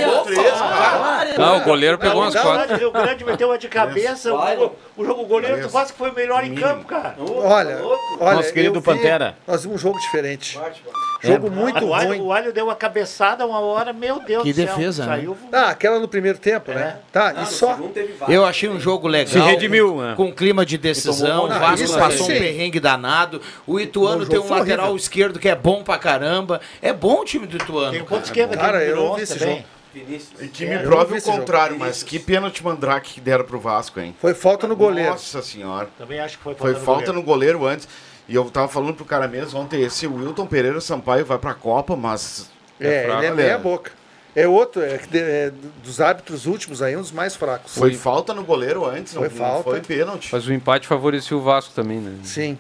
Não, 1.38 1.58
o 1.58 1.62
goleiro 1.62 1.98
pegou 1.98 2.22
umas 2.22 2.36
quatro. 2.36 2.78
Rio 2.78 2.92
Grande 2.92 3.24
meteu 3.26 3.50
uma 3.50 3.58
de 3.58 3.68
cabeça. 3.68 4.34
O, 4.34 4.72
o 4.98 5.06
jogo 5.06 5.22
o 5.24 5.26
goleiro 5.26 5.62
do 5.62 5.70
Vasco 5.70 5.98
foi 5.98 6.10
o 6.10 6.13
melhor 6.13 6.44
em 6.44 6.56
campo, 6.56 6.86
cara. 6.86 7.16
Olha, 7.20 7.80
olha, 8.20 8.36
Nosso 8.36 8.54
querido 8.54 8.80
vi- 8.80 8.86
Pantera. 8.86 9.36
Nós 9.48 9.63
vimos 9.63 9.76
um 9.78 9.80
jogo 9.80 10.00
diferente. 10.00 10.60
Jogo 11.24 11.50
muito 11.50 11.86
o, 11.86 11.94
Alho, 11.94 12.08
ruim. 12.10 12.22
o 12.22 12.34
Alho 12.34 12.52
deu 12.54 12.66
uma 12.66 12.76
cabeçada 12.76 13.46
uma 13.46 13.60
hora, 13.60 13.94
meu 13.94 14.20
Deus 14.20 14.44
Que 14.44 14.52
do 14.52 14.56
céu. 14.56 14.66
defesa, 14.66 15.06
né? 15.06 15.16
Saiu. 15.16 15.38
Ah, 15.52 15.70
aquela 15.70 16.00
no 16.00 16.08
primeiro 16.08 16.38
tempo, 16.38 16.72
né? 16.72 16.98
Tá, 17.12 17.34
e 17.42 17.46
só. 17.46 17.78
Eu 18.28 18.46
achei 18.46 18.68
um 18.70 18.80
jogo 18.80 19.08
legal. 19.08 19.32
Se 19.32 19.40
redimiu, 19.40 20.02
né? 20.02 20.14
Com 20.18 20.32
clima 20.34 20.66
de 20.66 20.78
decisão. 20.78 21.46
O 21.46 21.48
tomou- 21.48 21.60
Vasco 21.60 21.84
isso 21.86 21.98
passou 21.98 22.28
um 22.28 22.30
aí, 22.30 22.38
sim. 22.38 22.44
perrengue 22.44 22.80
danado. 22.80 23.42
O 23.66 23.80
Ituano 23.80 24.24
O 24.24 24.26
tem 24.26 24.40
um 24.40 24.50
lateral 24.50 24.86
horrível. 24.88 24.96
esquerdo 24.98 25.40
que 25.40 25.48
é 25.50 25.56
bom 25.56 25.84
pra 25.84 25.98
caramba. 25.98 26.60
É 26.82 26.92
bom 26.92 27.22
o 27.22 27.26
time 27.26 27.48
do 27.48 27.56
Ituano. 27.58 27.92
Tem 27.92 28.02
um 28.02 28.06
ponto 28.06 28.26
esquerda 28.26 28.58
Cara, 28.58 28.84
eu 28.84 28.96
no 28.98 29.04
não 29.10 29.16
vi 29.16 29.22
esse 29.24 29.40
também. 29.40 29.56
jogo. 29.58 29.68
E 29.96 30.48
que 30.48 30.66
É, 30.66 30.70
me 30.70 30.76
não 30.78 30.84
prove 30.86 31.18
o 31.18 31.20
jogo. 31.20 31.38
contrário, 31.38 31.78
mas 31.78 32.02
que 32.02 32.18
pênalti 32.18 32.64
mandrake 32.64 33.14
que 33.14 33.22
deram 33.22 33.46
pro 33.46 33.60
Vasco, 33.60 34.00
hein? 34.00 34.16
Foi 34.20 34.34
falta 34.34 34.68
no 34.68 34.76
goleiro. 34.76 35.12
Nossa 35.12 35.40
senhora. 35.44 35.88
Também 36.00 36.20
acho 36.20 36.38
que 36.40 36.44
foi 36.44 36.56
Foi 36.56 36.72
falta 36.74 36.84
falta 36.86 37.00
goleiro. 37.06 37.14
no 37.20 37.24
goleiro 37.24 37.66
antes. 37.68 37.88
E 38.28 38.36
eu 38.36 38.46
tava 38.50 38.68
falando 38.68 38.94
pro 38.96 39.06
cara 39.06 39.28
mesmo 39.28 39.60
ontem, 39.60 39.82
esse 39.82 40.08
Wilton 40.08 40.46
Pereira 40.46 40.80
Sampaio 40.80 41.26
vai 41.26 41.38
pra 41.38 41.54
Copa, 41.54 41.96
mas. 41.96 42.50
É, 42.80 43.04
fraco, 43.06 43.20
ele 43.20 43.28
é 43.28 43.32
meia 43.34 43.58
boca. 43.58 43.92
É 44.36 44.48
outro, 44.48 44.82
é, 44.82 45.00
é 45.14 45.52
dos 45.84 46.02
árbitros 46.02 46.48
últimos 46.48 46.82
aí, 46.82 46.96
um 46.98 47.02
dos 47.02 47.12
mais 47.12 47.36
fracos. 47.36 47.76
Foi 47.78 47.94
falta 47.94 48.34
no 48.34 48.44
goleiro 48.44 48.84
antes, 48.86 49.14
Foi 49.14 49.30
não, 49.30 49.36
falta. 49.36 49.64
foi 49.70 49.80
pênalti. 49.82 50.30
Mas 50.32 50.48
o 50.48 50.54
empate 50.54 50.88
favorecia 50.88 51.38
o 51.38 51.42
Vasco 51.42 51.72
também, 51.76 52.00
né? 52.00 52.18
Sim. 52.24 52.58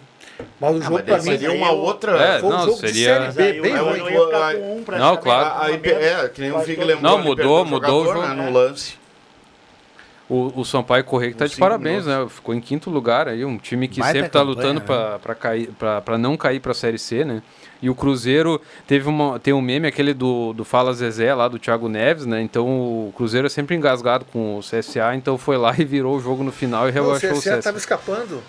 Mas 0.59 0.75
o 0.75 0.77
Ah, 0.77 0.81
jogo 0.81 0.93
mas 0.95 1.03
pra 1.03 1.17
daí 1.17 1.25
mim 1.25 1.31
seria 1.39 1.51
uma 1.51 1.71
outra. 1.71 2.11
É, 2.21 2.39
foi 2.39 2.49
um 2.49 2.51
não, 2.51 2.65
jogo 2.65 2.77
seria- 2.77 2.91
de 2.91 3.03
série 3.03 3.25
Mas 3.25 3.35
B, 3.35 3.61
bem 3.61 3.75
ruim. 3.75 4.01
Um 4.01 4.83
Não, 4.99 5.17
claro. 5.17 5.45
A, 5.49 5.65
a, 5.65 5.71
é, 5.71 6.29
que 6.29 6.41
nem 6.41 6.51
o 6.51 6.59
Vig 6.59 6.79
lembrou. 6.83 7.01
Não, 7.01 7.23
mudou, 7.23 7.65
mudou 7.65 8.03
o 8.03 8.05
jogo. 8.05 8.21
né, 8.21 8.33
no 8.35 8.51
lance. 8.51 8.95
O, 10.29 10.61
o 10.61 10.63
Sampaio 10.65 11.03
Correia 11.03 11.33
que 11.33 11.37
tá 11.37 11.45
de 11.45 11.57
parabéns, 11.57 12.05
né? 12.05 12.25
Ficou 12.29 12.55
em 12.55 12.61
quinto 12.61 12.89
lugar 12.89 13.27
aí, 13.27 13.43
um 13.43 13.57
time 13.57 13.87
que 13.89 13.99
Baita 13.99 14.13
sempre 14.13 14.29
tá 14.29 14.39
campanha, 14.39 14.55
lutando 14.55 14.79
né? 14.79 14.85
pra 14.85 15.19
para 15.19 15.35
cair, 15.35 15.69
pra 16.03 16.17
não 16.17 16.37
cair 16.37 16.59
pra 16.59 16.73
Série 16.73 16.97
C, 16.97 17.25
né? 17.25 17.41
E 17.81 17.89
o 17.89 17.95
Cruzeiro 17.95 18.61
teve 18.87 19.09
uma, 19.09 19.37
tem 19.37 19.53
um 19.53 19.61
meme 19.61 19.85
aquele 19.85 20.13
do, 20.13 20.53
do 20.53 20.63
Fala 20.63 20.93
Zezé 20.93 21.33
lá 21.33 21.49
do 21.49 21.59
Thiago 21.59 21.89
Neves, 21.89 22.25
né? 22.25 22.41
Então 22.41 22.65
o 22.65 23.13
Cruzeiro 23.13 23.47
é 23.47 23.49
sempre 23.49 23.75
engasgado 23.75 24.23
com 24.31 24.57
o 24.57 24.61
CSA, 24.61 25.13
então 25.15 25.37
foi 25.37 25.57
lá 25.57 25.75
e 25.77 25.83
virou 25.83 26.15
o 26.15 26.21
jogo 26.21 26.43
no 26.43 26.51
final 26.51 26.87
e 26.87 26.91
o 26.91 26.93
rebaixou 26.93 27.31
o 27.31 27.33
CSA 27.33 27.49
CSA. 27.49 27.59
estava 27.59 27.77
escapando 27.77 28.41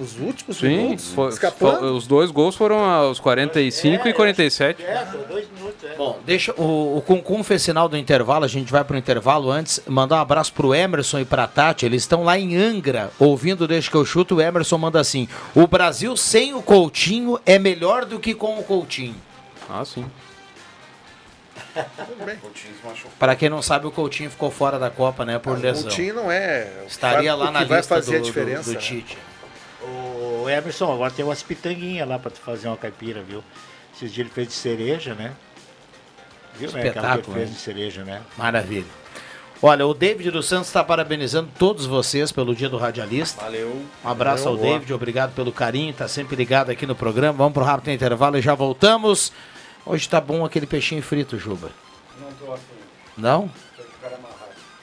nos 0.00 0.18
últimos 0.18 0.56
Sim, 0.56 0.68
minutos. 0.68 1.12
foi- 1.12 1.28
escapando. 1.28 1.94
os 1.94 2.06
dois 2.06 2.30
gols 2.30 2.56
foram 2.56 2.82
aos 2.82 3.20
45 3.20 4.08
e 4.08 4.12
47. 4.12 4.82
É, 4.82 5.06
foi 5.06 5.20
dois 5.24 5.46
minutos. 5.54 5.84
É. 5.84 5.94
Bom, 5.94 6.18
deixa 6.24 6.52
o, 6.60 6.96
o 6.96 7.02
Concum 7.02 7.44
fez 7.44 7.60
sinal 7.62 7.88
do 7.88 7.96
intervalo, 7.96 8.44
a 8.44 8.48
gente 8.48 8.72
vai 8.72 8.82
pro 8.82 8.96
intervalo 8.96 9.50
antes. 9.50 9.80
Mandar 9.86 10.16
um 10.16 10.20
abraço 10.20 10.52
pro 10.54 10.74
Emerson 10.74 11.20
e 11.20 11.24
pra 11.24 11.46
Tati, 11.46 11.84
eles 11.84 12.02
estão 12.02 12.24
lá 12.24 12.38
em 12.38 12.56
Angra, 12.56 13.10
ouvindo 13.18 13.68
Deixa 13.68 13.90
que 13.90 13.96
eu 13.96 14.04
chuto. 14.04 14.36
O 14.36 14.40
Emerson 14.40 14.78
manda 14.78 14.98
assim: 14.98 15.28
o 15.54 15.66
Brasil 15.66 16.16
sem 16.16 16.54
o 16.54 16.62
Coutinho 16.62 17.38
é 17.44 17.58
melhor 17.58 18.04
do 18.06 18.18
que 18.18 18.34
com 18.34 18.58
o 18.58 18.62
Coutinho. 18.64 19.14
Ah, 19.68 19.84
sim. 19.84 20.04
Para 23.18 23.36
quem 23.36 23.48
não 23.48 23.62
sabe, 23.62 23.86
o 23.86 23.90
Coutinho 23.90 24.30
ficou 24.30 24.50
fora 24.50 24.78
da 24.78 24.90
Copa, 24.90 25.24
né, 25.24 25.38
por 25.38 25.56
o 25.56 25.60
lesão. 25.60 25.84
Coutinho 25.84 26.14
não 26.14 26.32
é. 26.32 26.68
Estaria 26.86 27.34
o 27.34 27.38
lá 27.38 27.46
que 27.46 27.52
na 27.52 27.64
vai 27.64 27.78
lista 27.78 27.94
fazer 27.94 28.12
do, 28.12 28.16
a 28.16 28.20
do- 28.20 28.24
diferença. 28.24 28.70
do 28.70 28.72
né? 28.74 28.78
Tite. 28.80 29.16
O 29.16 29.29
Emerson, 30.50 30.92
agora 30.92 31.10
tem 31.10 31.24
umas 31.24 31.42
pitanguinhas 31.42 32.08
lá 32.08 32.18
pra 32.18 32.30
tu 32.30 32.40
fazer 32.40 32.68
uma 32.68 32.76
caipira, 32.76 33.22
viu? 33.22 33.42
Esses 33.94 34.12
dias 34.12 34.26
ele 34.26 34.34
fez 34.34 34.48
de 34.48 34.54
cereja, 34.54 35.14
né? 35.14 35.32
Viu, 36.54 36.70
né? 36.72 36.80
Aquela 36.80 36.82
que 36.82 36.86
ele 36.86 36.88
Espetáculo, 36.88 37.36
fez 37.36 37.48
né? 37.48 37.54
de 37.54 37.60
cereja, 37.60 38.04
né? 38.04 38.22
Maravilha. 38.36 38.86
Olha, 39.62 39.86
o 39.86 39.92
David 39.92 40.30
dos 40.30 40.46
Santos 40.46 40.68
está 40.68 40.82
parabenizando 40.82 41.50
todos 41.58 41.84
vocês 41.84 42.32
pelo 42.32 42.54
dia 42.54 42.68
do 42.68 42.78
radialista. 42.78 43.42
Valeu. 43.42 43.84
Um 44.02 44.08
abraço 44.08 44.48
ao 44.48 44.54
Valeu, 44.54 44.66
boa. 44.66 44.78
David, 44.78 44.94
obrigado 44.94 45.34
pelo 45.34 45.52
carinho, 45.52 45.92
tá 45.92 46.08
sempre 46.08 46.34
ligado 46.34 46.70
aqui 46.70 46.86
no 46.86 46.94
programa. 46.94 47.36
Vamos 47.36 47.52
pro 47.52 47.62
rápido 47.62 47.90
intervalo 47.90 48.38
e 48.38 48.40
já 48.40 48.54
voltamos. 48.54 49.32
Hoje 49.84 50.08
tá 50.08 50.20
bom 50.20 50.44
aquele 50.44 50.66
peixinho 50.66 51.02
frito, 51.02 51.38
Juba. 51.38 51.70
Não 52.18 52.32
tô 52.32 52.52
afim. 52.52 52.62
Não? 53.18 53.50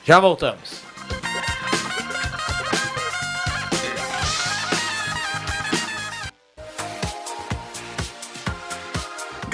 Já 0.06 0.20
voltamos. 0.20 0.87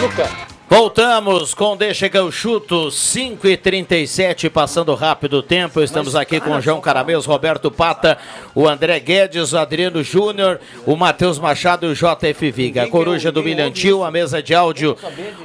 Luca, 0.00 0.28
Voltamos 0.68 1.54
com 1.54 1.76
Deixa 1.76 2.08
que 2.08 2.18
eu 2.18 2.30
chuto, 2.32 2.90
5 2.90 3.46
e 3.46 3.56
37 3.56 4.50
passando 4.50 4.92
rápido 4.96 5.34
o 5.34 5.42
tempo. 5.42 5.80
Estamos 5.80 6.16
aqui 6.16 6.40
com 6.40 6.50
o 6.50 6.60
João 6.60 6.80
Carameus, 6.80 7.24
Roberto 7.24 7.70
Pata, 7.70 8.18
o 8.52 8.66
André 8.66 8.98
Guedes, 8.98 9.52
o 9.52 9.58
Adriano 9.58 10.02
Júnior, 10.02 10.58
o 10.84 10.96
Matheus 10.96 11.38
Machado 11.38 11.86
e 11.86 11.90
o 11.90 11.94
JF 11.94 12.50
Viga. 12.50 12.82
A 12.82 12.90
coruja 12.90 13.30
do 13.30 13.44
Milhantil, 13.44 14.02
a 14.02 14.10
mesa 14.10 14.42
de 14.42 14.56
áudio 14.56 14.96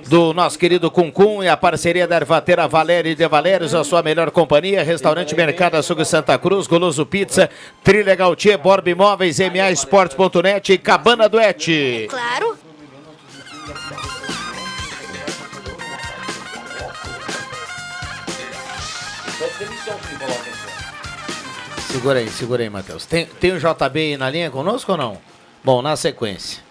do 0.09 0.33
nosso 0.33 0.57
querido 0.57 0.89
Cuncum 0.89 1.43
e 1.43 1.47
a 1.47 1.55
parceria 1.55 2.07
da 2.07 2.15
ervateira 2.15 2.67
Valéria 2.67 3.11
e 3.11 3.15
de 3.15 3.27
Valérios, 3.27 3.75
a 3.75 3.83
sua 3.83 4.01
melhor 4.01 4.31
companhia. 4.31 4.83
Restaurante 4.83 5.35
Mercado 5.35 5.75
Açougue 5.75 6.03
Santa 6.03 6.35
Cruz, 6.39 6.65
Goloso 6.65 7.05
Pizza, 7.05 7.47
Trilha 7.83 8.15
Gautier, 8.15 8.57
Borba 8.57 8.89
Imóveis, 8.89 9.39
MA 9.39 9.69
Esportes.net 9.71 10.73
e 10.73 10.77
Cabana 10.79 11.29
Duete. 11.29 12.07
Claro. 12.09 12.60
Segura 21.91 22.19
aí, 22.19 22.29
segura 22.29 22.63
aí, 22.63 22.69
Matheus. 22.69 23.05
Tem, 23.05 23.25
tem 23.25 23.51
o 23.51 23.59
JB 23.59 23.99
aí 23.99 24.17
na 24.17 24.29
linha 24.29 24.51
conosco 24.51 24.91
ou 24.91 24.97
não? 24.97 25.17
Bom, 25.63 25.81
na 25.81 25.95
sequência. 25.95 26.63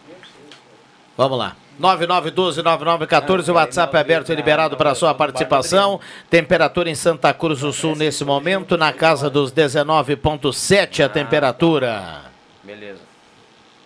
Vamos 1.16 1.38
lá. 1.38 1.56
9912-9914, 1.80 3.48
o 3.48 3.52
WhatsApp 3.54 3.96
é 3.96 4.00
aberto 4.00 4.32
e 4.32 4.34
liberado 4.34 4.76
para 4.76 4.94
sua 4.94 5.14
participação. 5.14 5.98
Temperatura 6.28 6.90
em 6.90 6.94
Santa 6.94 7.32
Cruz 7.32 7.60
do 7.60 7.72
Sul 7.72 7.96
nesse 7.96 8.24
momento, 8.24 8.76
na 8.76 8.92
casa 8.92 9.30
dos 9.30 9.50
19,7 9.52 11.04
a 11.04 11.08
temperatura. 11.08 12.22
Beleza. 12.62 13.00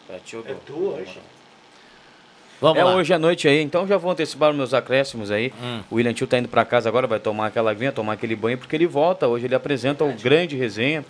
É 0.09 0.19
tu 0.67 0.95
hoje? 0.95 1.19
Vamos 2.61 2.79
é 2.79 2.85
lá. 2.85 2.95
hoje 2.95 3.13
à 3.13 3.19
noite 3.19 3.49
aí, 3.49 3.61
então 3.61 3.87
já 3.87 3.97
vou 3.97 4.11
antecipar 4.11 4.51
os 4.51 4.57
meus 4.57 4.73
acréscimos 4.73 5.31
aí. 5.31 5.53
Hum. 5.63 5.81
O 5.91 5.97
William 5.97 6.13
Tio 6.13 6.27
tá 6.27 6.39
indo 6.39 6.49
para 6.49 6.65
casa 6.65 6.89
agora, 6.89 7.07
vai 7.07 7.19
tomar 7.19 7.47
aquela 7.47 7.71
aguinha, 7.71 7.93
tomar 7.93 8.15
aquele 8.15 8.37
banho, 8.37 8.57
porque 8.57 8.75
ele 8.75 8.87
volta. 8.87 9.27
Hoje 9.27 9.47
ele 9.47 9.55
apresenta 9.55 10.05
o 10.05 10.13
grande 10.13 10.57
resenha 10.57 11.05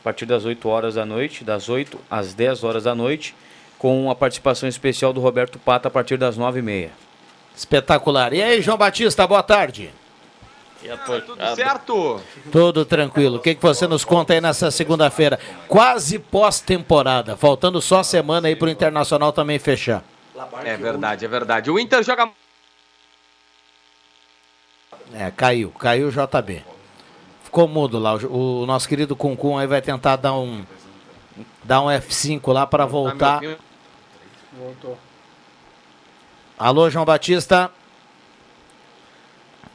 a 0.00 0.02
partir 0.02 0.24
das 0.24 0.44
8 0.44 0.68
horas 0.68 0.94
da 0.94 1.04
noite, 1.04 1.44
das 1.44 1.68
8 1.68 1.98
às 2.10 2.32
10 2.32 2.64
horas 2.64 2.84
da 2.84 2.94
noite, 2.94 3.34
com 3.78 4.10
a 4.10 4.14
participação 4.14 4.68
especial 4.68 5.12
do 5.12 5.20
Roberto 5.20 5.58
Pata 5.58 5.88
a 5.88 5.90
partir 5.90 6.16
das 6.16 6.38
9h30. 6.38 6.88
Espetacular. 7.54 8.32
E 8.32 8.42
aí, 8.42 8.62
João 8.62 8.78
Batista, 8.78 9.26
boa 9.26 9.42
tarde. 9.42 9.90
Tudo 11.26 11.54
certo? 11.54 12.20
Tudo 12.50 12.84
tranquilo. 12.86 13.36
O 13.36 13.40
que, 13.40 13.54
que 13.54 13.62
você 13.62 13.86
nos 13.86 14.02
conta 14.02 14.32
aí 14.32 14.40
nessa 14.40 14.70
segunda-feira? 14.70 15.38
Quase 15.68 16.18
pós-temporada. 16.18 17.36
Faltando 17.36 17.82
só 17.82 18.02
semana 18.02 18.48
aí 18.48 18.56
pro 18.56 18.70
Internacional 18.70 19.30
também 19.30 19.58
fechar. 19.58 20.02
É 20.64 20.76
verdade, 20.76 21.24
é 21.24 21.28
verdade. 21.28 21.70
O 21.70 21.78
Inter 21.78 22.02
joga 22.02 22.30
É, 25.12 25.30
caiu. 25.30 25.70
Caiu 25.72 26.08
o 26.08 26.10
JB. 26.10 26.64
Ficou 27.44 27.66
mudo 27.66 27.98
lá. 27.98 28.14
O, 28.14 28.62
o 28.62 28.66
nosso 28.66 28.88
querido 28.88 29.16
Cuncum 29.16 29.58
aí 29.58 29.66
vai 29.66 29.82
tentar 29.82 30.16
dar 30.16 30.34
um 30.34 30.64
dar 31.64 31.82
um 31.82 31.86
F5 31.86 32.52
lá 32.52 32.66
para 32.66 32.86
voltar. 32.86 33.40
Voltou. 34.52 34.98
Alô, 36.58 36.88
João 36.90 37.04
Batista. 37.04 37.70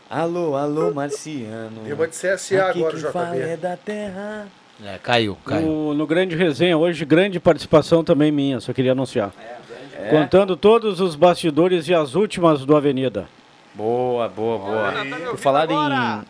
Alô, 0.10 0.56
alô, 0.56 0.93
Marciano. 0.93 1.82
Deu 1.84 1.95
uma 1.95 2.08
de 2.08 2.15
CSA 2.15 2.67
Aqui 2.67 2.80
agora, 2.80 3.12
fala 3.12 3.36
é 3.36 3.56
JB. 3.56 3.58
da 3.58 3.75
terra. 3.75 4.47
É, 4.84 4.97
caiu, 4.97 5.38
caiu. 5.45 5.65
No, 5.65 5.93
no 5.93 6.06
Grande 6.06 6.36
Resenha, 6.36 6.78
hoje, 6.78 7.04
grande 7.06 7.39
participação 7.39 8.04
também 8.04 8.32
minha, 8.32 8.60
só 8.60 8.71
queria 8.73 8.91
anunciar. 8.91 9.32
É? 9.39 9.64
Contando 10.10 10.56
todos 10.58 11.00
os 11.00 11.16
bastidores 11.16 11.88
e 11.88 11.94
as 11.94 12.16
últimas 12.16 12.66
do 12.66 12.76
Avenida. 12.76 13.28
Boa, 13.74 14.28
boa, 14.30 14.58
boa. 14.58 14.94
Por 15.32 15.38
falar 15.38 15.70
em. 15.70 15.76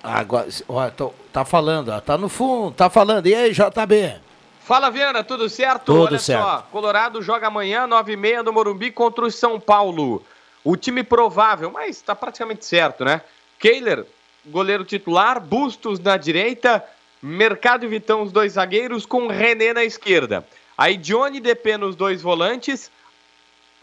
Agora, 0.04 0.48
ó, 0.68 0.90
tô- 0.90 1.14
tá 1.32 1.46
falando, 1.46 1.90
ó, 1.90 2.00
tá 2.00 2.18
no 2.18 2.28
fundo, 2.30 2.72
tá 2.72 2.90
falando. 2.90 3.28
E 3.28 3.36
aí, 3.36 3.52
JB? 3.52 4.16
Fala, 4.62 4.90
Viana, 4.90 5.24
tudo 5.24 5.48
certo? 5.48 5.86
Tudo 5.86 6.06
Olha 6.08 6.18
certo. 6.20 6.42
só, 6.44 6.68
Colorado 6.72 7.22
joga 7.22 7.48
amanhã, 7.48 7.88
9h30 7.88 8.42
no 8.44 8.52
Morumbi 8.52 8.90
contra 8.92 9.24
o 9.26 9.30
São 9.32 9.60
Paulo. 9.60 10.24
O 10.64 10.76
time 10.76 11.04
provável, 11.04 11.70
mas 11.70 12.02
tá 12.02 12.16
praticamente 12.16 12.66
certo, 12.66 13.06
né? 13.06 13.22
Kehler, 13.60 14.06
goleiro 14.48 14.84
titular, 14.84 15.40
Bustos 15.40 16.00
na 16.00 16.18
direita, 16.18 16.84
Mercado 17.22 17.86
e 17.86 17.88
Vitão, 17.88 18.24
os 18.24 18.32
dois 18.32 18.54
zagueiros, 18.54 19.06
com 19.06 19.28
René 19.28 19.72
na 19.74 19.84
esquerda. 19.84 20.44
Aí 20.76 20.98
Johnny 20.98 21.40
DP 21.40 21.78
nos 21.78 21.96
dois 21.96 22.24
volantes, 22.24 22.90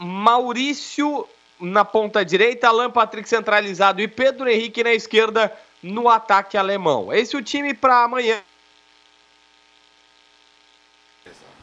Maurício 0.03 1.27
na 1.61 1.85
ponta 1.85 2.25
direita, 2.25 2.69
Alan 2.69 2.91
Patrick 2.91 3.29
centralizado 3.29 4.01
e 4.01 4.09
Pedro 4.09 4.49
Henrique 4.49 4.83
na 4.83 4.93
esquerda 4.93 5.53
no 5.83 6.09
ataque 6.09 6.57
alemão. 6.57 7.13
Esse 7.13 7.37
é 7.37 7.39
o 7.39 7.43
time 7.43 7.73
para 7.73 8.05
amanhã. 8.05 8.41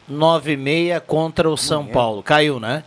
9 0.08 0.52
e 0.52 0.56
meia 0.56 1.00
contra 1.00 1.48
o 1.48 1.56
São 1.56 1.86
Paulo. 1.86 2.22
Caiu, 2.22 2.58
né? 2.58 2.82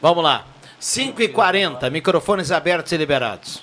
Vamos 0.00 0.24
lá. 0.24 0.46
5 0.78 1.20
e 1.20 1.28
40 1.28 1.90
microfones 1.90 2.50
abertos 2.50 2.92
e 2.92 2.96
liberados. 2.96 3.62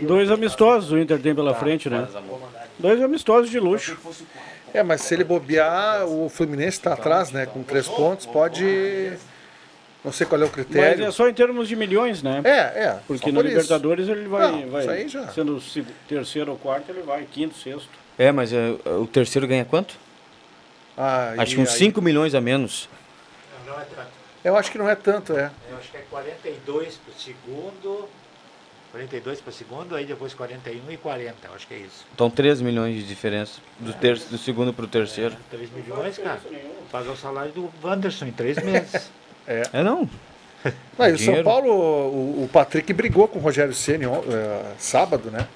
Dois 0.00 0.30
amistosos 0.30 0.90
o 0.90 0.98
Inter 0.98 1.20
tem 1.20 1.34
pela 1.34 1.54
frente, 1.54 1.88
né? 1.88 2.08
Dois 2.78 3.00
amistosos 3.00 3.48
de 3.48 3.60
luxo. 3.60 3.96
É, 4.76 4.82
mas 4.82 5.00
se 5.00 5.14
ele 5.14 5.24
bobear, 5.24 6.04
o 6.06 6.28
Fluminense 6.28 6.76
está 6.76 6.92
atrás, 6.92 7.30
né? 7.30 7.46
Com 7.46 7.62
três 7.62 7.88
pontos, 7.88 8.26
pode. 8.26 9.12
Não 10.04 10.12
sei 10.12 10.26
qual 10.26 10.40
é 10.40 10.44
o 10.44 10.48
Mas 10.48 10.54
critério. 10.54 11.04
é 11.06 11.10
só 11.10 11.26
em 11.28 11.34
termos 11.34 11.66
de 11.66 11.74
milhões, 11.74 12.22
né? 12.22 12.40
É, 12.44 12.50
é. 12.84 12.98
Porque 13.06 13.32
no 13.32 13.40
por 13.40 13.46
isso. 13.46 13.54
Libertadores 13.54 14.08
ele 14.08 14.28
vai, 14.28 14.52
Não, 14.52 14.70
vai 14.70 14.82
isso 14.82 14.90
aí 14.90 15.08
já. 15.08 15.28
sendo 15.28 15.60
terceiro 16.06 16.52
ou 16.52 16.58
quarto, 16.58 16.90
ele 16.90 17.00
vai, 17.02 17.24
quinto, 17.24 17.56
sexto. 17.56 17.88
É, 18.18 18.30
mas 18.30 18.52
é, 18.52 18.70
o 19.00 19.06
terceiro 19.06 19.46
ganha 19.48 19.64
quanto? 19.64 19.96
Ah, 20.96 21.34
Acho 21.38 21.54
que 21.56 21.60
uns 21.60 21.70
aí- 21.72 21.78
5 21.78 22.00
milhões 22.02 22.34
a 22.34 22.40
menos. 22.40 22.88
Não 23.66 23.74
é 23.80 23.84
tanto. 23.84 24.08
Eu 24.44 24.56
acho 24.56 24.70
que 24.70 24.78
não 24.78 24.88
é 24.88 24.94
tanto, 24.94 25.32
é. 25.36 25.50
Eu 25.70 25.76
acho 25.78 25.90
que 25.90 25.96
é 25.96 26.04
42 26.10 26.94
para 26.98 27.12
o 27.12 27.18
segundo, 27.18 28.08
42 28.96 29.40
para 29.42 29.50
o 29.50 29.52
segundo, 29.52 29.94
aí 29.94 30.06
depois 30.06 30.32
41 30.32 30.90
e 30.90 30.96
40, 30.96 31.34
eu 31.48 31.54
acho 31.54 31.66
que 31.66 31.74
é 31.74 31.78
isso. 31.78 32.06
Então 32.14 32.30
3 32.30 32.62
milhões 32.62 32.96
de 32.96 33.04
diferença 33.04 33.60
do, 33.78 33.92
ter, 33.92 34.18
do 34.18 34.38
segundo 34.38 34.72
pro 34.72 34.86
terceiro. 34.86 35.36
3 35.50 35.70
milhões, 35.72 36.16
cara. 36.18 36.40
Paga 36.90 37.10
o 37.10 37.16
salário 37.16 37.52
do 37.52 37.70
Wanderson 37.84 38.26
em 38.26 38.32
três 38.32 38.56
meses. 38.62 39.10
É. 39.48 39.62
É 39.74 39.80
não. 39.84 40.10
E 40.64 41.12
o 41.12 41.18
São. 41.18 41.44
Paulo, 41.44 41.70
o, 41.70 42.42
o 42.42 42.50
Patrick 42.52 42.92
brigou 42.92 43.28
com 43.28 43.38
o 43.38 43.42
Rogério 43.42 43.72
Ceni 43.72 44.06
sábado, 44.76 45.30
né? 45.30 45.46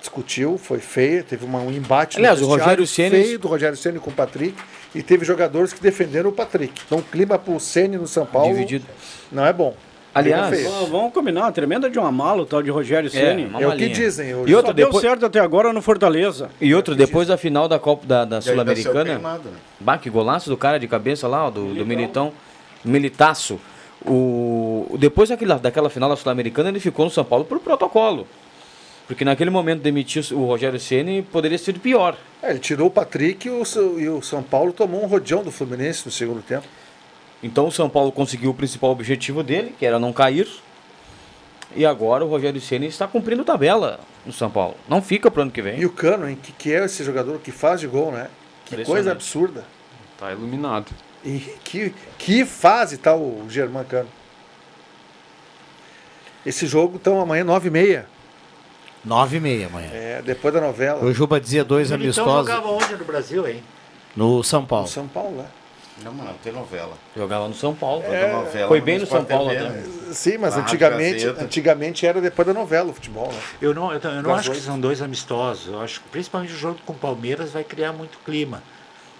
Discutiu, 0.00 0.58
foi 0.58 0.80
feio, 0.80 1.22
teve 1.22 1.44
uma- 1.44 1.60
um 1.60 1.70
embate. 1.70 2.16
no 2.16 2.22
Aliás, 2.24 2.42
o 2.42 2.46
vestiário 2.48 2.82
Rogério 2.82 2.86
Ceni- 2.88 3.24
feio 3.24 3.38
do 3.38 3.46
Rogério 3.46 3.76
Ceni 3.76 4.00
com 4.00 4.10
o 4.10 4.12
Patrick 4.12 4.60
e 4.92 5.04
teve 5.04 5.24
jogadores 5.24 5.72
que 5.72 5.80
defenderam 5.80 6.30
o 6.30 6.32
Patrick. 6.32 6.82
Então 6.84 6.98
o 6.98 7.02
clima 7.04 7.38
pro 7.38 7.60
Ceni 7.60 7.96
no 7.96 8.08
São 8.08 8.26
Paulo 8.26 8.52
Dividido. 8.52 8.86
não 9.30 9.46
é 9.46 9.52
bom. 9.52 9.76
Aliás. 10.14 10.62
Vamos- 10.90 11.12
combinar, 11.12 11.42
uma 11.42 11.52
tremenda 11.52 11.88
de 11.88 11.98
uma 11.98 12.12
mala 12.12 12.42
o 12.42 12.46
tal 12.46 12.62
de 12.62 12.70
Rogério 12.70 13.08
Ceni. 13.10 13.46
uma 13.46 13.60
É 13.62 13.66
o 13.66 13.76
que 13.76 13.88
dizem 13.88 14.34
hoje. 14.34 14.52
E 14.52 14.54
outro, 14.54 14.70
Só 14.70 14.72
deu 14.74 14.86
depois, 14.86 15.02
certo 15.02 15.24
até 15.26 15.40
agora 15.40 15.72
no 15.72 15.80
Fortaleza. 15.80 16.50
e 16.60 16.74
outro, 16.74 16.94
depois 16.94 17.28
da 17.28 17.36
final 17.36 17.66
da 17.66 17.78
Copa 17.78 18.06
da, 18.06 18.24
da 18.24 18.40
saiu 18.40 18.54
Sul-Americana. 18.54 19.18
né? 19.18 19.40
Bah, 19.80 19.96
que 19.98 20.10
golaço 20.10 20.50
do 20.50 20.56
cara 20.56 20.78
de 20.78 20.86
cabeça 20.86 21.26
lá, 21.26 21.46
ó, 21.46 21.50
do, 21.50 21.74
do 21.74 21.86
Militão. 21.86 22.32
Militaço. 22.84 23.58
O, 24.04 24.96
depois 24.98 25.28
daquela, 25.28 25.58
daquela 25.58 25.88
final 25.88 26.08
da 26.10 26.16
Sul-Americana, 26.16 26.68
ele 26.68 26.80
ficou 26.80 27.04
no 27.04 27.10
São 27.10 27.24
Paulo 27.24 27.44
por 27.44 27.58
protocolo. 27.60 28.26
Porque 29.06 29.24
naquele 29.24 29.50
momento 29.50 29.80
demitir 29.82 30.24
o 30.32 30.44
Rogério 30.44 30.78
Ceni 30.78 31.22
poderia 31.22 31.58
ser 31.58 31.74
pior. 31.78 32.16
É, 32.42 32.50
ele 32.50 32.58
tirou 32.58 32.86
o 32.88 32.90
Patrick 32.90 33.46
e 33.46 33.50
o, 33.50 33.62
e 33.98 34.08
o 34.08 34.22
São 34.22 34.42
Paulo 34.42 34.72
tomou 34.72 35.02
um 35.02 35.06
rodeão 35.06 35.42
do 35.42 35.50
Fluminense 35.50 36.02
no 36.06 36.10
segundo 36.12 36.42
tempo. 36.42 36.66
Então 37.42 37.66
o 37.66 37.72
São 37.72 37.88
Paulo 37.88 38.12
conseguiu 38.12 38.50
o 38.50 38.54
principal 38.54 38.90
objetivo 38.90 39.42
dele, 39.42 39.74
que 39.78 39.84
era 39.84 39.98
não 39.98 40.12
cair. 40.12 40.48
E 41.74 41.84
agora 41.86 42.24
o 42.24 42.28
Rogério 42.28 42.60
Ceni 42.60 42.86
está 42.86 43.08
cumprindo 43.08 43.44
tabela 43.44 43.98
no 44.24 44.32
São 44.32 44.50
Paulo. 44.50 44.76
Não 44.88 45.02
fica 45.02 45.30
pro 45.30 45.42
ano 45.42 45.50
que 45.50 45.62
vem. 45.62 45.80
E 45.80 45.86
o 45.86 45.90
Cano, 45.90 46.28
hein? 46.28 46.38
Que, 46.40 46.52
que 46.52 46.72
é 46.72 46.84
esse 46.84 47.02
jogador 47.02 47.38
que 47.38 47.50
faz 47.50 47.80
de 47.80 47.86
gol, 47.86 48.12
né? 48.12 48.28
Que 48.66 48.84
coisa 48.84 49.12
absurda. 49.12 49.64
Tá 50.18 50.30
iluminado. 50.30 50.92
E 51.24 51.38
que, 51.64 51.94
que 52.18 52.44
fase 52.44 52.98
tá 52.98 53.14
o 53.14 53.46
Germán 53.48 53.84
Cano. 53.84 54.08
Esse 56.44 56.66
jogo, 56.66 56.98
então, 57.00 57.20
amanhã, 57.20 57.44
9h30. 57.44 58.04
9 59.04 59.36
e 59.36 59.40
meia 59.40 59.66
amanhã. 59.66 59.88
É, 59.92 60.22
depois 60.22 60.54
da 60.54 60.60
novela. 60.60 61.04
O 61.04 61.12
Juba 61.12 61.40
dizia 61.40 61.64
dois 61.64 61.90
Então 61.90 62.00
amistosos 62.00 62.48
jogava 62.48 62.68
onde 62.68 62.96
no 62.96 63.04
Brasil, 63.04 63.48
hein? 63.48 63.62
no 64.14 64.42
São 64.44 64.64
Paulo. 64.64 64.84
No 64.84 64.90
São 64.90 65.08
Paulo, 65.08 65.38
né? 65.38 65.46
Não, 66.04 66.34
tem 66.42 66.52
novela. 66.52 66.92
Jogava 67.16 67.48
no 67.48 67.54
São 67.54 67.74
Paulo. 67.74 68.02
Toda 68.02 68.28
novela 68.32 68.68
Foi 68.68 68.80
bem 68.80 68.98
no 68.98 69.06
São 69.06 69.24
Paulo 69.24 69.50
TV, 69.50 69.62
né? 69.68 69.84
Sim, 70.12 70.38
mas 70.38 70.56
antigamente, 70.56 71.26
antigamente 71.26 72.06
era 72.06 72.20
depois 72.20 72.46
da 72.46 72.54
novela 72.54 72.90
o 72.90 72.92
futebol, 72.94 73.28
né? 73.32 73.38
Eu 73.60 73.72
não, 73.74 73.92
eu, 73.92 74.00
eu 74.00 74.22
não 74.22 74.34
acho 74.34 74.48
que 74.50 74.56
dois. 74.56 74.64
são 74.64 74.78
dois 74.80 75.00
amistosos. 75.00 75.72
Eu 75.72 75.80
acho 75.80 76.00
que 76.00 76.08
principalmente 76.08 76.52
o 76.52 76.56
jogo 76.56 76.78
com 76.84 76.92
o 76.92 76.96
Palmeiras 76.96 77.50
vai 77.50 77.64
criar 77.64 77.92
muito 77.92 78.18
clima. 78.24 78.62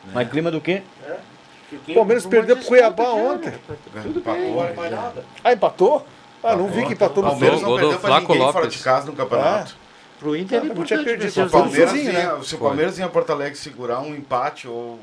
né? 0.04 0.12
Mas 0.14 0.28
clima 0.30 0.50
do 0.50 0.60
quê? 0.60 0.82
O 1.88 1.94
Palmeiras 1.94 2.26
perdeu 2.26 2.56
pro 2.56 2.66
Cuiabá 2.66 3.10
ontem. 3.12 3.52
Ah, 5.42 5.52
empatou? 5.52 6.06
Ah, 6.42 6.56
não 6.56 6.68
vi 6.68 6.84
que 6.86 6.92
empatou 6.92 7.22
no 7.22 7.30
Palmeiras 7.30 7.62
não 7.62 7.76
perdeu 7.76 7.98
pra 7.98 8.20
ninguém 8.20 8.52
fora 8.52 8.66
de 8.68 8.78
casa 8.78 9.06
no 9.06 9.12
campeonato. 9.12 9.76
Pro 10.18 10.36
Inter 10.36 10.58
Ah, 10.58 10.58
é 10.58 10.60
tinha 10.62 10.72
importante 10.72 11.04
perdido. 11.04 11.30
Se 11.32 11.40
o 11.40 11.50
Palmeiras, 11.50 11.90
sozinho, 11.90 12.12
né? 12.12 12.38
se 12.44 12.54
o 12.54 12.58
Palmeiras 12.58 12.94
vinha 12.96 13.06
a 13.06 13.10
Porto 13.10 13.30
Alegre 13.30 13.58
segurar 13.58 14.00
um 14.00 14.14
empate 14.14 14.68
ou 14.68 14.98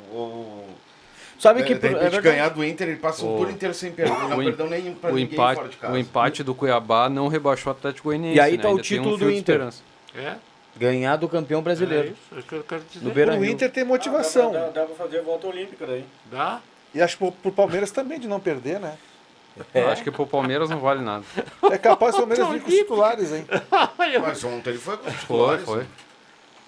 Sabe 1.39 1.61
de, 1.61 1.67
que 1.67 1.73
de 1.75 1.85
é 1.85 1.89
repente 1.89 2.01
verdade. 2.01 2.21
ganhar 2.21 2.49
do 2.49 2.63
Inter, 2.65 2.87
ele 2.89 2.97
passa 2.97 3.25
o 3.25 3.33
O- 3.33 3.37
tour 3.37 3.49
inteiro 3.49 3.73
sem 3.73 3.91
perder. 3.91 4.11
Não 4.11 4.37
o, 4.39 4.43
perdeu 4.43 4.69
nem 4.69 4.93
pra 4.93 5.09
o 5.09 5.15
ninguém 5.15 5.33
empate, 5.33 5.55
fora 5.55 5.69
de 5.69 5.77
casa. 5.77 5.93
o 5.93 5.97
empate 5.97 6.43
do 6.43 6.53
Cuiabá 6.53 7.09
não 7.09 7.27
rebaixou 7.29 7.71
o 7.71 7.75
Atlético 7.75 8.09
Goianiense. 8.09 8.37
E 8.37 8.41
aí 8.41 8.57
né? 8.57 8.61
tá 8.63 8.69
o 8.69 8.71
tem 8.73 8.79
um 8.79 8.81
título 8.83 9.17
fio 9.17 9.27
do 9.27 9.31
Inter. 9.33 9.69
É, 10.15 10.35
Ganhar 10.77 11.15
do 11.15 11.27
campeão 11.27 11.59
é 11.59 11.63
brasileiro. 11.63 12.07
isso, 12.09 12.35
é 12.35 12.39
o 12.39 12.43
que 12.43 12.53
eu 12.55 12.63
quero 12.63 12.81
dizer. 12.91 13.05
No 13.05 13.11
Beira 13.13 13.33
O. 13.35 13.43
Inter 13.45 13.71
tem 13.71 13.83
motivação. 13.83 14.51
Dá, 14.51 14.67
dá 14.69 14.85
pra 14.85 14.95
fazer 14.95 15.21
volta 15.21 15.47
olímpica 15.47 15.85
daí. 15.87 16.05
Dá? 16.31 16.59
E 16.93 17.01
acho 17.01 17.17
que 17.17 17.23
pro- 17.23 17.31
pro 17.31 17.51
Palmeiras 17.51 17.91
também 17.91 18.19
de 18.19 18.27
não 18.27 18.39
perder, 18.39 18.79
né? 18.79 18.95
Eu 19.73 19.89
Acho 19.89 20.03
que 20.03 20.11
pro 20.11 20.25
Palmeiras 20.25 20.69
não 20.69 20.79
vale 20.79 21.01
nada. 21.01 21.23
É 21.71 21.77
capaz 21.77 22.15
o 22.15 22.19
Palmeiras 22.19 22.47
vir 22.49 22.61
com 22.61 22.69
os 22.69 22.73
titulares, 22.75 23.33
hein? 23.33 23.45
Mas 24.21 24.43
ontem 24.43 24.69
ele 24.69 24.79
foi 24.79 24.95
com 24.97 25.07
os 25.09 25.13
Foi, 25.15 25.19
titulares. 25.57 25.63
foi. 25.65 25.85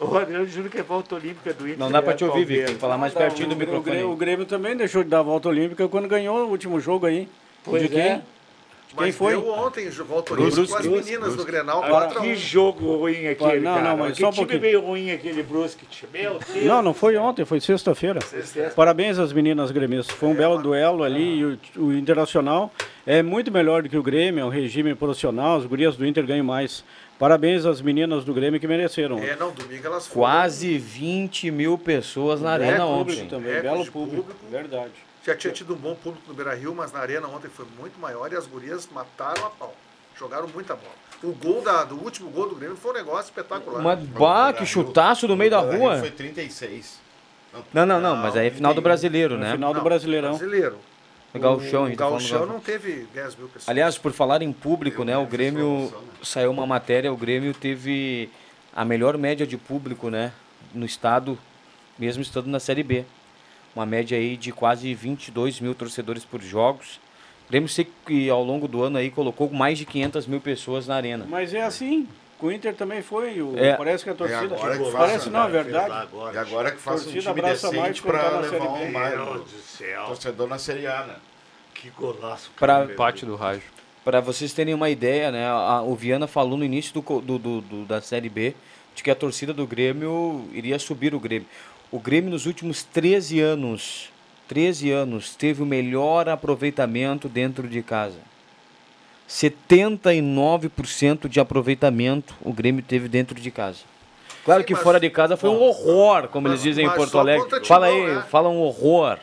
O 0.01 0.17
Adriano 0.17 0.47
juro 0.47 0.67
que 0.69 0.79
é 0.79 0.83
volta 0.83 1.13
olímpica 1.15 1.53
do 1.53 1.65
Inter. 1.67 1.77
Não 1.79 1.91
dá 1.91 2.01
pra 2.01 2.13
é 2.13 2.15
te 2.15 2.25
ouvir, 2.25 2.43
Vitor. 2.45 2.65
Tem 2.65 2.73
que 2.75 2.81
falar 2.81 2.97
mais 2.97 3.13
pertinho 3.13 3.49
do 3.49 3.51
o- 3.51 3.55
o 3.55 3.57
Grêmio- 3.59 3.77
microfone. 3.83 4.03
O 4.13 4.15
Grêmio 4.15 4.45
também 4.45 4.75
deixou 4.75 5.03
de 5.03 5.09
dar 5.09 5.19
a 5.19 5.23
volta 5.23 5.47
olímpica 5.47 5.87
quando 5.87 6.07
ganhou 6.07 6.47
o 6.47 6.49
último 6.49 6.79
jogo 6.79 7.05
aí. 7.05 7.27
Pois 7.63 7.83
de 7.83 7.89
quem? 7.89 8.01
é. 8.01 8.21
Quem 8.93 8.99
Mas 9.07 9.15
foi? 9.15 9.31
deu 9.31 9.47
ontem 9.47 9.89
volta 9.89 10.33
Brusque, 10.33 10.59
olímpica 10.59 10.73
com 10.73 10.79
as 10.81 10.85
Brusque, 10.85 11.11
meninas 11.11 11.35
do 11.37 11.45
Grenal 11.45 11.77
Agora, 11.81 12.05
4 12.07 12.19
a 12.19 12.21
que 12.23 12.31
1. 12.33 12.35
jogo 12.35 12.97
ruim 12.97 13.25
aquele, 13.27 13.59
Não, 13.61 13.75
cara. 13.75 13.89
não, 13.89 13.97
mas 13.97 14.17
que 14.17 14.19
só 14.21 14.27
um 14.27 14.31
time 14.31 14.45
pouquinho. 14.45 14.61
meio 14.61 14.81
ruim 14.81 15.11
aquele 15.11 15.43
Brusque. 15.43 15.85
Meu 16.11 16.39
Deus. 16.53 16.65
Não, 16.65 16.81
não 16.81 16.93
foi 16.93 17.15
ontem, 17.15 17.45
foi 17.45 17.61
sexta-feira. 17.61 18.19
Parabéns 18.75 19.17
às 19.17 19.31
meninas 19.31 19.71
gremistas. 19.71 20.13
Foi 20.13 20.27
um 20.27 20.33
belo 20.35 20.57
duelo 20.61 21.03
ali 21.05 21.37
e 21.39 21.45
o, 21.45 21.59
o 21.77 21.93
Internacional 21.93 22.69
é 23.07 23.23
muito 23.23 23.49
melhor 23.49 23.81
do 23.81 23.87
que 23.87 23.95
o 23.97 24.03
Grêmio, 24.03 24.41
é 24.41 24.45
um 24.45 24.49
regime 24.49 24.93
profissional, 24.93 25.57
as 25.59 25.65
gurias 25.65 25.95
do 25.95 26.05
Inter 26.05 26.25
ganham 26.25 26.43
mais. 26.45 26.83
Parabéns 27.21 27.67
às 27.67 27.79
meninas 27.81 28.25
do 28.25 28.33
Grêmio 28.33 28.59
que 28.59 28.67
mereceram. 28.67 29.19
É, 29.19 29.35
não, 29.35 29.51
domingo 29.51 29.85
elas 29.85 30.07
foram. 30.07 30.21
Quase 30.21 30.75
20 30.79 31.51
mil 31.51 31.77
pessoas 31.77 32.41
na 32.41 32.49
arena 32.49 32.83
público 32.83 33.21
ontem. 33.21 33.29
também, 33.29 33.61
belo 33.61 33.85
público, 33.85 34.23
público. 34.23 34.45
verdade. 34.49 34.91
Já 35.23 35.35
tinha 35.35 35.53
tido 35.53 35.75
um 35.75 35.77
bom 35.77 35.93
público 35.93 36.27
no 36.27 36.33
Beira 36.33 36.55
Rio, 36.55 36.73
mas 36.73 36.91
na 36.91 36.97
arena 36.97 37.27
ontem 37.27 37.47
foi 37.47 37.67
muito 37.79 37.99
maior 37.99 38.33
e 38.33 38.35
as 38.35 38.47
gurias 38.47 38.89
mataram 38.91 39.45
a 39.45 39.51
pau. 39.51 39.75
Jogaram 40.17 40.47
muita 40.47 40.75
bola. 40.75 40.95
O 41.23 41.31
gol 41.31 41.61
da, 41.61 41.83
do 41.83 42.03
último 42.03 42.31
gol 42.31 42.49
do 42.49 42.55
Grêmio 42.55 42.75
foi 42.75 42.89
um 42.89 42.95
negócio 42.95 43.25
espetacular. 43.25 43.83
Mas, 43.83 43.99
bah, 43.99 44.51
que 44.51 44.65
chutaço 44.65 45.27
no 45.27 45.37
meio 45.37 45.51
da 45.51 45.59
rua. 45.59 45.99
Foi 45.99 46.09
36. 46.09 46.99
Não, 47.71 47.85
não, 47.85 48.01
não, 48.01 48.15
mas 48.15 48.35
aí 48.35 48.47
é 48.47 48.49
final 48.49 48.73
do 48.73 48.81
brasileiro, 48.81 49.37
né? 49.37 49.51
final 49.51 49.75
do 49.75 49.81
Brasileirão. 49.81 50.29
Brasileiro. 50.29 50.79
O 51.33 51.39
Gauchão, 51.39 51.83
a 51.83 51.85
o 51.85 51.87
gente 51.87 51.97
tá 51.97 52.05
falando 52.05 52.19
Gauchão 52.19 52.45
não 52.45 52.59
teve 52.59 53.07
10 53.13 53.35
mil 53.35 53.47
pessoas. 53.47 53.69
Aliás, 53.69 53.97
por 53.97 54.11
falar 54.11 54.41
em 54.41 54.51
público, 54.51 55.03
né? 55.03 55.17
O 55.17 55.25
Grêmio 55.25 55.85
visualização, 55.85 56.01
né? 56.01 56.07
saiu 56.23 56.51
uma 56.51 56.67
matéria, 56.67 57.11
o 57.11 57.17
Grêmio 57.17 57.53
teve 57.53 58.29
a 58.75 58.83
melhor 58.83 59.17
média 59.17 59.47
de 59.47 59.57
público, 59.57 60.09
né? 60.09 60.33
No 60.73 60.85
estado, 60.85 61.37
mesmo 61.97 62.21
estando 62.21 62.47
na 62.47 62.59
Série 62.59 62.83
B. 62.83 63.05
Uma 63.75 63.85
média 63.85 64.17
aí 64.17 64.35
de 64.35 64.51
quase 64.51 64.93
22 64.93 65.61
mil 65.61 65.73
torcedores 65.73 66.25
por 66.25 66.41
jogos. 66.41 66.99
O 67.47 67.51
Grêmio 67.51 67.69
sei 67.69 67.87
que 68.05 68.29
ao 68.29 68.43
longo 68.43 68.67
do 68.67 68.83
ano 68.83 68.97
aí 68.97 69.09
colocou 69.09 69.49
mais 69.49 69.77
de 69.77 69.85
500 69.85 70.27
mil 70.27 70.41
pessoas 70.41 70.87
na 70.87 70.95
arena. 70.95 71.25
Mas 71.29 71.53
é 71.53 71.61
assim. 71.61 72.07
Com 72.41 72.47
o 72.47 72.51
Inter 72.51 72.73
também 72.73 73.03
foi. 73.03 73.39
o- 73.39 73.53
É. 73.55 73.77
Parece 73.77 74.03
que 74.03 74.09
a 74.09 74.15
torcida. 74.15 74.55
agora 74.55 74.75
que 74.75 74.91
parece 74.91 75.29
não, 75.29 75.41
é 75.41 75.45
né? 75.45 75.51
verdade. 75.51 76.07
E 76.33 76.37
agora 76.39 76.71
que 76.71 76.77
faça 76.77 77.01
um 77.01 77.03
Torcida 77.03 77.19
time 77.19 77.39
abraça 77.39 77.67
mais 77.67 77.77
decente 77.81 78.01
pra 78.01 78.19
tá 78.19 78.39
levar 78.39 78.59
B. 78.59 78.65
um 78.85 78.91
mais 78.91 79.15
céu. 79.63 80.05
torcedor 80.07 80.47
na 80.47 80.57
Série 80.57 80.87
A, 80.87 81.03
né? 81.05 81.15
Que 81.75 81.91
golaço. 81.91 82.49
Empate 82.91 83.25
Deus. 83.27 83.37
do 83.37 83.43
Rádio. 83.43 83.61
Para 84.03 84.19
vocês 84.19 84.51
terem 84.53 84.73
uma 84.73 84.89
ideia, 84.89 85.29
né? 85.31 85.45
a- 85.47 85.83
o 85.83 85.93
Viana 85.93 86.25
falou 86.25 86.57
no 86.57 86.65
início 86.65 86.91
do, 86.99 87.21
do- 87.21 87.37
do- 87.37 87.61
do- 87.61 87.85
da 87.85 88.01
Série 88.01 88.27
B 88.27 88.55
de 88.95 89.03
que 89.03 89.11
a 89.11 89.15
torcida 89.15 89.53
do 89.53 89.67
Grêmio 89.67 90.49
iria 90.51 90.79
subir 90.79 91.13
o 91.13 91.19
Grêmio. 91.19 91.47
O 91.91 91.99
Grêmio 91.99 92.31
nos 92.31 92.47
últimos 92.47 92.81
13 92.81 93.39
anos, 93.39 94.11
13 94.47 94.89
anos, 94.89 95.35
teve 95.35 95.61
o 95.61 95.65
melhor 95.67 96.27
aproveitamento 96.27 97.29
dentro 97.29 97.67
de 97.67 97.83
casa. 97.83 98.17
79% 99.31 101.27
de 101.29 101.39
aproveitamento 101.39 102.35
o 102.41 102.51
Grêmio 102.51 102.83
teve 102.83 103.07
dentro 103.07 103.39
de 103.39 103.49
casa. 103.51 103.79
Claro 104.43 104.61
Sim, 104.61 104.67
que 104.67 104.73
mas- 104.73 104.83
fora 104.83 104.99
de 104.99 105.09
casa 105.09 105.37
foi 105.37 105.49
um 105.49 105.61
horror, 105.61 106.27
como 106.29 106.47
eles 106.47 106.59
mas- 106.59 106.63
dizem 106.63 106.85
em 106.85 106.89
Porto 106.89 107.17
Alegre. 107.19 107.47
Fala 107.65 107.85
aí, 107.87 108.05
né? 108.15 108.23
fala 108.29 108.49
um 108.49 108.59
horror. 108.59 109.17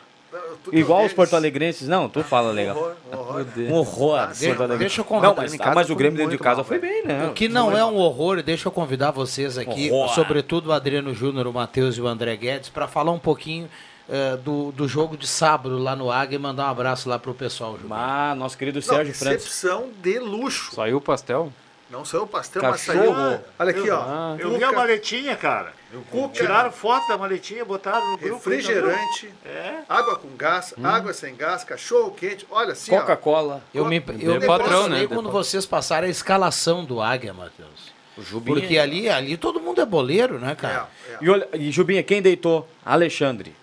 Igual 0.71 1.05
os 1.05 1.13
porto-alegrenses. 1.13 1.87
Não, 1.87 2.07
tu 2.07 2.23
fala 2.23 2.51
legal. 2.51 2.77
Horror, 2.77 2.95
horror. 3.11 3.45
Um 3.57 3.73
horror. 3.73 4.19
Ah, 4.19 4.29
sim, 4.33 4.53
deixa 4.77 5.01
eu 5.01 5.05
convidar. 5.05 5.29
Não, 5.29 5.35
mas, 5.35 5.53
Em 5.53 5.57
casa 5.57 5.73
mas 5.73 5.89
o 5.89 5.95
Grêmio 5.95 6.17
dentro 6.17 6.31
de 6.33 6.37
casa 6.37 6.57
mal, 6.57 6.65
foi 6.65 6.77
velho. 6.77 6.93
bem, 6.93 7.05
né? 7.05 7.27
O 7.27 7.33
que 7.33 7.47
não 7.49 7.75
é 7.75 7.83
um 7.83 7.95
horror, 7.97 8.43
deixa 8.43 8.67
eu 8.67 8.71
convidar 8.71 9.09
vocês 9.09 9.57
aqui, 9.57 9.89
Horror. 9.89 10.13
sobretudo 10.13 10.67
o 10.69 10.71
Adriano 10.71 11.13
Júnior, 11.15 11.47
o 11.47 11.53
Matheus 11.53 11.97
e 11.97 12.01
o 12.01 12.07
André 12.07 12.35
Guedes, 12.35 12.69
para 12.69 12.87
falar 12.87 13.11
um 13.11 13.17
pouquinho 13.17 13.67
eh, 14.09 14.37
do, 14.37 14.71
do 14.71 14.87
jogo 14.87 15.15
de 15.15 15.27
sábado 15.27 15.77
lá 15.77 15.95
no 15.95 16.11
Águia 16.11 16.35
e 16.35 16.39
mandar 16.39 16.65
um 16.67 16.71
abraço 16.71 17.07
lá 17.07 17.17
pro 17.19 17.33
pessoal. 17.33 17.77
Ju. 17.77 17.87
Ah, 17.91 18.33
nosso 18.35 18.57
querido 18.57 18.81
Sérgio 18.81 19.13
Francis. 19.13 19.43
recepção 19.45 19.89
de 20.01 20.19
luxo. 20.19 20.73
Saiu 20.75 20.97
o 20.97 21.01
pastel? 21.01 21.51
Não 21.89 22.05
saiu 22.05 22.21
o 22.23 22.27
pastel, 22.27 22.61
Cachorro. 22.61 23.13
mas 23.13 23.15
saiu. 23.31 23.41
Olha 23.57 23.71
aqui, 23.71 23.89
ó. 23.89 23.99
Ah. 23.99 24.35
Eu 24.37 24.55
vi 24.55 24.63
a 24.63 24.71
maletinha, 24.71 25.35
cara. 25.35 25.73
Cuca, 26.11 26.35
Tiraram 26.35 26.71
foto 26.71 27.07
da 27.07 27.17
maletinha, 27.17 27.65
botaram 27.65 28.11
no 28.11 28.17
grupo. 28.19 28.35
refrigerante, 28.35 29.33
É. 29.43 29.79
água 29.89 30.15
com 30.17 30.27
gás, 30.37 30.71
água 30.83 31.13
sem 31.13 31.35
gás, 31.35 31.63
cachorro 31.63 32.11
quente. 32.11 32.45
Olha 32.51 32.73
assim. 32.73 32.91
Coca-Cola. 32.91 33.63
Eu 33.73 33.85
me, 33.85 34.03
eu 34.19 34.39
me 34.39 34.45
patrão, 34.45 34.87
né? 34.87 35.07
quando 35.07 35.25
Dê 35.25 35.31
vocês 35.31 35.65
passaram 35.65 36.05
a 36.07 36.11
escalação 36.11 36.85
do 36.85 37.01
Águia, 37.01 37.33
Matheus. 37.33 37.91
O 38.15 38.21
Jubinha. 38.21 38.59
Porque 38.59 38.77
ali, 38.77 39.09
ali 39.09 39.35
todo 39.35 39.59
mundo 39.59 39.81
é 39.81 39.85
boleiro, 39.85 40.37
né, 40.37 40.53
cara? 40.53 40.87
É, 41.09 41.13
é. 41.13 41.17
E, 41.21 41.29
olha, 41.29 41.47
e 41.53 41.71
Jubinha, 41.71 42.03
quem 42.03 42.21
deitou? 42.21 42.69
Alexandre. 42.85 43.55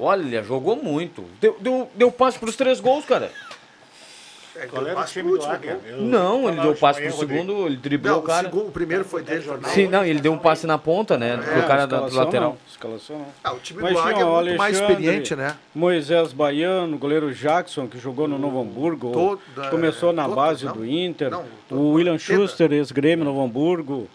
Olha, 0.00 0.42
jogou 0.42 0.76
muito. 0.76 1.24
Deu, 1.40 1.56
deu, 1.60 1.90
deu 1.94 2.10
passe 2.10 2.38
pros 2.38 2.56
três 2.56 2.80
gols, 2.80 3.04
cara. 3.04 3.30
É, 4.56 4.66
Qual 4.66 4.82
deu 4.82 4.90
era 4.90 4.98
o 4.98 5.02
passe 5.02 5.12
time 5.12 5.22
pro 5.24 5.32
do 5.32 5.36
último 5.44 5.54
Águia? 5.54 5.72
gol. 5.74 5.82
Eu- 5.90 6.02
Não, 6.02 6.48
ele 6.48 6.60
deu 6.60 6.70
o 6.72 6.76
passe 6.76 7.00
pro 7.02 7.12
segundo, 7.12 7.66
ele 7.66 7.76
driblou 7.76 8.14
Não, 8.14 8.20
o 8.20 8.22
cara. 8.22 8.48
o, 8.48 8.50
segundo, 8.50 8.68
o 8.68 8.72
primeiro 8.72 9.04
foi 9.04 9.22
dele. 9.22 9.40
jornal. 9.42 9.70
Sim, 9.70 9.86
não, 9.86 10.04
ele 10.04 10.20
deu 10.20 10.32
um 10.32 10.38
passe 10.38 10.66
na 10.66 10.76
ponta, 10.76 11.16
né? 11.16 11.34
É, 11.34 11.36
pro 11.36 11.66
cara 11.68 11.84
escalação 11.84 12.18
lateral. 12.18 12.50
não, 12.50 12.58
escalação 12.68 13.18
não. 13.20 13.26
Ah, 13.44 13.52
o 13.52 13.58
time 13.58 13.80
Mas 13.80 13.92
do 13.92 13.98
Águia 14.00 14.22
é 14.22 14.24
o 14.24 14.34
muito 14.42 14.56
mais 14.58 14.76
experiente, 14.78 15.36
né? 15.36 15.56
Moisés 15.74 16.32
Baiano, 16.32 16.98
goleiro 16.98 17.32
Jackson, 17.32 17.86
que 17.86 17.98
jogou 17.98 18.26
no 18.26 18.38
Novo 18.38 18.60
Hamburgo, 18.60 19.12
Toda- 19.54 19.70
começou 19.70 20.12
na 20.12 20.24
todo- 20.24 20.34
base 20.34 20.64
não, 20.66 20.72
do 20.72 20.84
Inter. 20.86 21.30
não, 21.30 21.44
o 21.70 21.92
William. 21.92 22.18
Schuster, 22.18 22.72
ex-grêmio 22.72 23.24
Novo 23.24 23.42
Hamburgo. 23.42 24.08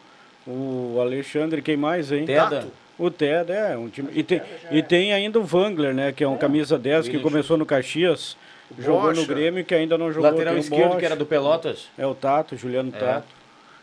O 0.46 0.98
Alexandre, 1.00 1.62
quem 1.62 1.78
mais, 1.78 2.12
hein? 2.12 2.26
Teda. 2.26 2.68
O 2.98 3.12
Teda, 3.12 3.54
é. 3.54 3.78
Um 3.78 3.90
time, 3.90 4.10
e, 4.14 4.24
tem, 4.24 4.42
e 4.72 4.82
tem 4.82 5.12
ainda 5.14 5.40
o 5.40 5.44
Wangler, 5.44 5.94
né? 5.94 6.12
Que 6.12 6.24
é 6.24 6.28
um 6.28 6.38
camisa 6.38 6.78
10 6.78 7.08
que 7.10 7.20
começou 7.20 7.58
no 7.58 7.66
Caxias, 7.66 8.38
jogou 8.80 9.14
no. 9.14 9.26
Grêmio 9.26 9.66
que 9.66 9.76
ainda 9.76 9.98
não 9.98 10.12
jogou. 10.12 10.30
Lateral 10.32 10.56
o 10.56 10.58
esquerdo, 10.58 10.88
Bocha, 10.88 11.00
que 11.00 11.06
era 11.06 11.16
do 11.16 11.26
Pelotas. 11.26 11.90
É 11.98 12.06
o 12.08 12.16
Tato, 12.16 12.56
Juliano 12.56 12.92
É. 12.96 13.00
Tato. 13.00 13.28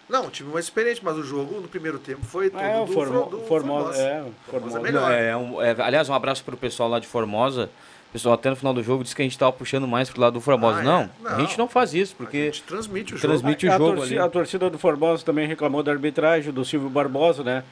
Não, 0.09 0.27
o 0.27 0.31
time 0.31 0.51
mais 0.53 0.65
experiente, 0.67 1.01
mas 1.03 1.17
o 1.17 1.23
jogo 1.23 1.61
no 1.61 1.69
primeiro 1.69 1.99
tempo 1.99 2.23
foi 2.25 2.51
todo 2.51 2.61
É, 2.63 2.79
o 2.81 2.85
do, 2.85 2.93
Formo- 2.93 3.27
do 3.31 3.39
Formosa. 3.41 3.97
É, 4.03 4.21
o 4.23 4.33
Formosa 4.51 4.51
Formosa. 4.51 4.79
é 4.79 4.83
melhor. 4.83 5.13
É, 5.13 5.37
um- 5.37 5.63
é, 5.63 5.75
aliás, 5.79 6.09
um 6.09 6.15
abraço 6.15 6.45
pro 6.45 6.57
pessoal 6.57 6.89
lá 6.89 6.99
de 6.99 7.07
Formosa. 7.07 7.71
O 8.09 8.13
pessoal 8.13 8.35
até 8.35 8.51
no 8.51 8.57
final 8.57 8.75
do 8.75 8.83
jogo 8.83 9.03
disse 9.03 9.17
que 9.17 9.23
a 9.23 9.25
gente 9.25 9.39
tava 9.39 9.53
puxando 9.53 9.89
mais 9.89 10.11
pro 10.11 10.21
lado 10.21 10.35
do 10.35 10.41
Formosa. 10.41 10.79
Ah, 10.79 10.83
é? 10.83 10.85
não, 10.85 11.11
a 11.25 11.31
Não. 11.33 11.41
gente 11.41 11.57
não 11.59 11.67
faz 11.67 11.95
isso, 11.95 12.13
A 12.15 12.17
porque 12.23 12.45
gente 12.47 12.63
transmite 12.65 13.15
o 13.15 13.17
jogo. 13.17 13.29
transmite 13.29 13.67
o 13.67 13.73
a, 13.73 13.79
jogo 13.79 13.97
torci- 13.97 14.13
ali. 14.15 14.19
a 14.23 14.29
torcida 14.29 14.69
do 14.69 14.79
Formosa 14.79 15.25
também 15.25 15.47
reclamou 15.47 15.83
da 15.83 15.93
arbitragem 15.93 16.53
do 16.53 16.63
Silvio 16.63 16.91
Barbosa, 16.91 17.43
né? 17.43 17.63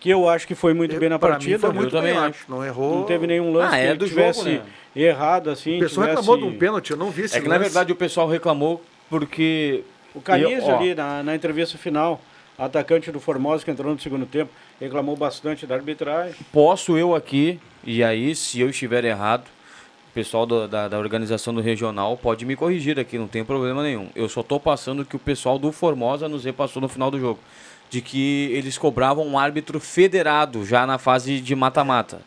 Que 0.00 0.10
eu 0.10 0.28
acho 0.28 0.46
que 0.46 0.54
foi 0.54 0.72
muito 0.74 0.96
bem 0.98 1.08
na 1.08 1.18
partida. 1.18 1.58
foi 1.58 1.72
muito 1.72 1.86
Eu 1.94 2.00
também 2.00 2.14
bem, 2.14 2.22
acho. 2.22 2.44
Não 2.48 2.64
errou. 2.64 2.98
Não 3.00 3.04
teve 3.04 3.26
nenhum 3.26 3.52
lance 3.52 3.74
Ah, 3.74 3.78
é 3.78 3.82
que 3.82 3.88
ele 3.90 3.98
do 3.98 4.08
tivesse 4.08 4.38
jogo, 4.44 4.50
né? 4.50 4.62
errado, 4.94 5.50
assim. 5.50 5.76
O 5.76 5.80
pessoal 5.80 6.06
tivesse... 6.06 6.20
reclamou 6.22 6.36
de 6.48 6.54
um 6.54 6.58
pênalti, 6.58 6.90
eu 6.90 6.96
não 6.96 7.10
vi 7.10 7.22
esse 7.22 7.36
É 7.36 7.40
que 7.40 7.48
na 7.48 7.56
lance. 7.56 7.64
verdade 7.64 7.92
o 7.92 7.96
pessoal 7.96 8.28
reclamou 8.28 8.82
porque. 9.10 9.82
O 10.14 10.20
Canizio 10.20 10.58
Eu- 10.58 10.66
ó, 10.66 10.78
ali 10.78 10.94
na, 10.94 11.22
na 11.22 11.34
entrevista 11.34 11.76
final, 11.76 12.20
atacante 12.56 13.10
do 13.10 13.20
Formosa 13.20 13.64
que 13.64 13.70
entrou 13.70 13.92
no 13.92 13.98
segundo 14.00 14.24
tempo, 14.26 14.50
reclamou 14.80 15.16
bastante 15.16 15.66
da 15.66 15.74
arbitragem. 15.74 16.34
Posso 16.52 16.96
eu 16.96 17.14
aqui, 17.14 17.60
e 17.84 18.02
aí 18.02 18.34
se 18.34 18.60
eu 18.60 18.70
estiver 18.70 19.04
errado, 19.04 19.44
pessoal 20.18 20.44
do- 20.44 20.66
da, 20.66 20.88
da 20.88 20.98
organização 20.98 21.54
do 21.54 21.60
regional 21.60 22.16
pode 22.16 22.44
me 22.44 22.56
corrigir 22.56 22.98
aqui, 22.98 23.16
não 23.16 23.28
tem 23.28 23.44
problema 23.44 23.84
nenhum. 23.84 24.08
Eu 24.16 24.28
só 24.28 24.42
tô 24.42 24.58
passando 24.58 25.02
o 25.02 25.04
que 25.04 25.14
o 25.14 25.18
pessoal 25.18 25.60
do 25.60 25.70
Formosa 25.70 26.28
nos 26.28 26.44
repassou 26.44 26.82
no 26.82 26.88
final 26.88 27.08
do 27.08 27.20
jogo. 27.20 27.38
De 27.88 28.00
que 28.00 28.50
eles 28.52 28.76
cobravam 28.76 29.24
um 29.24 29.38
árbitro 29.38 29.78
federado 29.78 30.66
já 30.66 30.84
na 30.84 30.98
fase 30.98 31.40
de 31.40 31.54
mata-mata. 31.54 32.20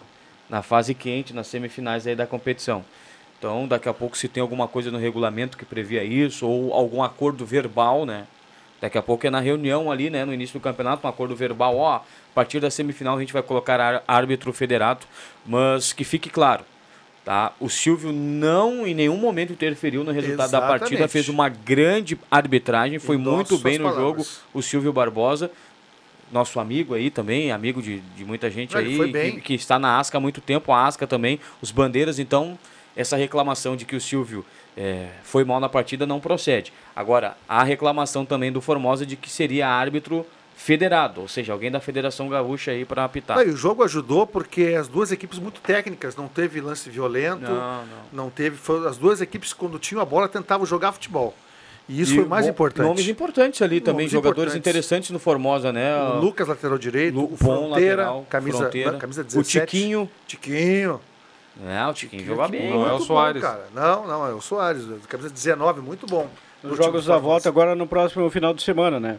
Na 0.49 0.61
fase 0.61 0.93
quente, 0.95 1.33
nas 1.33 1.47
semifinais 1.47 2.07
aí 2.07 2.15
da 2.15 2.25
competição. 2.25 2.85
Então, 3.37 3.67
daqui 3.67 3.89
a 3.89 3.93
pouco, 3.93 4.17
se 4.17 4.29
tem 4.29 4.39
alguma 4.39 4.69
coisa 4.69 4.89
no 4.89 4.97
regulamento 4.97 5.57
que 5.57 5.65
previa 5.65 6.01
isso, 6.01 6.47
ou 6.47 6.73
algum 6.73 7.03
acordo 7.03 7.45
verbal, 7.45 8.05
né? 8.05 8.25
Daqui 8.79 8.97
a 8.97 9.01
pouco 9.01 9.27
é 9.27 9.29
na 9.29 9.41
reunião 9.41 9.91
ali, 9.91 10.09
né, 10.09 10.23
no 10.23 10.33
início 10.33 10.57
do 10.57 10.63
campeonato, 10.63 11.05
um 11.05 11.09
acordo 11.09 11.35
verbal, 11.35 11.75
ó, 11.75 11.95
a 11.97 12.01
partir 12.33 12.61
da 12.61 12.71
semifinal 12.71 13.17
a 13.17 13.19
gente 13.19 13.33
vai 13.33 13.43
colocar 13.43 13.79
ar- 13.79 14.03
árbitro 14.07 14.51
federado, 14.53 15.01
mas 15.45 15.91
que 15.93 16.03
fique 16.03 16.29
claro, 16.29 16.63
Tá? 17.23 17.53
O 17.59 17.69
Silvio 17.69 18.11
não 18.11 18.85
em 18.85 18.95
nenhum 18.95 19.17
momento 19.17 19.53
interferiu 19.53 20.03
no 20.03 20.11
resultado 20.11 20.49
da 20.51 20.59
partida, 20.59 20.85
Exatamente. 20.87 21.11
fez 21.11 21.29
uma 21.29 21.49
grande 21.49 22.17
arbitragem, 22.31 22.97
foi 22.97 23.15
Endosso 23.15 23.35
muito 23.35 23.57
bem 23.59 23.77
no 23.77 23.83
suas 23.85 23.95
jogo. 23.95 24.23
palavras. 24.23 24.41
O 24.51 24.61
Silvio 24.61 24.91
Barbosa, 24.91 25.51
nosso 26.31 26.59
amigo 26.59 26.95
aí 26.95 27.11
também, 27.11 27.51
amigo 27.51 27.79
de, 27.79 27.99
de 27.99 28.25
muita 28.25 28.49
gente 28.49 28.75
Ele 28.75 29.19
aí, 29.19 29.33
que, 29.33 29.41
que 29.41 29.53
está 29.53 29.77
na 29.77 29.99
Asca 29.99 30.17
há 30.17 30.21
muito 30.21 30.41
tempo, 30.41 30.71
a 30.71 30.87
Asca 30.87 31.05
também, 31.05 31.39
os 31.61 31.69
bandeiras, 31.69 32.17
então 32.17 32.57
essa 32.95 33.15
reclamação 33.15 33.75
de 33.75 33.85
que 33.85 33.95
o 33.95 34.01
Silvio 34.01 34.43
é, 34.75 35.09
foi 35.23 35.43
mal 35.43 35.59
na 35.59 35.69
partida 35.69 36.07
não 36.07 36.19
procede. 36.19 36.73
Agora, 36.95 37.37
a 37.47 37.63
reclamação 37.63 38.25
também 38.25 38.51
do 38.51 38.61
Formosa 38.61 39.05
de 39.05 39.15
que 39.15 39.29
seria 39.29 39.67
árbitro 39.67 40.25
federado, 40.63 41.21
ou 41.21 41.27
seja, 41.27 41.51
alguém 41.53 41.71
da 41.71 41.79
Federação 41.79 42.29
Gaúcha 42.29 42.69
aí 42.71 42.85
para 42.85 43.03
apitar. 43.03 43.37
Não, 43.37 43.43
e 43.43 43.49
o 43.49 43.57
jogo 43.57 43.83
ajudou 43.83 44.27
porque 44.27 44.75
as 44.79 44.87
duas 44.87 45.11
equipes 45.11 45.39
muito 45.39 45.59
técnicas, 45.59 46.15
não 46.15 46.27
teve 46.27 46.61
lance 46.61 46.87
violento, 46.89 47.49
Não, 47.51 47.83
não, 48.13 48.29
teve. 48.29 48.57
foi- 48.57 48.87
as 48.87 48.95
duas 48.97 49.21
equipes, 49.21 49.53
quando 49.53 49.79
tinham 49.79 50.01
a 50.01 50.05
bola, 50.05 50.29
tentavam 50.29 50.65
jogar 50.65 50.91
futebol. 50.91 51.33
E 51.89 51.99
isso 51.99 52.13
E 52.13 52.15
foi 52.17 52.25
o 52.25 52.29
mais 52.29 52.45
bom- 52.45 52.51
importante. 52.51 52.85
Nomes 52.87 53.07
importantes 53.07 53.61
ali 53.61 53.81
também, 53.81 54.01
Nomes 54.05 54.11
jogadores 54.11 54.53
importantes. 54.53 54.69
interessantes 54.69 55.09
no 55.09 55.17
Formosa, 55.19 55.73
né? 55.73 55.95
O 56.13 56.19
Lucas, 56.19 56.47
lateral 56.47 56.77
direito, 56.77 57.15
Lu- 57.15 57.33
o 57.33 57.35
Fronteira, 57.37 57.95
lateral, 58.03 58.25
camisa, 58.29 58.57
Fronteira. 58.59 58.91
não, 58.91 58.99
camisa 58.99 59.21
O 59.21 59.25
17. 59.25 59.65
Tiquinho. 59.65 60.09
Tiquinho. 60.27 61.01
É, 61.67 61.85
o 61.87 61.93
Tiquinho 61.93 62.23
joga 62.23 62.47
bem. 62.47 62.69
Não 62.69 62.87
é 62.87 62.93
o 62.93 62.99
bom, 62.99 63.03
Soares. 63.05 63.41
cara. 63.41 63.65
Não, 63.73 64.07
não, 64.07 64.25
é 64.27 64.33
o 64.33 64.39
Soares. 64.39 64.83
Camisa 65.09 65.29
19, 65.29 65.81
muito 65.81 66.05
bom. 66.05 66.29
Os 66.63 66.77
jogos 66.77 67.05
da 67.07 67.17
volta 67.17 67.49
agora 67.49 67.75
no 67.75 67.87
próximo 67.87 68.29
final 68.29 68.53
de 68.53 68.61
semana, 68.61 68.99
né? 68.99 69.17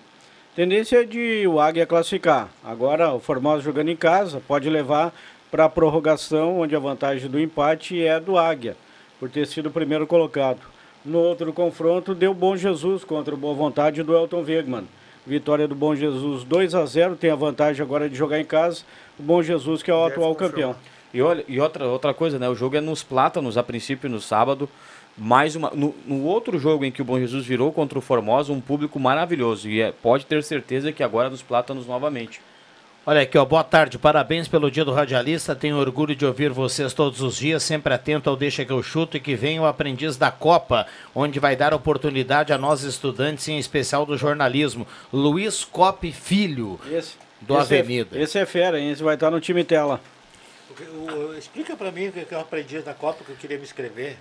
Tendência 0.54 1.00
é 1.00 1.04
de 1.04 1.46
o 1.46 1.58
Águia 1.58 1.86
classificar. 1.86 2.50
Agora 2.62 3.10
o 3.14 3.18
Formosa 3.18 3.62
jogando 3.62 3.88
em 3.88 3.96
casa 3.96 4.38
pode 4.46 4.68
levar 4.68 5.10
para 5.50 5.64
a 5.64 5.68
prorrogação, 5.68 6.60
onde 6.60 6.76
a 6.76 6.78
vantagem 6.78 7.26
do 7.30 7.40
empate 7.40 8.04
é 8.04 8.20
do 8.20 8.36
Águia, 8.36 8.76
por 9.18 9.30
ter 9.30 9.46
sido 9.46 9.70
o 9.70 9.72
primeiro 9.72 10.06
colocado. 10.06 10.60
No 11.02 11.20
outro 11.20 11.54
confronto 11.54 12.14
deu 12.14 12.34
Bom 12.34 12.54
Jesus 12.54 13.02
contra 13.02 13.32
o 13.32 13.36
Boa 13.36 13.54
Vontade 13.54 14.02
do 14.02 14.14
Elton 14.14 14.44
Wegman. 14.46 14.86
Vitória 15.26 15.66
do 15.66 15.74
Bom 15.74 15.96
Jesus 15.96 16.44
2 16.44 16.74
a 16.74 16.84
0, 16.84 17.16
tem 17.16 17.30
a 17.30 17.34
vantagem 17.34 17.82
agora 17.82 18.06
de 18.06 18.14
jogar 18.14 18.38
em 18.38 18.44
casa. 18.44 18.82
O 19.18 19.22
Bom 19.22 19.42
Jesus 19.42 19.82
que 19.82 19.90
é 19.90 19.94
o 19.94 20.02
Deve 20.02 20.12
atual 20.12 20.34
campeão. 20.34 20.76
E, 21.14 21.22
olha, 21.22 21.42
e 21.48 21.58
outra, 21.60 21.86
outra 21.86 22.12
coisa, 22.12 22.38
né? 22.38 22.46
O 22.50 22.54
jogo 22.54 22.76
é 22.76 22.80
nos 22.80 23.02
Plátanos, 23.02 23.56
a 23.56 23.62
princípio 23.62 24.10
no 24.10 24.20
sábado. 24.20 24.68
Mais 25.16 25.54
uma. 25.54 25.70
No, 25.70 25.94
no 26.06 26.22
outro 26.24 26.58
jogo 26.58 26.84
em 26.84 26.90
que 26.90 27.02
o 27.02 27.04
Bom 27.04 27.18
Jesus 27.18 27.44
virou 27.44 27.70
contra 27.72 27.98
o 27.98 28.02
Formosa, 28.02 28.52
um 28.52 28.60
público 28.60 28.98
maravilhoso. 28.98 29.68
E 29.68 29.80
é- 29.80 29.92
pode 29.92 30.24
ter 30.26 30.42
certeza 30.42 30.90
que 30.92 31.02
agora 31.02 31.28
é 31.28 31.30
nos 31.30 31.42
Plátanos 31.42 31.86
novamente. 31.86 32.40
Olha 33.04 33.22
aqui, 33.22 33.36
ó, 33.36 33.44
boa 33.44 33.64
tarde, 33.64 33.98
parabéns 33.98 34.46
pelo 34.46 34.70
dia 34.70 34.84
do 34.84 34.92
radialista. 34.92 35.56
Tenho 35.56 35.76
orgulho 35.76 36.14
de 36.14 36.24
ouvir 36.24 36.50
vocês 36.50 36.94
todos 36.94 37.20
os 37.20 37.36
dias, 37.36 37.64
sempre 37.64 37.92
atento 37.92 38.30
ao 38.30 38.36
Deixa 38.36 38.64
que 38.64 38.72
eu 38.72 38.80
chuto 38.80 39.16
e 39.16 39.20
que 39.20 39.34
vem 39.34 39.58
o 39.58 39.66
aprendiz 39.66 40.16
da 40.16 40.30
Copa, 40.30 40.86
onde 41.12 41.40
vai 41.40 41.56
dar 41.56 41.74
oportunidade 41.74 42.52
a 42.52 42.58
nós 42.58 42.84
estudantes, 42.84 43.48
em 43.48 43.58
especial 43.58 44.06
do 44.06 44.16
jornalismo. 44.16 44.86
Luiz 45.12 45.64
Cop 45.64 46.10
Filho, 46.12 46.78
Esse, 46.88 47.16
do 47.40 47.58
esse 47.58 47.74
é- 47.74 47.80
Avenida. 47.80 48.20
esse 48.20 48.38
é 48.38 48.46
fera, 48.46 48.78
hein? 48.78 48.92
Esse 48.92 49.02
vai 49.02 49.14
estar 49.14 49.32
no 49.32 49.40
time 49.40 49.64
tela. 49.64 50.00
O- 50.70 51.12
o- 51.32 51.34
explica 51.36 51.76
pra 51.76 51.90
mim 51.90 52.06
o 52.06 52.12
que 52.12 52.24
eu 52.32 52.40
aprendi 52.40 52.78
da 52.82 52.94
Copa 52.94 53.24
que 53.24 53.32
eu 53.32 53.36
queria 53.36 53.56
me 53.58 53.64
inscrever. 53.64 54.16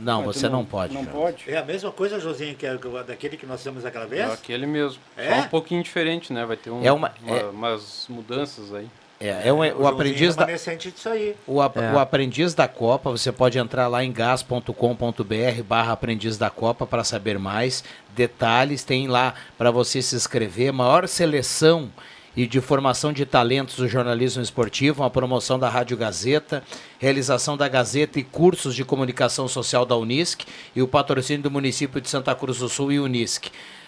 Não, 0.00 0.24
Mas 0.26 0.36
você 0.36 0.48
não, 0.48 0.64
pode. 0.64 0.94
Não 0.94 1.04
pode. 1.04 1.44
É 1.50 1.58
a 1.58 1.64
mesma 1.64 1.90
coisa, 1.92 2.18
Josinho, 2.18 2.54
que 2.54 2.66
é 2.66 2.76
daquele 3.06 3.36
que 3.36 3.44
nós 3.46 3.60
fizemos 3.60 3.84
aquela 3.84 4.06
É 4.06 4.08
vez? 4.08 4.32
aquele 4.32 4.66
mesmo. 4.66 5.00
É? 5.16 5.28
Só 5.34 5.40
um 5.42 5.48
pouquinho 5.48 5.82
diferente, 5.82 6.32
né? 6.32 6.44
Vai 6.46 6.56
ter 6.56 6.70
um, 6.70 6.82
É 6.84 6.90
uma- 6.90 7.12
é- 7.26 7.44
umas 7.44 8.06
mudanças 8.08 8.72
aí. 8.74 8.88
É, 9.22 9.48
é 9.48 9.52
um- 9.52 9.58
o 9.58 9.64
Joãozinho 9.66 9.86
aprendiz 9.86 10.32
é 10.34 10.38
da, 10.38 10.44
remanescente 10.46 10.90
disso 10.90 11.08
aí. 11.10 11.36
O, 11.46 11.60
ap- 11.60 11.76
É. 11.76 11.92
o 11.92 11.98
aprendiz 11.98 12.54
da 12.54 12.66
Copa, 12.66 13.10
você 13.10 13.30
pode 13.30 13.58
entrar 13.58 13.86
lá 13.86 14.02
em 14.02 14.10
gas.com.br 14.10 15.62
barra 15.62 15.92
aprendiz 15.92 16.38
da 16.38 16.48
Copa 16.48 16.86
para 16.86 17.04
saber 17.04 17.38
mais 17.38 17.84
detalhes. 18.14 18.82
Tem 18.82 19.06
lá 19.08 19.34
para 19.58 19.70
você 19.70 20.00
se 20.00 20.16
inscrever. 20.16 20.72
Maior 20.72 21.06
seleção 21.06 21.90
e 22.36 22.46
de 22.46 22.60
formação 22.60 23.12
de 23.12 23.26
talentos 23.26 23.76
do 23.76 23.88
jornalismo 23.88 24.42
esportivo, 24.42 25.02
uma 25.02 25.10
promoção 25.10 25.58
da 25.58 25.68
Rádio 25.68 25.96
Gazeta, 25.96 26.62
realização 26.98 27.56
da 27.56 27.68
Gazeta 27.68 28.18
e 28.20 28.22
cursos 28.24 28.74
de 28.74 28.84
comunicação 28.84 29.48
social 29.48 29.84
da 29.84 29.96
Unisc 29.96 30.42
e 30.74 30.80
o 30.82 30.88
patrocínio 30.88 31.42
do 31.42 31.50
município 31.50 32.00
de 32.00 32.08
Santa 32.08 32.34
Cruz 32.34 32.58
do 32.58 32.68
Sul 32.68 32.92
e 32.92 33.00
Unisc. 33.00 33.46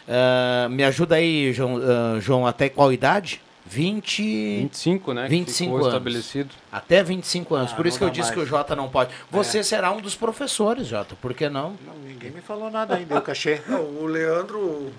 Ah, 0.09 0.69
me 0.69 0.83
ajuda 0.85 1.15
aí, 1.17 1.53
João, 1.53 1.77
ah, 1.79 2.19
João, 2.21 2.47
até 2.47 2.69
qual 2.69 2.93
idade? 2.93 3.41
20... 3.65 4.23
25, 4.63 5.15
né? 5.15 5.23
que 5.25 5.29
25 5.31 5.57
ficou 5.65 5.77
anos. 5.77 5.87
estabelecido. 5.87 6.51
Até 6.71 7.03
25 7.03 7.55
anos. 7.55 7.73
Ah, 7.73 7.77
Por 7.77 7.87
isso 7.87 7.97
que 7.97 8.05
eu 8.05 8.11
disse 8.11 8.23
mais. 8.31 8.35
que 8.35 8.41
o 8.41 8.47
Jota 8.47 8.75
não 8.75 8.89
pode. 8.89 9.11
Você 9.31 9.63
será 9.63 9.93
um 9.93 10.01
dos 10.01 10.17
professores, 10.17 10.89
Jota. 10.89 11.15
Por 11.15 11.33
que 11.33 11.49
não? 11.49 11.77
Não, 11.87 11.95
ninguém 12.05 12.33
me 12.33 12.41
falou 12.41 12.71
nada 12.71 12.97
ainda, 12.97 13.17
o 13.17 13.23
cachê. 13.23 13.61
Não, 13.69 13.81
o 13.81 14.07
Leandro 14.07 14.93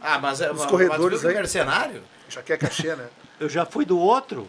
Ah, 0.00 0.18
mas 0.18 0.40
é 0.42 0.52
Os 0.52 0.66
corredores 0.66 1.24
aí. 1.24 1.34
mercenário? 1.34 2.02
Já 2.34 2.42
quer 2.42 2.58
cachê, 2.58 2.94
né? 2.94 3.06
Eu 3.40 3.48
já 3.48 3.64
fui 3.66 3.84
do 3.84 3.98
outro 3.98 4.46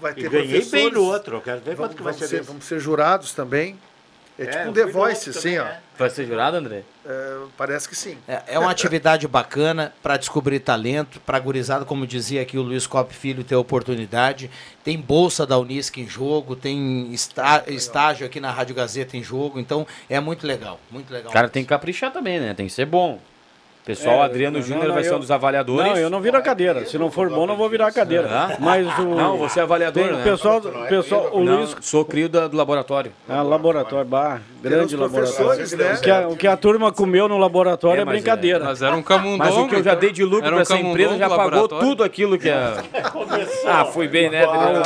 Vai 0.00 0.12
e 0.12 0.14
ter 0.16 0.30
ganhei 0.30 0.64
bem 0.64 0.90
no 0.90 1.02
outro. 1.02 1.36
Eu 1.36 1.40
quero 1.40 1.60
ver 1.60 1.74
Vamos, 1.74 1.90
quanto 1.90 1.96
que 1.96 2.02
vai 2.02 2.12
ser 2.12 2.28
ser, 2.28 2.42
vamos 2.42 2.64
ser 2.64 2.78
jurados 2.78 3.32
também. 3.32 3.78
É, 4.36 4.46
tipo 4.46 4.58
eu 4.64 4.70
um 4.70 4.72
The 4.72 4.86
Voice, 4.86 5.30
assim, 5.30 5.54
também, 5.54 5.60
ó. 5.60 5.64
é. 5.66 5.80
Vai 5.96 6.10
ser 6.10 6.26
jurado, 6.26 6.56
André? 6.56 6.82
É, 7.06 7.38
parece 7.56 7.88
que 7.88 7.94
sim. 7.94 8.18
É, 8.26 8.42
é 8.48 8.58
uma 8.58 8.70
atividade 8.70 9.28
bacana 9.28 9.94
para 10.02 10.16
descobrir 10.16 10.58
talento, 10.58 11.20
para 11.20 11.38
gurizada, 11.38 11.84
como 11.84 12.04
dizia 12.04 12.42
aqui 12.42 12.58
o 12.58 12.62
Luiz 12.62 12.84
Cop 12.84 13.14
Filho, 13.14 13.44
ter 13.44 13.54
oportunidade. 13.54 14.50
Tem 14.82 14.98
bolsa 14.98 15.46
da 15.46 15.56
Unisc 15.56 15.96
em 15.98 16.08
jogo, 16.08 16.56
tem 16.56 17.12
está- 17.12 17.62
estágio 17.68 18.26
aqui 18.26 18.40
na 18.40 18.50
Rádio 18.50 18.74
Gazeta 18.74 19.16
em 19.16 19.22
jogo, 19.22 19.60
então 19.60 19.86
é 20.10 20.18
muito 20.18 20.44
legal, 20.44 20.80
muito 20.90 21.12
legal. 21.12 21.32
Cara, 21.32 21.48
tem 21.48 21.62
que 21.62 21.68
caprichar 21.68 22.12
também, 22.12 22.40
né? 22.40 22.54
Tem 22.54 22.66
que 22.66 22.72
ser 22.72 22.86
bom. 22.86 23.20
Pessoal, 23.84 24.22
É, 24.22 24.24
Adriano 24.24 24.62
Júnior 24.62 24.86
não, 24.88 24.94
vai 24.94 25.04
ser 25.04 25.10
eu- 25.12 25.16
um 25.16 25.20
dos 25.20 25.30
avaliadores. 25.30 25.84
Não, 25.92 25.98
eu 25.98 26.08
não 26.08 26.18
viro 26.20 26.38
a 26.38 26.40
cadeira. 26.40 26.86
Se 26.86 26.96
não 26.96 27.10
for 27.10 27.28
bom, 27.28 27.46
não 27.46 27.54
vou 27.54 27.68
virar 27.68 27.88
a 27.88 27.92
cadeira. 27.92 28.26
Ah? 28.30 28.56
Mas 28.58 28.86
o. 28.98 29.02
Não, 29.14 29.36
você 29.36 29.60
é 29.60 29.62
avaliador, 29.62 30.02
tem 30.04 30.12
né? 30.14 30.20
o 30.20 30.24
pessoal, 30.24 30.56
o 30.58 30.88
pessoal, 30.88 31.28
o 31.34 31.44
Não, 31.44 31.56
Luiz. 31.58 31.76
sou 31.82 32.02
crio 32.02 32.26
da- 32.28 32.48
do 32.48 32.56
laboratório. 32.56 33.12
Ah, 33.28 33.42
laboratório, 33.42 34.06
bah, 34.08 34.40
grande 34.62 34.94
os 34.94 35.00
laboratório. 35.00 35.34
professores, 35.36 35.72
né? 35.74 35.94
O 35.94 36.00
que, 36.00 36.10
a, 36.10 36.28
o 36.28 36.36
que 36.36 36.46
a 36.46 36.56
turma 36.56 36.90
comeu 36.92 37.28
no 37.28 37.36
laboratório 37.36 37.98
É, 38.00 38.04
é, 38.04 38.08
é- 38.08 38.10
brincadeira. 38.10 38.64
Mas 38.64 38.80
era 38.80 38.96
um 38.96 39.02
camundongo. 39.02 39.38
Mas 39.44 39.54
o 39.54 39.68
que 39.68 39.74
eu 39.74 39.82
já 39.82 39.94
dei 39.94 40.12
de 40.12 40.24
lucro 40.24 40.56
um 40.56 40.60
essa 40.60 40.78
empresa 40.78 41.18
já 41.18 41.28
pagou 41.28 41.68
tudo 41.68 42.02
aquilo 42.02 42.38
que 42.38 42.48
é. 42.48 42.72
ah, 43.66 43.84
fui 43.84 44.08
bem, 44.08 44.30
né, 44.30 44.44
Adriano? 44.44 44.82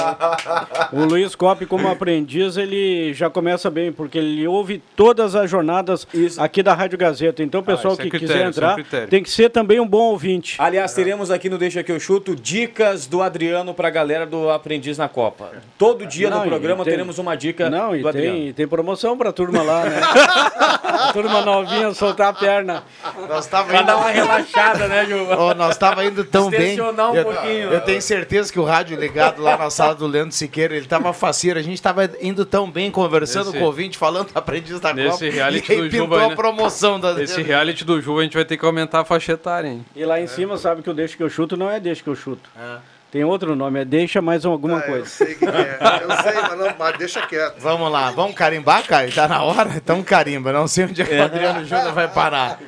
O 0.93 1.05
Luiz 1.05 1.35
Cop, 1.35 1.65
como 1.67 1.89
aprendiz, 1.89 2.57
ele 2.57 3.13
já 3.15 3.29
começa 3.31 3.71
bem, 3.71 3.93
porque 3.93 4.19
ele 4.19 4.47
ouve 4.47 4.83
todas 4.97 5.35
as 5.35 5.49
jornadas 5.51 6.07
Isso. 6.13 6.41
aqui 6.43 6.63
da 6.63 6.75
Rádio 6.75 6.99
Gazeta. 6.99 7.43
Então, 7.43 7.61
o 7.61 7.65
pessoal 7.65 7.95
é 7.95 7.97
que 7.99 8.11
critério, 8.11 8.27
quiser 8.29 8.45
é 8.45 8.49
entrar 8.49 8.77
critério. 8.89 9.09
tem 9.09 9.23
que 9.23 9.31
ser 9.31 9.51
também 9.51 9.79
um 9.81 9.87
bom 9.87 10.03
ouvinte. 10.11 10.57
Aliás, 10.59 10.93
teremos 10.95 11.31
aqui 11.31 11.49
no 11.49 11.59
Deixa 11.59 11.83
Que 11.83 11.93
Eu 11.93 12.01
Chuto 12.01 12.35
dicas 12.35 13.07
do 13.07 13.23
Adriano 13.23 13.75
pra 13.75 13.91
galera 13.91 14.27
do 14.27 14.51
Aprendiz 14.51 14.97
na 14.99 15.09
Copa. 15.09 15.51
Todo 15.77 16.07
dia 16.07 16.31
Não, 16.31 16.41
no 16.41 16.47
e 16.47 16.49
programa 16.49 16.85
tem- 16.85 16.93
teremos 16.93 17.19
uma 17.19 17.37
dica 17.37 17.69
Não, 17.71 17.95
e 17.95 18.03
do 18.03 18.09
Adriano. 18.09 18.37
tem, 18.39 18.53
tem 18.53 18.67
promoção 18.69 19.17
pra 19.17 19.33
turma 19.33 19.63
lá, 19.63 19.85
né? 19.85 20.01
a 20.83 21.13
turma 21.13 21.41
novinha 21.43 21.93
soltar 21.95 22.29
a 22.29 22.33
perna. 22.33 22.83
Nós 23.29 23.45
estávamos 23.45 23.73
Pra 23.73 23.83
dar 23.83 23.97
uma 23.97 24.11
relaxada, 24.11 24.89
né, 24.89 25.05
Ju? 25.07 25.17
Ô, 25.31 25.55
nós 25.55 25.77
tava 25.77 26.05
indo 26.05 26.25
tão 26.25 26.51
bem. 26.51 26.79
Um 26.81 27.15
eu, 27.15 27.25
pouquinho. 27.25 27.71
eu 27.73 27.81
tenho 27.81 28.01
certeza 28.01 28.53
que 28.53 28.59
o 28.59 28.65
rádio 28.65 28.99
ligado 28.99 29.43
lá 29.43 29.57
na 29.57 29.71
sala 29.71 29.95
do 29.95 30.07
Leandro 30.07 30.33
Siqueira, 30.35 30.75
ele 30.77 30.87
tava 30.87 31.13
faceiro. 31.13 31.59
A 31.59 31.63
gente 31.63 31.81
tava 31.81 32.09
indo 32.21 32.45
tão 32.45 32.71
bem, 32.71 32.91
conversando 32.91 33.47
Nesse- 33.47 33.59
com 33.59 33.65
o 33.65 33.67
ouvinte, 33.67 33.99
falando 33.99 34.33
do 34.33 34.39
aprendiz 34.39 34.81
da 34.81 34.93
nesse 34.95 35.11
Copa. 35.27 35.31
reality 35.31 35.73
e 35.73 35.75
aí 35.75 35.83
do 35.83 35.91
pintou 35.91 36.07
Juba 36.07 36.19
aí, 36.19 36.25
a 36.25 36.29
né? 36.31 36.35
promoção 36.37 37.01
da 37.01 37.23
Esse 37.23 37.43
reality 37.43 37.85
do 37.85 38.01
Ju 38.01 38.19
a 38.19 38.23
gente 38.23 38.35
vai 38.35 38.45
ter 38.45 38.57
que 38.57 38.65
aumentar 38.65 38.78
a 38.83 39.05
faixa 39.05 39.33
etária, 39.33 39.69
hein? 39.69 39.85
E 39.97 40.05
lá 40.05 40.21
em 40.21 40.27
cima, 40.27 40.57
sabe 40.57 40.83
que 40.83 40.91
o 40.91 40.95
Deixa 40.95 41.17
que 41.17 41.23
eu 41.23 41.31
chuto 41.31 41.57
não 41.57 41.71
é 41.71 41.79
Deixa 41.81 42.03
que 42.03 42.09
eu 42.09 42.15
chuto. 42.17 42.49
Ah. 42.57 42.79
Tem 43.11 43.25
outro 43.25 43.57
nome, 43.57 43.81
é 43.81 43.85
Deixa 43.87 44.21
mais 44.21 44.45
alguma 44.45 44.79
Ah, 44.79 44.81
Eu 44.81 44.87
coisa. 44.87 45.07
sei 45.07 45.35
quem 45.35 45.49
é. 45.49 45.79
Eu 46.05 46.11
sei, 46.23 46.43
mas, 46.43 46.59
não, 46.59 46.75
mas 46.79 46.99
deixa 46.99 47.27
quieto. 47.27 47.59
Vamos 47.59 47.91
lá, 47.91 48.11
vamos 48.11 48.35
carimbar, 48.35 48.87
Caio? 48.87 49.11
Tá 49.15 49.27
na 49.27 49.43
hora? 49.43 49.71
Então 49.77 50.03
carimba. 50.03 50.53
Não 50.53 50.69
sei 50.69 50.85
onde 50.85 51.01
é 51.01 51.05
que 51.07 51.15
o 51.15 51.23
Adriano 51.23 51.65
Júnior 51.65 51.93
vai 51.95 52.07
parar. 52.09 52.59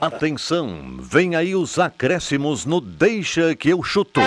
Atenção, 0.00 0.98
vem 1.00 1.36
aí 1.36 1.54
os 1.54 1.78
acréscimos 1.78 2.66
no 2.66 2.80
Deixa 2.80 3.54
que 3.54 3.70
eu 3.70 3.82
chuto. 3.82 4.20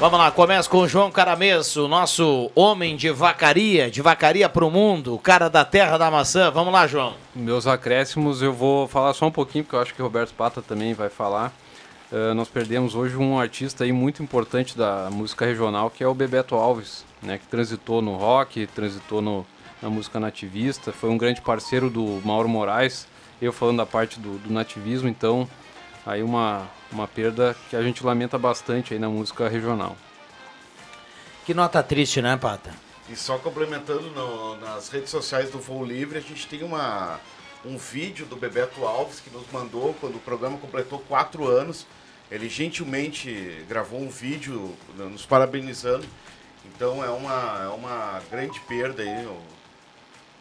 Vamos 0.00 0.16
lá, 0.16 0.30
começa 0.30 0.70
com 0.70 0.78
o 0.78 0.86
João 0.86 1.10
Carameço, 1.10 1.88
nosso 1.88 2.52
homem 2.54 2.94
de 2.94 3.10
vacaria, 3.10 3.90
de 3.90 4.00
vacaria 4.00 4.48
mundo, 4.70 5.12
o 5.16 5.18
cara 5.18 5.50
da 5.50 5.64
terra 5.64 5.98
da 5.98 6.08
maçã. 6.08 6.52
Vamos 6.52 6.72
lá, 6.72 6.86
João. 6.86 7.14
Meus 7.34 7.66
acréscimos 7.66 8.40
eu 8.40 8.52
vou 8.52 8.86
falar 8.86 9.12
só 9.12 9.26
um 9.26 9.32
pouquinho, 9.32 9.64
porque 9.64 9.74
eu 9.74 9.80
acho 9.80 9.92
que 9.92 10.00
o 10.00 10.04
Roberto 10.04 10.32
Pata 10.34 10.62
também 10.62 10.94
vai 10.94 11.08
falar. 11.08 11.52
Eh, 12.12 12.32
nós 12.32 12.46
perdemos 12.48 12.94
hoje 12.94 13.16
um 13.16 13.40
artista 13.40 13.82
aí 13.82 13.90
muito 13.90 14.22
importante 14.22 14.78
da 14.78 15.08
música 15.10 15.44
regional, 15.44 15.90
que 15.90 16.04
é 16.04 16.06
o 16.06 16.14
Bebeto 16.14 16.54
Alves, 16.54 17.04
né, 17.20 17.36
que 17.36 17.48
transitou 17.48 18.00
no 18.00 18.14
rock, 18.14 18.68
transitou 18.68 19.20
no, 19.20 19.44
na 19.82 19.90
música 19.90 20.20
nativista, 20.20 20.92
foi 20.92 21.10
um 21.10 21.18
grande 21.18 21.40
parceiro 21.40 21.90
do 21.90 22.20
Mauro 22.24 22.48
Moraes, 22.48 23.08
eu 23.42 23.52
falando 23.52 23.78
da 23.78 23.86
parte 23.86 24.20
do, 24.20 24.38
do 24.38 24.52
nativismo, 24.52 25.08
então 25.08 25.48
aí 26.06 26.22
uma, 26.22 26.68
uma 26.90 27.06
perda 27.06 27.56
que 27.68 27.76
a 27.76 27.82
gente 27.82 28.04
lamenta 28.04 28.38
bastante 28.38 28.94
aí 28.94 29.00
na 29.00 29.08
música 29.08 29.48
regional. 29.48 29.96
Que 31.44 31.54
nota 31.54 31.82
triste, 31.82 32.20
né, 32.20 32.36
Pata? 32.36 32.72
E 33.08 33.16
só 33.16 33.38
complementando 33.38 34.10
no- 34.10 34.56
nas 34.56 34.88
redes 34.90 35.10
sociais 35.10 35.50
do 35.50 35.58
Voo 35.58 35.84
Livre, 35.84 36.18
a 36.18 36.20
gente 36.20 36.46
tem 36.46 36.62
uma, 36.62 37.18
um 37.64 37.78
vídeo 37.78 38.26
do 38.26 38.36
Bebeto 38.36 38.84
Alves 38.84 39.20
que 39.20 39.30
nos 39.30 39.50
mandou 39.50 39.94
quando 40.00 40.16
o 40.16 40.20
programa 40.20 40.58
completou 40.58 40.98
quatro 41.08 41.46
anos. 41.46 41.86
Ele 42.30 42.48
gentilmente 42.50 43.64
gravou 43.66 43.98
um 44.00 44.10
vídeo 44.10 44.76
nos 44.94 45.24
parabenizando. 45.24 46.06
Então 46.66 47.02
é 47.02 47.08
uma, 47.08 47.62
é 47.64 47.68
uma 47.68 48.20
grande 48.30 48.60
perda 48.60 49.02
aí. 49.02 49.26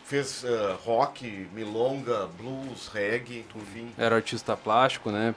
Fez 0.03 0.43
eh, 0.43 0.75
rock, 0.85 1.49
milonga, 1.53 2.27
blues, 2.37 2.89
reggae, 2.93 3.45
enfim. 3.55 3.91
Era 3.97 4.15
artista 4.15 4.55
plástico, 4.57 5.09
né? 5.11 5.33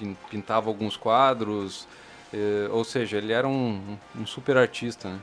Pin- 0.00 0.14
pin- 0.14 0.16
Pintava 0.30 0.68
alguns 0.68 0.96
quadros, 0.96 1.86
eh, 2.32 2.68
ou 2.70 2.82
seja, 2.84 3.18
ele 3.18 3.32
era 3.32 3.46
um, 3.46 3.96
um 4.18 4.26
super 4.26 4.56
artista, 4.56 5.08
né? 5.08 5.18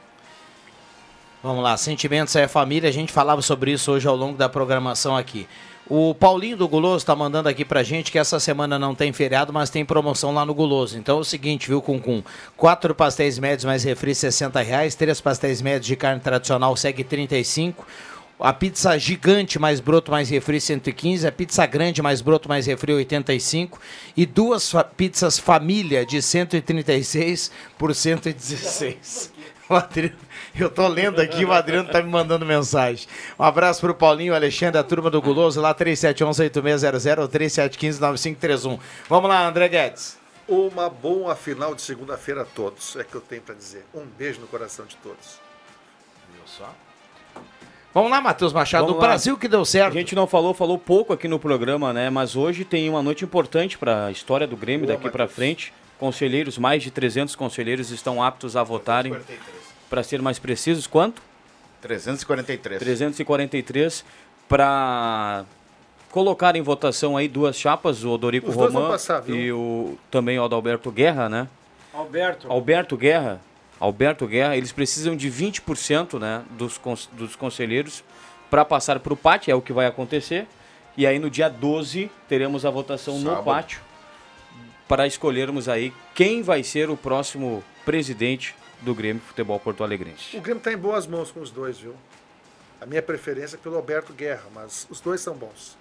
Vamos 1.43 1.63
lá, 1.63 1.77
sentimentos 1.77 2.35
é 2.35 2.47
família, 2.47 2.89
a 2.89 2.93
gente 2.93 3.11
falava 3.11 3.41
sobre 3.41 3.71
isso 3.71 3.91
hoje 3.91 4.07
ao 4.07 4.15
longo 4.15 4.37
da 4.37 4.49
programação 4.49 5.15
aqui. 5.15 5.47
O 5.89 6.13
Paulinho 6.13 6.57
do 6.57 6.67
Guloso 6.67 7.05
tá 7.05 7.15
mandando 7.15 7.47
aqui 7.47 7.63
pra 7.63 7.81
gente 7.81 8.11
que 8.11 8.19
essa 8.19 8.39
semana 8.41 8.77
não 8.77 8.93
tem 8.93 9.13
feriado, 9.13 9.53
mas 9.53 9.69
tem 9.69 9.85
promoção 9.85 10.33
lá 10.33 10.45
no 10.45 10.53
Guloso. 10.53 10.97
Então 10.97 11.17
é 11.17 11.21
o 11.21 11.23
seguinte, 11.23 11.67
viu, 11.69 11.81
Cuncum? 11.81 12.21
Quatro 12.57 12.93
pastéis 12.93 13.39
médios 13.39 13.63
mais 13.63 13.85
refri, 13.85 14.13
60 14.13 14.59
reais. 14.61 14.95
Três 14.95 15.21
pastéis 15.21 15.61
médios 15.61 15.85
de 15.87 15.95
carne 15.95 16.19
tradicional, 16.19 16.75
segue 16.75 17.05
35. 17.05 17.87
A 18.39 18.53
pizza 18.53 18.95
gigante 18.99 19.57
mais 19.57 19.79
broto 19.79 20.11
mais 20.11 20.29
refri 20.29 20.61
115, 20.61 21.25
a 21.25 21.31
pizza 21.31 21.65
grande 21.65 22.03
mais 22.03 22.21
broto 22.21 22.47
mais 22.47 22.67
refri 22.67 22.93
85 22.93 23.79
e 24.15 24.27
duas 24.27 24.69
fa- 24.69 24.83
pizzas 24.83 25.39
família 25.39 26.05
de 26.05 26.21
136 26.21 27.51
por 27.79 27.95
116. 27.95 29.33
O 29.69 29.73
Adriano, 29.73 30.15
eu 30.57 30.69
tô 30.69 30.87
lendo 30.87 31.19
aqui, 31.19 31.43
o 31.43 31.51
Adriano 31.51 31.89
tá 31.89 32.01
me 32.01 32.09
mandando 32.09 32.45
mensagem. 32.45 33.07
Um 33.39 33.43
abraço 33.43 33.81
pro 33.81 33.93
Paulinho, 33.95 34.33
Alexandre, 34.35 34.79
a 34.79 34.83
turma 34.83 35.09
do 35.09 35.21
Guloso, 35.21 35.59
lá 35.59 35.73
3711-8600 35.75 37.19
ou 37.19 37.27
3715-9531. 37.27 38.79
Vamos 39.09 39.29
lá, 39.29 39.45
André 39.47 39.67
Guedes. 39.67 40.17
Uma 40.47 40.89
boa 40.89 41.35
final 41.35 41.75
de 41.75 41.81
segunda-feira 41.81 42.43
a 42.43 42.45
todos, 42.45 42.95
é 42.95 43.03
que 43.03 43.15
eu 43.15 43.19
tenho 43.19 43.41
para 43.41 43.55
dizer. 43.55 43.83
Um 43.93 44.05
beijo 44.05 44.39
no 44.39 44.47
coração 44.47 44.85
de 44.85 44.95
todos. 44.97 45.39
Viu 46.33 46.43
só? 46.45 46.73
Vamos 47.93 48.11
lá, 48.11 48.21
Matheus 48.21 48.53
Machado, 48.53 48.87
Vamos 48.87 49.01
lá. 49.01 49.07
Brasil 49.07 49.37
que 49.37 49.47
deu 49.47 49.65
certo. 49.65 49.93
A 49.93 49.99
gente 49.99 50.13
não 50.13 50.27
falou, 50.27 50.53
falou 50.53 50.77
pouco 50.77 51.13
aqui 51.13 51.27
no 51.27 51.39
programa, 51.39 51.91
né? 51.91 52.09
Mas 52.09 52.35
hoje 52.35 52.63
tem 52.63 52.89
uma 52.89 53.01
noite 53.01 53.23
importante 53.25 53.77
para 53.77 54.05
a 54.05 54.11
história 54.11 54.45
do 54.45 54.55
Grêmio 54.55 54.85
Boa, 54.85 54.97
daqui 54.97 55.09
para 55.09 55.27
frente. 55.27 55.73
Conselheiros, 55.97 56.57
mais 56.59 56.83
de 56.83 56.91
300 56.91 57.35
conselheiros 57.35 57.89
estão 57.89 58.21
aptos 58.21 58.55
a 58.55 58.63
votarem. 58.63 59.15
Para 59.89 60.03
ser 60.03 60.21
mais 60.21 60.37
precisos, 60.37 60.85
quanto? 60.85 61.21
343. 61.81 62.79
343 62.79 64.05
para 64.47 65.45
colocar 66.11 66.55
em 66.55 66.61
votação 66.61 67.17
aí 67.17 67.27
duas 67.27 67.57
chapas, 67.57 68.03
o 68.03 68.11
Odorico 68.11 68.51
viu? 69.21 69.35
e 69.35 69.51
o 69.51 69.97
também 70.09 70.39
o 70.39 70.43
Adalberto 70.43 70.89
Guerra, 70.91 71.27
né? 71.29 71.47
Alberto. 71.93 72.51
Alberto 72.51 72.97
Guerra, 72.97 73.41
Alberto 73.79 74.25
Guerra, 74.27 74.55
eles 74.57 74.71
precisam 74.71 75.15
de 75.15 75.29
20% 75.31 76.19
né, 76.19 76.43
dos, 76.51 76.77
cons- 76.77 77.09
dos 77.13 77.35
conselheiros 77.35 78.03
para 78.49 78.63
passar 78.65 78.99
para 78.99 79.13
o 79.13 79.17
pátio, 79.17 79.51
é 79.51 79.55
o 79.55 79.61
que 79.61 79.73
vai 79.73 79.85
acontecer. 79.85 80.47
E 80.95 81.05
aí 81.05 81.19
no 81.19 81.29
dia 81.29 81.47
12 81.49 82.09
teremos 82.27 82.65
a 82.65 82.69
votação 82.71 83.19
no 83.19 83.29
Sábado. 83.29 83.45
pátio 83.45 83.81
para 84.87 85.05
escolhermos 85.05 85.67
aí 85.69 85.93
quem 86.15 86.41
vai 86.41 86.63
ser 86.63 86.89
o 86.89 86.97
próximo 86.97 87.63
presidente 87.85 88.55
do 88.81 88.95
Grêmio 88.95 89.21
Futebol 89.27 89.59
Porto 89.59 89.83
Alegrense. 89.83 90.35
O 90.37 90.41
Grêmio 90.41 90.59
está 90.59 90.71
em 90.71 90.77
boas 90.77 91.05
mãos 91.05 91.29
com 91.29 91.39
os 91.41 91.51
dois, 91.51 91.77
viu? 91.77 91.93
A 92.81 92.85
minha 92.85 93.01
preferência 93.01 93.55
é 93.57 93.59
pelo 93.59 93.75
Alberto 93.75 94.13
Guerra, 94.13 94.43
mas 94.55 94.87
os 94.89 94.99
dois 95.01 95.19
são 95.21 95.35
bons. 95.35 95.77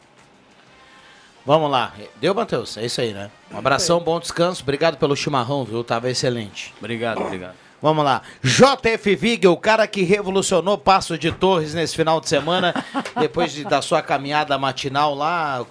Vamos 1.45 1.71
lá. 1.71 1.95
Deu, 2.21 2.35
Matheus? 2.35 2.77
É 2.77 2.85
isso 2.85 3.01
aí, 3.01 3.13
né? 3.13 3.31
Um 3.53 3.59
abração, 3.59 4.01
bom 4.01 4.19
descanso. 4.19 4.63
Obrigado 4.63 4.97
pelo 4.99 5.15
chimarrão, 5.15 5.65
viu? 5.65 5.85
Tava 5.85 6.11
excelente. 6.11 6.75
Obrigado, 6.79 7.21
obrigado. 7.23 7.55
Vamos 7.87 8.05
lá. 8.05 8.21
JF 8.43 9.15
Vig, 9.15 9.47
o 9.47 9.57
cara 9.57 9.87
que 9.87 10.03
revolucionou 10.03 10.77
Passo 10.77 11.17
de 11.17 11.31
Torres 11.31 11.73
nesse 11.73 11.95
final 11.95 12.21
de 12.21 12.29
semana, 12.29 12.75
depois 13.21 13.53
de- 13.53 13.63
da 13.63 13.81
sua 13.81 14.03
caminhada 14.03 14.59
matinal 14.59 15.15
lá, 15.15 15.65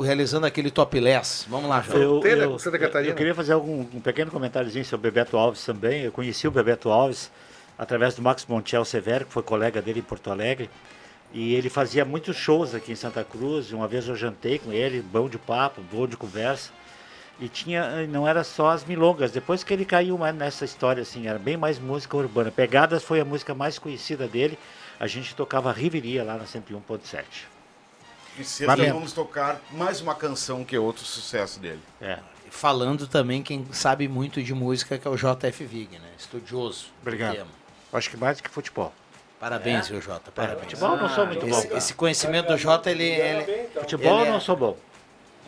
realizando 0.00 0.46
aquele 0.46 0.68
topless. 0.68 1.46
Vamos 1.48 1.70
lá, 1.70 1.80
Jota. 1.80 1.96
Eu, 1.98 2.20
eu- 2.46 2.50
eu- 2.86 2.90
eu 3.10 3.14
queria 3.14 3.34
fazer 3.36 3.52
algum, 3.52 3.82
um 3.82 4.00
pequeno 4.00 4.32
comentáriozinho 4.32 4.84
sobre 4.84 5.08
o 5.08 5.12
Bebeto 5.12 5.36
Alves 5.36 5.64
também. 5.64 6.02
Eu 6.02 6.10
conheci 6.10 6.48
o 6.48 6.50
Bebeto 6.50 6.88
Alves 6.90 7.30
através 7.78 8.14
do 8.16 8.20
Max 8.22 8.44
Montiel 8.48 8.84
Severo, 8.84 9.24
que 9.26 9.32
foi 9.32 9.44
colega 9.44 9.80
dele 9.80 10.00
em 10.00 10.02
Porto 10.02 10.28
Alegre. 10.28 10.68
E 11.32 11.54
ele 11.54 11.70
fazia 11.70 12.04
muitos 12.04 12.34
shows 12.36 12.74
aqui 12.74 12.90
em 12.90 12.96
Santa 12.96 13.22
Cruz. 13.22 13.70
Uma 13.70 13.86
vez 13.86 14.08
eu 14.08 14.16
jantei 14.16 14.58
com 14.58 14.72
ele, 14.72 15.00
bom 15.00 15.28
de 15.28 15.38
papo, 15.38 15.80
bom 15.92 16.04
de 16.08 16.16
conversa. 16.16 16.72
E 17.40 17.48
tinha, 17.48 18.06
não 18.06 18.28
era 18.28 18.44
só 18.44 18.68
as 18.70 18.84
milongas. 18.84 19.30
Depois 19.32 19.64
que 19.64 19.72
ele 19.72 19.86
caiu 19.86 20.18
mais 20.18 20.34
nessa 20.34 20.64
história, 20.64 21.02
assim, 21.02 21.26
era 21.26 21.38
bem 21.38 21.56
mais 21.56 21.78
música 21.78 22.16
urbana. 22.16 22.50
Pegadas 22.50 23.02
foi 23.02 23.18
a 23.18 23.24
música 23.24 23.54
mais 23.54 23.78
conhecida 23.78 24.28
dele. 24.28 24.58
A 24.98 25.06
gente 25.06 25.34
tocava 25.34 25.72
Riveria 25.72 26.22
lá 26.22 26.36
na 26.36 26.44
101.7. 26.44 27.24
E 28.38 28.44
cedo 28.44 28.76
vamos 28.92 29.12
tocar 29.12 29.60
mais 29.72 30.00
uma 30.00 30.14
canção 30.14 30.64
que 30.64 30.76
é 30.76 30.78
outro 30.78 31.04
sucesso 31.04 31.58
dele. 31.58 31.80
É. 32.00 32.18
Falando 32.50 33.06
também 33.06 33.42
quem 33.42 33.66
sabe 33.72 34.06
muito 34.06 34.42
de 34.42 34.52
música, 34.52 34.98
que 34.98 35.08
é 35.08 35.10
o 35.10 35.16
JF 35.16 35.64
Vig, 35.64 35.98
né? 35.98 36.08
Estudioso. 36.18 36.86
do 36.86 36.90
Obrigado. 37.02 37.36
tema. 37.36 37.48
Acho 37.92 38.10
que 38.10 38.16
mais 38.16 38.36
do 38.36 38.42
que 38.42 38.50
futebol. 38.50 38.92
Parabéns, 39.38 39.88
viu, 39.88 40.00
Jota? 40.02 40.30
Parabéns. 40.30 40.64
Futebol 40.64 40.90
eu 40.90 40.96
não 40.98 41.08
sou 41.08 41.26
muito 41.26 41.46
Esse, 41.46 41.68
bom. 41.68 41.76
esse 41.76 41.94
conhecimento 41.94 42.48
do 42.48 42.58
Jota, 42.58 42.90
ele, 42.90 43.04
ele, 43.04 43.68
Futebol 43.68 44.12
Ele 44.20 44.22
eu 44.24 44.26
é- 44.26 44.32
não 44.32 44.40
sou 44.40 44.54
bom. 44.56 44.76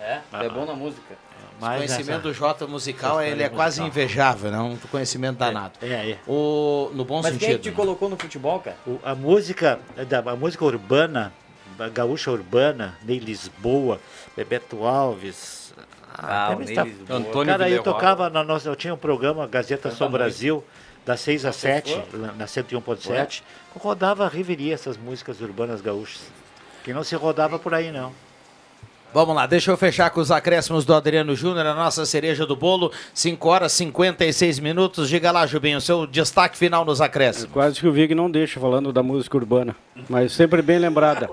É, 0.01 0.20
é 0.32 0.49
bom 0.49 0.64
na 0.64 0.74
música. 0.74 1.14
O 1.62 1.64
Mas 1.64 1.76
conhecimento 1.76 2.10
essa- 2.10 2.20
do 2.22 2.34
Jota 2.34 2.66
musical, 2.66 3.20
ele 3.22 3.30
é 3.30 3.32
história 3.34 3.50
quase 3.50 3.80
musical. 3.80 4.02
invejável, 4.04 4.50
né? 4.50 4.58
Um 4.58 4.76
conhecimento 4.90 5.38
danado. 5.38 5.74
É, 5.80 6.10
é. 6.10 6.18
O, 6.26 6.90
no 6.92 7.04
bom 7.04 7.22
Mas 7.22 7.36
quem 7.36 7.36
é 7.36 7.38
sentido. 7.52 7.56
que 7.58 7.62
te 7.62 7.70
né? 7.70 7.76
colocou 7.76 8.08
no 8.08 8.16
futebol, 8.16 8.58
cara? 8.58 8.76
O- 8.84 8.98
a 9.04 9.14
música 9.14 9.78
da 10.08 10.18
a 10.18 10.34
música 10.34 10.64
urbana, 10.64 11.32
a 11.78 11.88
gaúcha 11.88 12.32
urbana, 12.32 12.98
Ney 13.04 13.18
Lisboa, 13.20 14.00
Bebeto 14.36 14.84
Alves. 14.84 15.72
Ah, 16.12 16.54
Lisboa. 16.58 16.86
Antônio 17.08 17.52
Cara, 17.52 17.70
eu 17.70 17.82
tocava, 17.82 18.28
na 18.28 18.42
nossa, 18.42 18.68
eu 18.68 18.74
tinha 18.76 18.92
um 18.92 18.98
programa 18.98 19.46
Gazeta 19.46 19.90
São 19.90 20.08
muito. 20.08 20.18
Brasil, 20.18 20.64
das 21.06 21.20
6 21.20 21.44
às 21.44 21.56
7, 21.56 21.94
lá 22.12 22.32
na 22.32 22.46
101.7, 22.46 23.42
que 23.72 23.78
rodava 23.78 24.26
a 24.26 24.28
Riveria, 24.28 24.74
essas 24.74 24.96
músicas 24.96 25.40
urbanas 25.40 25.80
gaúchas. 25.80 26.20
Que 26.84 26.92
não 26.92 27.04
se 27.04 27.14
rodava 27.14 27.58
por 27.58 27.72
aí, 27.72 27.90
não. 27.92 28.12
Vamos 29.14 29.36
lá, 29.36 29.46
deixa 29.46 29.70
eu 29.70 29.76
fechar 29.76 30.08
com 30.08 30.20
os 30.20 30.30
acréscimos 30.30 30.86
do 30.86 30.94
Adriano 30.94 31.36
Júnior, 31.36 31.66
a 31.66 31.74
nossa 31.74 32.06
cereja 32.06 32.46
do 32.46 32.56
bolo. 32.56 32.90
5 33.12 33.46
horas 33.46 33.72
e 33.72 33.76
56 33.76 34.58
minutos. 34.58 35.08
Diga 35.08 35.30
lá, 35.30 35.46
Jubinho, 35.46 35.82
seu 35.82 36.06
destaque 36.06 36.56
final 36.56 36.82
nos 36.82 37.00
acréscimos. 37.00 37.52
Quase 37.52 37.78
que 37.78 37.86
o 37.86 37.92
Vig 37.92 38.14
não 38.14 38.30
deixa 38.30 38.58
falando 38.58 38.90
da 38.90 39.02
música 39.02 39.36
urbana. 39.36 39.76
Mas 40.08 40.32
sempre 40.32 40.62
bem 40.62 40.78
lembrada. 40.78 41.28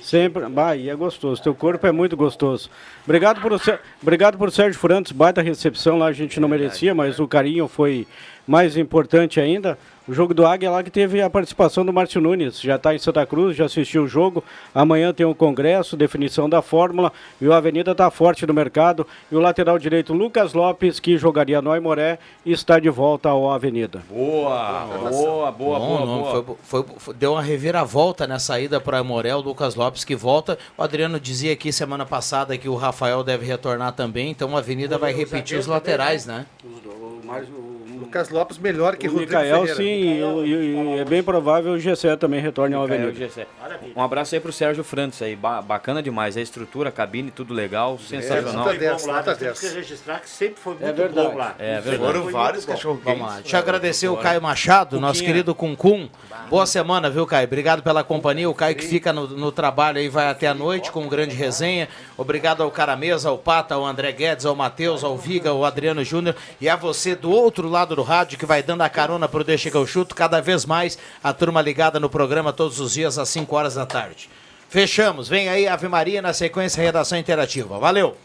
Sempre. 0.00 0.44
E 0.78 0.88
é 0.88 0.94
gostoso. 0.94 1.42
Teu 1.42 1.54
corpo 1.54 1.84
é 1.84 1.90
muito 1.90 2.16
gostoso. 2.16 2.70
Obrigado 3.04 3.40
por, 3.40 3.60
Obrigado 4.00 4.38
por 4.38 4.52
Sérgio 4.52 4.78
Furantes. 4.78 5.10
Baita 5.10 5.42
recepção 5.42 5.98
lá, 5.98 6.06
a 6.06 6.12
gente 6.12 6.38
não 6.38 6.48
merecia, 6.48 6.94
mas 6.94 7.18
o 7.18 7.26
carinho 7.26 7.66
foi 7.66 8.06
mais 8.46 8.76
importante 8.76 9.40
ainda. 9.40 9.78
O 10.08 10.12
jogo 10.14 10.32
do 10.32 10.46
Águia 10.46 10.70
lá 10.70 10.84
que 10.84 10.90
teve 10.90 11.20
a 11.20 11.28
participação 11.28 11.84
do 11.84 11.92
Márcio 11.92 12.20
Nunes. 12.20 12.60
Já 12.60 12.76
está 12.76 12.94
em 12.94 12.98
Santa 12.98 13.26
Cruz, 13.26 13.56
já 13.56 13.64
assistiu 13.64 14.04
o 14.04 14.06
jogo. 14.06 14.44
Amanhã 14.72 15.12
tem 15.12 15.26
o 15.26 15.34
congresso, 15.34 15.96
definição 15.96 16.48
da 16.48 16.62
fórmula. 16.62 17.12
E 17.40 17.46
o 17.48 17.52
Avenida 17.52 17.90
está 17.90 18.08
forte 18.08 18.46
no 18.46 18.54
mercado. 18.54 19.04
E 19.32 19.34
o 19.34 19.40
lateral 19.40 19.76
direito 19.80 20.12
Lucas 20.14 20.52
Lopes, 20.52 21.00
que 21.00 21.18
jogaria 21.18 21.60
no 21.60 21.72
Aimoré, 21.72 22.20
está 22.44 22.78
de 22.78 22.88
volta 22.88 23.30
ao 23.30 23.50
Avenida. 23.50 24.00
Boa, 24.08 24.84
boa, 24.86 25.10
boa, 25.10 25.50
boa, 25.50 25.78
Bom, 25.80 26.06
não, 26.06 26.18
boa. 26.22 26.30
foi- 26.44 26.56
foi- 26.62 26.84
foi- 26.98 27.14
deu 27.14 27.32
uma 27.32 27.42
reviravolta 27.42 28.28
nessa 28.28 28.60
ida 28.60 28.80
para 28.80 29.02
Morel, 29.02 29.40
Lucas 29.40 29.74
Lopes 29.74 30.04
que 30.04 30.14
volta. 30.14 30.56
O 30.78 30.84
Adriano 30.84 31.18
dizia 31.18 31.52
aqui 31.52 31.72
semana 31.72 32.06
passada 32.06 32.56
que 32.56 32.68
o 32.68 32.76
Rafael 32.76 33.24
deve 33.24 33.44
retornar 33.44 33.90
também, 33.92 34.30
então 34.30 34.54
a 34.54 34.60
Avenida 34.60 34.96
vai 34.98 35.12
repetir 35.12 35.58
os 35.58 35.66
laterais, 35.66 36.26
né? 36.26 36.46
O, 36.64 37.65
Lucas 38.06 38.30
Lopes 38.30 38.58
melhor 38.58 38.96
que 38.96 39.06
O 39.08 39.10
Rodrigo 39.10 39.32
Ferreira. 39.32 39.74
sim, 39.74 40.18
e, 40.18 40.22
o- 40.22 40.44
e- 40.46 40.96
e 40.96 40.98
é 41.00 41.04
bem 41.04 41.22
provável 41.22 41.72
o 41.72 41.78
Gessé 41.78 42.16
também 42.16 42.40
retorne 42.40 42.74
ao 42.74 42.84
Avenida. 42.84 43.12
Gessé. 43.12 43.46
Um 43.94 44.02
abraço 44.02 44.34
aí 44.34 44.40
pro 44.40 44.52
Sérgio 44.52 44.82
Frantes 44.84 45.20
aí, 45.20 45.34
ba- 45.36 45.60
bacana 45.60 46.02
demais. 46.02 46.36
A 46.36 46.40
estrutura, 46.40 46.88
a 46.88 46.92
cabine, 46.92 47.30
tudo 47.30 47.52
legal, 47.52 47.98
sensacional. 47.98 48.52
nota 48.64 48.74
dez, 48.74 48.90
Vamos 48.92 49.06
lá, 49.06 49.12
nota 49.14 49.30
nós 49.30 49.38
temos 49.38 49.58
que 49.60 49.66
10. 49.66 49.74
registrar 49.76 50.20
que 50.20 50.28
sempre 50.30 50.60
foi 50.60 50.72
muito 50.74 50.84
É 50.86 50.92
verdade. 50.92 51.28
bom 51.28 51.36
lá. 51.36 51.54
É 51.58 51.80
verdade. 51.80 51.98
Foram 51.98 52.22
Foi 52.22 52.32
vários 52.32 52.64
cachorro 52.64 53.00
Vamos 53.04 53.26
lá. 53.26 53.40
Deixa 53.40 53.56
eu 53.56 53.60
agradecer 53.60 54.08
o 54.08 54.16
Caio 54.16 54.40
Machado, 54.40 55.00
nosso 55.00 55.22
querido 55.22 55.54
Cuncum. 55.54 56.08
Boa 56.48 56.64
semana, 56.66 57.10
viu, 57.10 57.26
Caio? 57.26 57.46
Obrigado 57.46 57.82
pela 57.82 58.04
companhia. 58.04 58.48
O 58.48 58.54
Caio 58.54 58.76
que 58.76 58.84
fica 58.86 59.12
no, 59.12 59.26
no 59.28 59.50
trabalho 59.50 59.98
aí 59.98 60.08
vai 60.08 60.28
até 60.28 60.46
a 60.46 60.54
noite 60.54 60.92
com 60.92 61.06
grande 61.08 61.34
resenha. 61.34 61.88
Obrigado 62.16 62.62
ao 62.62 62.70
Caramesa, 62.70 63.28
ao 63.28 63.38
Pata, 63.38 63.74
ao 63.74 63.84
André 63.84 64.12
Guedes, 64.12 64.46
ao 64.46 64.54
Matheus, 64.54 65.02
ao 65.02 65.16
Viga, 65.16 65.50
ao 65.50 65.64
Adriano 65.64 66.04
Júnior 66.04 66.36
e 66.60 66.68
a 66.68 66.76
você 66.76 67.14
do 67.14 67.30
outro 67.30 67.68
lado 67.68 67.96
do 67.96 68.02
rádio 68.06 68.38
que 68.38 68.46
vai 68.46 68.62
dando 68.62 68.82
a 68.82 68.88
carona 68.88 69.28
pro 69.28 69.44
Deixa 69.44 69.70
que 69.70 69.76
eu 69.76 69.86
chuto. 69.86 70.14
Cada 70.14 70.40
vez 70.40 70.64
mais 70.64 70.96
a 71.22 71.32
turma 71.32 71.60
ligada 71.60 71.98
no 71.98 72.08
programa 72.08 72.52
todos 72.52 72.78
os 72.78 72.94
dias 72.94 73.18
às 73.18 73.28
5 73.28 73.54
horas 73.54 73.74
da 73.74 73.84
tarde. 73.84 74.30
Fechamos. 74.68 75.28
Vem 75.28 75.48
aí 75.48 75.66
Ave 75.66 75.88
Maria 75.88 76.22
na 76.22 76.32
sequência 76.32 76.82
Redação 76.82 77.18
Interativa. 77.18 77.78
Valeu! 77.78 78.16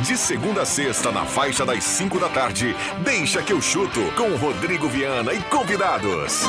De 0.00 0.18
segunda 0.18 0.62
a 0.62 0.66
sexta, 0.66 1.10
na 1.10 1.24
faixa 1.24 1.64
das 1.64 1.82
5 1.82 2.20
da 2.20 2.28
tarde, 2.28 2.76
deixa 3.02 3.42
que 3.42 3.54
eu 3.54 3.60
chuto 3.60 4.00
com 4.16 4.36
Rodrigo 4.36 4.86
Viana 4.86 5.32
e 5.32 5.42
convidados. 5.44 6.42